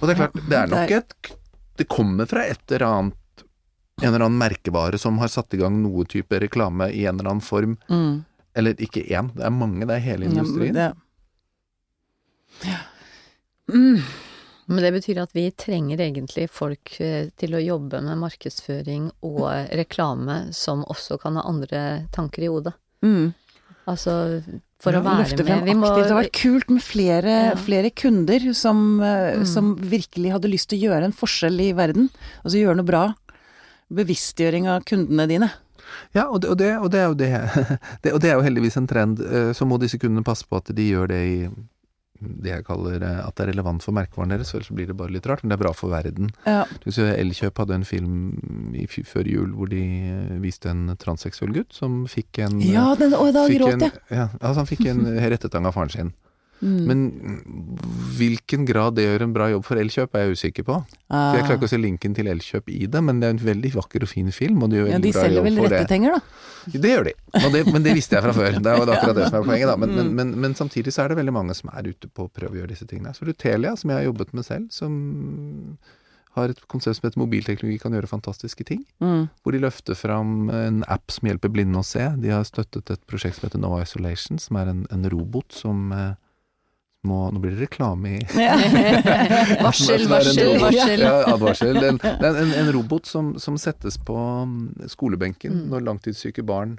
Og 0.00 0.06
det 0.08 0.14
er 0.16 0.20
klart, 0.20 0.34
det 0.50 0.56
er 0.58 0.66
nok 0.70 0.90
et 0.92 1.14
Det 1.76 1.86
kommer 1.88 2.26
fra 2.28 2.42
et 2.48 2.60
eller 2.72 2.86
annet 2.86 3.44
en 4.02 4.10
eller 4.12 4.26
annen 4.26 4.36
merkevare 4.40 4.98
som 5.00 5.16
har 5.22 5.28
satt 5.32 5.54
i 5.56 5.60
gang 5.60 5.78
noe 5.80 6.04
type 6.04 6.36
reklame 6.42 6.90
i 6.92 7.06
en 7.08 7.16
eller 7.16 7.30
annen 7.30 7.44
form. 7.44 7.78
Mm. 7.88 8.24
Eller 8.56 8.74
ikke 8.84 9.02
én, 9.08 9.30
det 9.36 9.44
er 9.46 9.54
mange, 9.54 9.86
det 9.88 9.94
er 9.96 10.04
hele 10.04 10.24
Ja, 10.26 10.30
industrien. 10.34 10.74
det- 10.74 10.94
Ja. 12.66 12.78
Mm. 13.72 14.02
Men 14.68 14.82
det 14.82 14.92
betyr 14.96 15.22
at 15.22 15.30
vi 15.32 15.50
trenger 15.54 16.00
egentlig 16.02 16.48
folk 16.50 16.96
eh, 17.00 17.28
til 17.38 17.54
å 17.54 17.62
jobbe 17.62 18.00
med 18.02 18.18
markedsføring 18.18 19.10
og 19.22 19.70
reklame 19.78 20.52
som 20.52 20.82
også 20.84 21.20
kan 21.22 21.36
ha 21.38 21.44
andre 21.46 22.08
tanker 22.12 22.42
i 22.42 22.50
hodet. 22.50 22.72
Mm. 23.04 23.32
Altså 23.86 24.42
for 24.82 24.92
Ja, 24.92 24.98
å 25.00 25.04
være 25.06 25.22
med. 25.22 25.46
frem 25.46 25.64
Vi 25.64 25.74
må. 25.78 25.86
Det 25.94 26.02
hadde 26.10 26.16
vært 26.18 26.32
kult 26.34 26.68
med 26.74 26.82
flere, 26.82 27.36
Ja. 27.50 27.54
flere 27.54 27.90
kunder 27.94 28.52
som, 28.54 29.00
eh, 29.00 29.36
Mm. 29.38 29.46
som 29.46 29.76
virkelig 29.76 30.32
hadde 30.32 30.50
lyst 30.50 30.68
til 30.68 30.80
å 30.80 30.90
gjøre 30.90 31.04
en 31.04 31.12
forskjell 31.12 31.60
i 31.60 31.72
verden. 31.72 32.10
Altså 32.44 32.58
gjøre 32.58 32.76
noe 32.76 32.84
bra. 32.84 33.14
Bevisstgjøring 33.92 34.66
av 34.68 34.82
kundene 34.84 35.28
dine. 35.28 35.50
Ja, 36.12 36.26
og 36.28 36.40
det, 36.40 36.50
og 36.50 36.58
det, 36.58 36.72
og 36.82 36.90
det 36.90 36.98
er 36.98 37.06
jo 37.06 37.14
det, 37.14 37.30
det 38.02 38.12
Og 38.12 38.20
det 38.20 38.30
er 38.32 38.34
jo 38.34 38.42
heldigvis 38.42 38.76
en 38.76 38.86
trend. 38.88 39.20
eh, 39.20 39.52
Så 39.54 39.64
må 39.64 39.78
disse 39.78 39.98
kundene 39.98 40.24
passe 40.24 40.42
på 40.44 40.56
at 40.56 40.74
de 40.74 40.90
gjør 40.90 41.06
det 41.08 41.22
i 41.22 41.48
det 42.20 42.52
jeg 42.52 42.64
kaller 42.66 43.02
eh, 43.02 43.20
at 43.26 43.36
det 43.36 43.46
er 43.46 43.50
relevant 43.52 43.84
for 43.84 43.96
merkevaren 43.96 44.32
deres, 44.34 44.52
ellers 44.54 44.70
så 44.70 44.76
blir 44.76 44.88
det 44.90 44.96
bare 44.98 45.14
litt 45.14 45.26
rart. 45.28 45.42
Men 45.44 45.52
det 45.52 45.58
er 45.58 45.64
bra 45.64 45.72
for 45.76 45.92
verden. 45.94 46.30
Ja. 46.46 46.64
Elkjøp 46.86 47.62
hadde 47.62 47.78
en 47.80 47.86
film 47.88 48.16
i, 48.76 48.86
før 48.86 49.28
jul 49.30 49.52
hvor 49.56 49.70
de 49.72 49.82
eh, 50.10 50.36
viste 50.42 50.70
en 50.72 50.88
transseksuell 51.00 51.52
gutt 51.56 51.76
som 51.76 52.04
fikk 52.10 52.42
en 52.46 52.60
Ja, 52.64 52.88
den, 52.98 53.14
å, 53.16 53.28
da 53.34 53.46
fikk 53.50 53.62
gråt 53.62 53.86
jeg. 53.88 53.98
ja, 54.10 54.28
altså 54.40 54.62
han 54.62 54.70
fikk 54.70 54.86
en 54.92 55.04
rettetang 55.34 55.68
av 55.68 55.76
faren 55.76 55.92
sin. 55.94 56.14
Mm. 56.60 56.76
Men 56.88 57.00
hvilken 58.16 58.64
grad 58.68 58.96
det 58.96 59.04
gjør 59.04 59.26
en 59.26 59.34
bra 59.34 59.48
jobb 59.52 59.66
for 59.66 59.80
Elkjøp, 59.80 60.14
er 60.16 60.24
jeg 60.24 60.38
usikker 60.38 60.66
på. 60.66 60.78
Ah. 61.08 61.30
For 61.30 61.38
Jeg 61.38 61.46
klarer 61.46 61.58
ikke 61.60 61.68
å 61.68 61.72
se 61.74 61.80
linken 61.80 62.16
til 62.16 62.30
Elkjøp 62.32 62.70
i 62.72 62.86
det, 62.90 63.02
men 63.04 63.20
det 63.20 63.28
er 63.28 63.36
en 63.36 63.42
veldig 63.48 63.72
vakker 63.76 64.06
og 64.06 64.12
fin 64.12 64.30
film. 64.34 64.62
Og 64.64 64.72
det 64.72 64.80
gjør 64.80 64.92
ja, 64.94 65.02
de 65.02 65.12
bra 65.12 65.26
selger 65.26 65.40
jobb 65.40 65.48
vel 65.48 65.58
for 65.60 65.68
det. 65.68 65.82
rettetenger, 65.82 66.16
da. 66.16 66.46
Det 66.66 66.94
gjør 66.94 67.04
de, 67.06 67.12
det, 67.54 67.60
men 67.70 67.84
det 67.84 67.92
visste 67.94 68.16
jeg 68.16 68.24
fra 68.24 68.32
før. 68.34 68.56
Det 68.58 68.78
var 68.80 68.94
akkurat 68.96 69.20
det 69.20 69.28
som 69.28 69.38
er 69.38 69.44
poenget. 69.46 69.68
Da. 69.70 69.76
Men, 69.82 69.92
men, 69.98 70.14
men, 70.18 70.32
men 70.46 70.56
samtidig 70.58 70.94
så 70.96 71.04
er 71.04 71.12
det 71.12 71.20
veldig 71.20 71.36
mange 71.36 71.54
som 71.58 71.70
er 71.70 71.92
ute 71.92 72.10
på 72.10 72.26
å 72.26 72.32
prøve 72.32 72.56
å 72.56 72.62
gjøre 72.62 72.72
disse 72.72 72.88
tingene. 72.90 73.14
Så 73.14 73.28
Rutelia, 73.28 73.76
som 73.78 73.92
jeg 73.92 74.00
har 74.00 74.08
jobbet 74.08 74.34
med 74.34 74.48
selv, 74.48 74.72
som 74.74 74.98
har 76.36 76.52
et 76.52 76.60
konsept 76.68 76.98
som 76.98 77.06
heter 77.08 77.20
mobilteknologi 77.20 77.78
kan 77.80 77.94
gjøre 77.96 78.10
fantastiske 78.10 78.66
ting. 78.68 78.82
Mm. 79.00 79.28
Hvor 79.42 79.56
de 79.56 79.62
løfter 79.62 79.96
fram 79.96 80.50
en 80.52 80.82
app 80.92 81.12
som 81.14 81.30
hjelper 81.30 81.52
blinde 81.52 81.80
å 81.80 81.86
se. 81.86 82.04
De 82.20 82.32
har 82.32 82.44
støttet 82.48 82.92
et 82.92 83.02
prosjekt 83.08 83.38
som 83.38 83.48
heter 83.48 83.62
No 83.62 83.72
Isolation, 83.80 84.40
som 84.42 84.60
er 84.60 84.72
en, 84.72 84.84
en 84.92 85.08
robot 85.12 85.56
som 85.56 85.88
eh, 85.96 86.12
må 87.06 87.18
Nå 87.32 87.40
blir 87.42 87.54
det 87.56 87.66
reklame 87.68 88.16
i 88.16 88.20
Varsel, 89.64 90.02
en 90.02 90.10
varsel, 90.10 90.40
robot. 90.48 90.62
varsel. 90.66 91.00
Ja, 91.00 91.14
advarsel. 91.32 91.76
En, 91.90 92.00
en, 92.02 92.52
en 92.60 92.72
robot 92.74 93.06
som, 93.08 93.34
som 93.42 93.58
settes 93.60 93.98
på 93.98 94.16
mm, 94.18 94.88
skolebenken 94.92 95.56
Mm. 95.56 95.68
når 95.70 95.84
langtidssyke 95.86 96.42
barn 96.46 96.76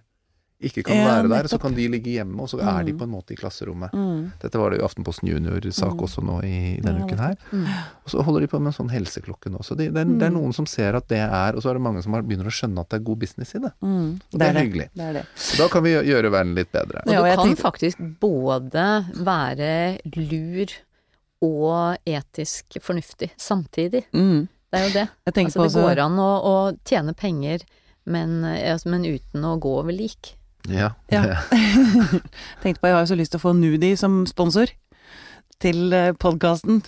ikke 0.59 0.83
kan 0.87 0.95
Ja, 0.97 1.05
være 1.21 1.29
der. 1.29 1.47
Så 1.47 1.59
kan 1.61 1.75
de 1.75 1.87
ligge 1.87 2.09
hjemme, 2.17 2.39
og 2.41 2.49
så 2.49 2.57
er 2.59 2.83
de 2.83 2.91
Mm. 2.93 2.97
på 2.99 3.03
en 3.03 3.11
måte 3.11 3.31
i 3.31 3.35
klasserommet. 3.37 3.91
Mm. 3.93 4.31
Dette 4.41 4.57
var 4.57 4.71
det 4.71 4.79
jo 4.79 4.85
Aftenposten 4.87 5.29
Junior-sak 5.29 5.93
Mm. 5.93 5.99
også 6.01 6.23
nå 6.25 6.39
i, 6.43 6.79
denne 6.81 6.99
Ja, 6.99 7.05
uken 7.05 7.19
her. 7.19 7.35
Mm. 7.51 7.65
Og 8.05 8.09
så 8.09 8.23
holder 8.23 8.41
de 8.41 8.47
på 8.47 8.59
med 8.59 8.73
en 8.73 8.77
sånn 8.85 8.89
helseklokke 8.91 9.51
nå. 9.53 9.59
Så 9.63 9.77
det, 9.77 9.93
det, 9.93 10.01
er, 10.01 10.05
det 10.17 10.23
er 10.23 10.31
Mm. 10.31 10.41
noen 10.41 10.53
som 10.53 10.65
ser 10.65 10.95
at 10.95 11.07
det 11.07 11.19
er 11.19 11.53
Og 11.55 11.61
så 11.61 11.69
er 11.69 11.73
det 11.73 11.81
mange 11.81 12.01
som 12.01 12.11
begynner 12.13 12.45
å 12.49 12.53
skjønne 12.57 12.79
at 12.79 12.89
det 12.89 12.99
er 13.01 13.03
god 13.05 13.19
business 13.19 13.53
i 13.55 13.59
det. 13.59 13.71
Mm. 13.83 14.19
Og 14.33 14.39
det 14.39 14.41
er 14.47 14.53
hyggelig. 14.65 14.89
Det 14.95 15.03
er 15.05 15.13
det. 15.13 15.25
Så 15.35 15.57
da 15.57 15.67
kan 15.67 15.83
vi 15.83 15.89
gjøre 15.93 16.31
verden 16.31 16.55
litt 16.55 16.71
bedre. 16.71 17.01
Ja, 17.05 17.21
og 17.21 17.45
du 17.45 17.55
kan 17.55 17.71
faktisk 17.71 17.97
både 18.19 19.05
være 19.13 19.99
lur 20.15 20.67
og 21.43 21.97
etisk 22.07 22.79
fornuftig 22.81 23.29
samtidig. 23.37 24.05
Mm. 24.11 24.47
Det 24.73 24.79
er 24.79 24.87
jo 24.87 24.93
det. 24.93 25.09
Altså, 25.27 25.63
det 25.63 25.73
går 25.73 25.99
an 26.03 26.17
å, 26.17 26.31
å 26.43 26.77
tjene 26.83 27.13
penger, 27.15 27.61
men, 28.05 28.43
eh, 28.43 28.73
altså, 28.73 28.89
men 28.89 29.03
uten 29.05 29.43
å 29.45 29.59
gå 29.59 29.69
over 29.79 29.91
lik. 29.93 30.33
Ja. 30.67 30.91
Ja. 31.11 31.23
tenkte 32.63 32.81
på, 32.81 32.89
jeg 32.89 32.97
har 32.97 33.05
jo 33.05 33.13
så 33.13 33.19
lyst 33.19 33.33
til 33.35 33.39
å 33.41 33.45
få 33.47 33.55
Nudi 33.57 33.95
som 33.99 34.25
sponsor 34.29 34.71
til 35.63 35.89
podkasten. 36.21 36.83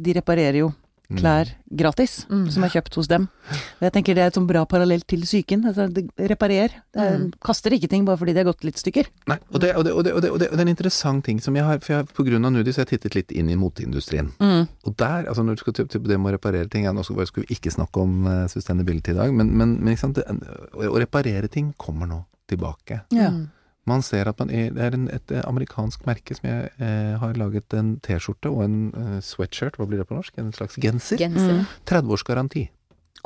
De 0.00 0.16
reparerer 0.16 0.62
jo 0.64 0.72
Mm. 1.04 1.18
klær 1.20 1.48
gratis, 1.68 2.24
Mm. 2.30 2.50
som 2.50 2.64
er 2.64 2.70
kjøpt 2.70 2.94
hos 2.94 3.08
dem. 3.08 3.28
Og 3.52 3.82
jeg 3.82 3.92
tenker 3.92 4.14
det 4.14 4.22
er 4.22 4.26
et 4.28 4.34
sånn 4.38 4.46
bra 4.48 4.64
parallell 4.64 5.02
til 5.06 5.20
psyken. 5.20 5.66
Altså, 5.68 5.84
reparer. 6.16 6.70
Det 6.94 6.96
er, 6.96 7.18
Mm. 7.18 7.32
Kaster 7.44 7.70
ikke 7.72 7.90
ting 7.90 8.06
bare 8.06 8.16
fordi 8.16 8.32
det 8.32 8.46
har 8.46 8.52
gått 8.52 8.64
litt 8.64 8.76
stykker. 8.78 9.04
Nei, 9.28 9.36
og 9.52 9.60
det, 9.60 9.76
og, 9.76 9.84
det, 9.84 9.92
og, 9.92 10.02
det, 10.04 10.12
og, 10.14 10.22
det, 10.22 10.30
og 10.30 10.38
det 10.38 10.48
og 10.50 10.56
det 10.56 10.60
er 10.60 10.62
en 10.62 10.74
interessant 10.74 11.22
ting 11.22 11.40
som 11.40 11.54
jeg 11.54 11.62
har 11.64 11.78
For 11.78 11.92
jeg, 11.92 12.08
på 12.08 12.24
grunn 12.24 12.44
av 12.46 12.52
Nudis 12.52 12.76
har 12.76 12.86
jeg 12.86 12.98
tittet 12.98 13.14
litt 13.14 13.32
inn 13.32 13.50
i 13.50 13.54
moteindustrien. 13.54 14.32
Mm. 14.40 14.66
Og 14.86 14.96
der, 14.96 15.26
altså 15.28 15.44
når 15.44 15.56
du 15.56 15.60
skal 15.60 15.72
til, 15.74 15.86
det 16.00 16.18
med 16.18 16.32
å 16.32 16.38
reparere 16.38 16.70
ting 16.70 16.84
ja, 16.84 16.92
Nå 16.92 17.04
skal, 17.04 17.26
skal 17.26 17.44
vi 17.44 17.54
ikke 17.54 17.70
snakke 17.70 18.00
om 18.00 18.26
uh, 18.26 18.46
sustainability 18.48 19.10
i 19.10 19.14
dag, 19.14 19.30
men, 19.34 19.52
men, 19.52 19.76
men 19.84 19.92
ikke 19.92 20.00
sant, 20.08 20.16
det, 20.16 20.24
å, 20.72 20.88
å 20.88 20.98
reparere 20.98 21.48
ting 21.48 21.74
kommer 21.76 22.06
nå 22.06 22.24
tilbake. 22.50 23.02
Ja. 23.12 23.30
Mm. 23.30 23.50
Man 23.86 24.00
ser 24.00 24.28
at 24.30 24.38
man 24.40 24.48
er, 24.48 24.70
det 24.72 24.80
er 24.80 24.94
en, 24.96 25.08
et 25.12 25.30
eh, 25.30 25.42
amerikansk 25.44 26.06
merke 26.06 26.32
som 26.34 26.48
jeg 26.48 26.70
eh, 26.80 27.18
har 27.20 27.34
laget 27.36 27.74
en 27.76 27.98
T-skjorte 28.00 28.48
og 28.48 28.62
en 28.64 28.78
eh, 28.96 29.18
sweatshirt, 29.20 29.76
hva 29.76 29.84
blir 29.86 29.98
det 30.00 30.06
på 30.08 30.16
norsk? 30.16 30.32
En 30.40 30.52
slags 30.56 30.78
genser. 30.80 31.18
Genser. 31.20 31.58
Mm. 31.60 31.66
30 31.84 32.14
års 32.16 32.24
garanti. 32.24 32.62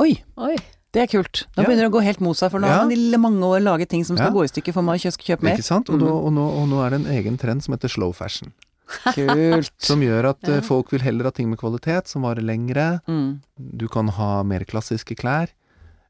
Oi, 0.02 0.16
Oi. 0.36 0.56
det 0.94 1.04
er 1.04 1.06
kult. 1.12 1.44
Da 1.54 1.62
Ja. 1.62 1.68
begynner 1.68 1.86
det 1.86 1.92
å 1.92 1.96
gå 1.98 2.02
helt 2.02 2.20
mot 2.20 2.36
seg, 2.36 2.50
for 2.50 2.58
nå 2.58 2.66
Ja. 2.66 2.78
har 2.80 2.86
man 2.88 2.92
i 2.92 3.16
mange 3.22 3.42
år 3.46 3.62
laget 3.62 3.88
ting 3.90 4.02
som 4.04 4.16
skal 4.16 4.32
Ja. 4.32 4.34
gå 4.34 4.42
i 4.44 4.48
stykker 4.50 4.72
for 4.74 4.82
meg 4.82 4.98
å 4.98 5.06
kjøpe, 5.12 5.42
mer. 5.42 5.54
Ikke 5.54 5.62
sant? 5.64 5.88
Og, 5.90 5.98
nå, 6.00 6.06
Mm. 6.06 6.24
og, 6.26 6.32
nå, 6.32 6.48
og 6.62 6.68
nå 6.68 6.82
er 6.86 6.90
det 6.90 7.06
en 7.06 7.12
egen 7.14 7.38
trend 7.38 7.62
som 7.62 7.74
heter 7.74 7.88
slow 7.88 8.12
fashion. 8.12 8.52
Kult. 9.14 9.70
Som 9.78 10.00
gjør 10.00 10.30
at 10.30 10.48
eh, 10.48 10.54
Ja. 10.56 10.60
folk 10.60 10.90
vil 10.90 11.00
heller 11.02 11.24
ha 11.24 11.30
ting 11.30 11.48
med 11.50 11.58
kvalitet, 11.60 12.08
som 12.08 12.22
varer 12.22 12.42
lengre. 12.42 13.00
Mm. 13.06 13.40
Du 13.76 13.86
kan 13.86 14.08
ha 14.08 14.42
mer 14.42 14.64
klassiske 14.64 15.14
klær. 15.14 15.48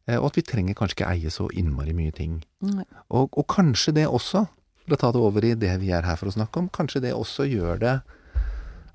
Eh, 0.08 0.16
Og 0.18 0.26
at 0.32 0.36
vi 0.40 0.42
trenger 0.42 0.74
kanskje 0.74 0.96
ikke 0.98 1.10
eie 1.12 1.30
så 1.30 1.48
innmari 1.52 1.92
mye 1.94 2.10
ting. 2.16 2.40
Og, 3.10 3.28
og 3.36 3.46
kanskje 3.48 3.94
det 3.94 4.06
også, 4.08 4.46
for 4.86 4.96
å 4.96 5.00
ta 5.00 5.12
det 5.12 5.20
over 5.20 5.44
i 5.44 5.54
det 5.54 5.74
vi 5.82 5.90
er 5.92 6.02
her 6.08 6.16
for 6.16 6.28
å 6.30 6.34
snakke 6.34 6.56
om, 6.62 6.68
kanskje 6.72 7.02
det 7.04 7.12
også 7.14 7.44
gjør 7.48 7.78
det 7.84 7.96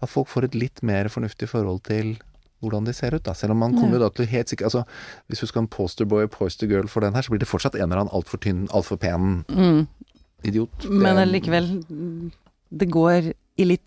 at 0.04 0.10
folk 0.12 0.28
får 0.28 0.49
et 0.49 0.56
litt 0.60 0.82
mer 0.84 1.08
fornuftig 1.08 1.47
forhold 1.47 1.84
til 1.88 2.17
hvordan 2.63 2.86
de 2.88 2.93
ser 2.95 3.12
ut, 3.15 3.23
da. 3.23 3.34
Selv 3.36 3.52
om 3.52 3.60
man 3.60 3.73
kommer 3.76 3.97
jo 3.99 4.06
da 4.06 4.10
til 4.15 4.26
helt 4.32 4.47
sikkert 4.47 4.69
Altså, 4.69 4.82
hvis 5.28 5.39
du 5.43 5.47
skal 5.47 5.62
ha 5.62 5.63
en 5.65 5.71
posterboy 5.71 6.23
og 6.23 6.32
postergirl 6.32 6.88
for 6.91 7.04
den 7.04 7.13
her, 7.15 7.21
så 7.21 7.32
blir 7.34 7.39
det 7.43 7.47
fortsatt 7.49 7.76
en 7.76 7.89
eller 7.89 8.02
annen 8.06 8.13
altfor 8.15 8.39
tynn, 8.39 8.65
altfor 8.71 8.99
pen 8.99 9.43
Mm. 9.52 9.88
idiot. 10.47 10.86
Men 10.89 11.15
Det- 11.15 11.28
allikevel, 11.28 12.32
det 12.71 12.89
går 12.89 13.34
i 13.58 13.63
litt 13.65 13.86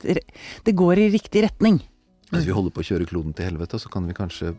Det 0.65 0.75
går 0.77 0.99
i 0.99 1.09
riktig 1.11 1.43
retning. 1.43 1.81
Hvis 2.31 2.45
vi 2.45 2.53
holder 2.53 2.71
på 2.71 2.81
å 2.83 2.85
kjøre 2.85 3.07
kloden 3.09 3.35
til 3.35 3.47
helvete, 3.47 3.79
så 3.81 3.89
kan 3.91 4.07
vi 4.07 4.13
kanskje, 4.13 4.55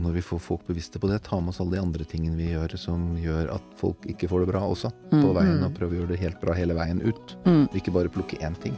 når 0.00 0.12
vi 0.16 0.22
får 0.24 0.40
folk 0.40 0.66
bevisste 0.66 0.98
på 1.02 1.08
det, 1.10 1.22
ta 1.26 1.38
med 1.40 1.52
oss 1.52 1.60
alle 1.60 1.76
de 1.76 1.82
andre 1.82 2.04
tingene 2.08 2.36
vi 2.36 2.50
gjør 2.54 2.74
som 2.80 3.16
gjør 3.20 3.52
at 3.54 3.62
folk 3.80 4.06
ikke 4.08 4.28
får 4.30 4.44
det 4.44 4.48
bra 4.52 4.60
også, 4.66 4.90
på 5.10 5.20
Mm. 5.20 5.34
veien, 5.36 5.58
Mm. 5.60 5.64
og 5.66 5.74
prøve 5.74 5.92
å 5.92 5.98
gjøre 6.00 6.08
det 6.14 6.20
helt 6.20 6.40
bra 6.40 6.54
hele 6.54 6.74
veien 6.74 7.00
ut. 7.02 7.36
Mm. 7.44 7.68
Ikke 7.74 7.92
bare 7.92 8.08
plukke 8.08 8.38
én 8.40 8.56
ting. 8.60 8.76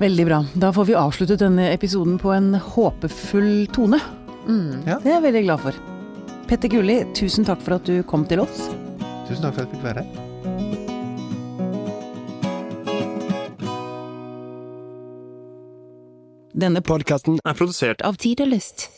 Veldig 0.00 0.26
bra. 0.26 0.44
Da 0.56 0.70
får 0.72 0.86
vi 0.86 0.94
avsluttet 0.94 1.38
denne 1.38 1.72
episoden 1.72 2.18
på 2.18 2.32
en 2.36 2.54
håpefull 2.54 3.66
tone. 3.72 4.00
Mm. 4.46 4.86
Ja. 4.86 4.98
Det 4.98 5.06
er 5.12 5.20
jeg 5.20 5.32
veldig 5.32 5.44
glad 5.44 5.60
for. 5.60 5.74
Petter 6.48 6.68
Gulli, 6.68 7.04
tusen 7.14 7.44
takk 7.44 7.60
for 7.60 7.74
at 7.74 7.84
du 7.84 8.02
kom 8.04 8.24
til 8.24 8.40
oss. 8.40 8.68
Tusen 9.28 9.42
takk 9.42 9.54
for 9.54 9.62
at 9.62 9.68
jeg 9.68 9.76
fikk 9.76 9.84
være 9.84 10.04
her. 10.04 10.24
Denne 16.58 16.80
Podkasten 16.82 17.38
er 17.46 17.54
produsert 17.54 18.02
av 18.02 18.16
Tid 18.18 18.40
og 18.42 18.50
Lyst. 18.50 18.88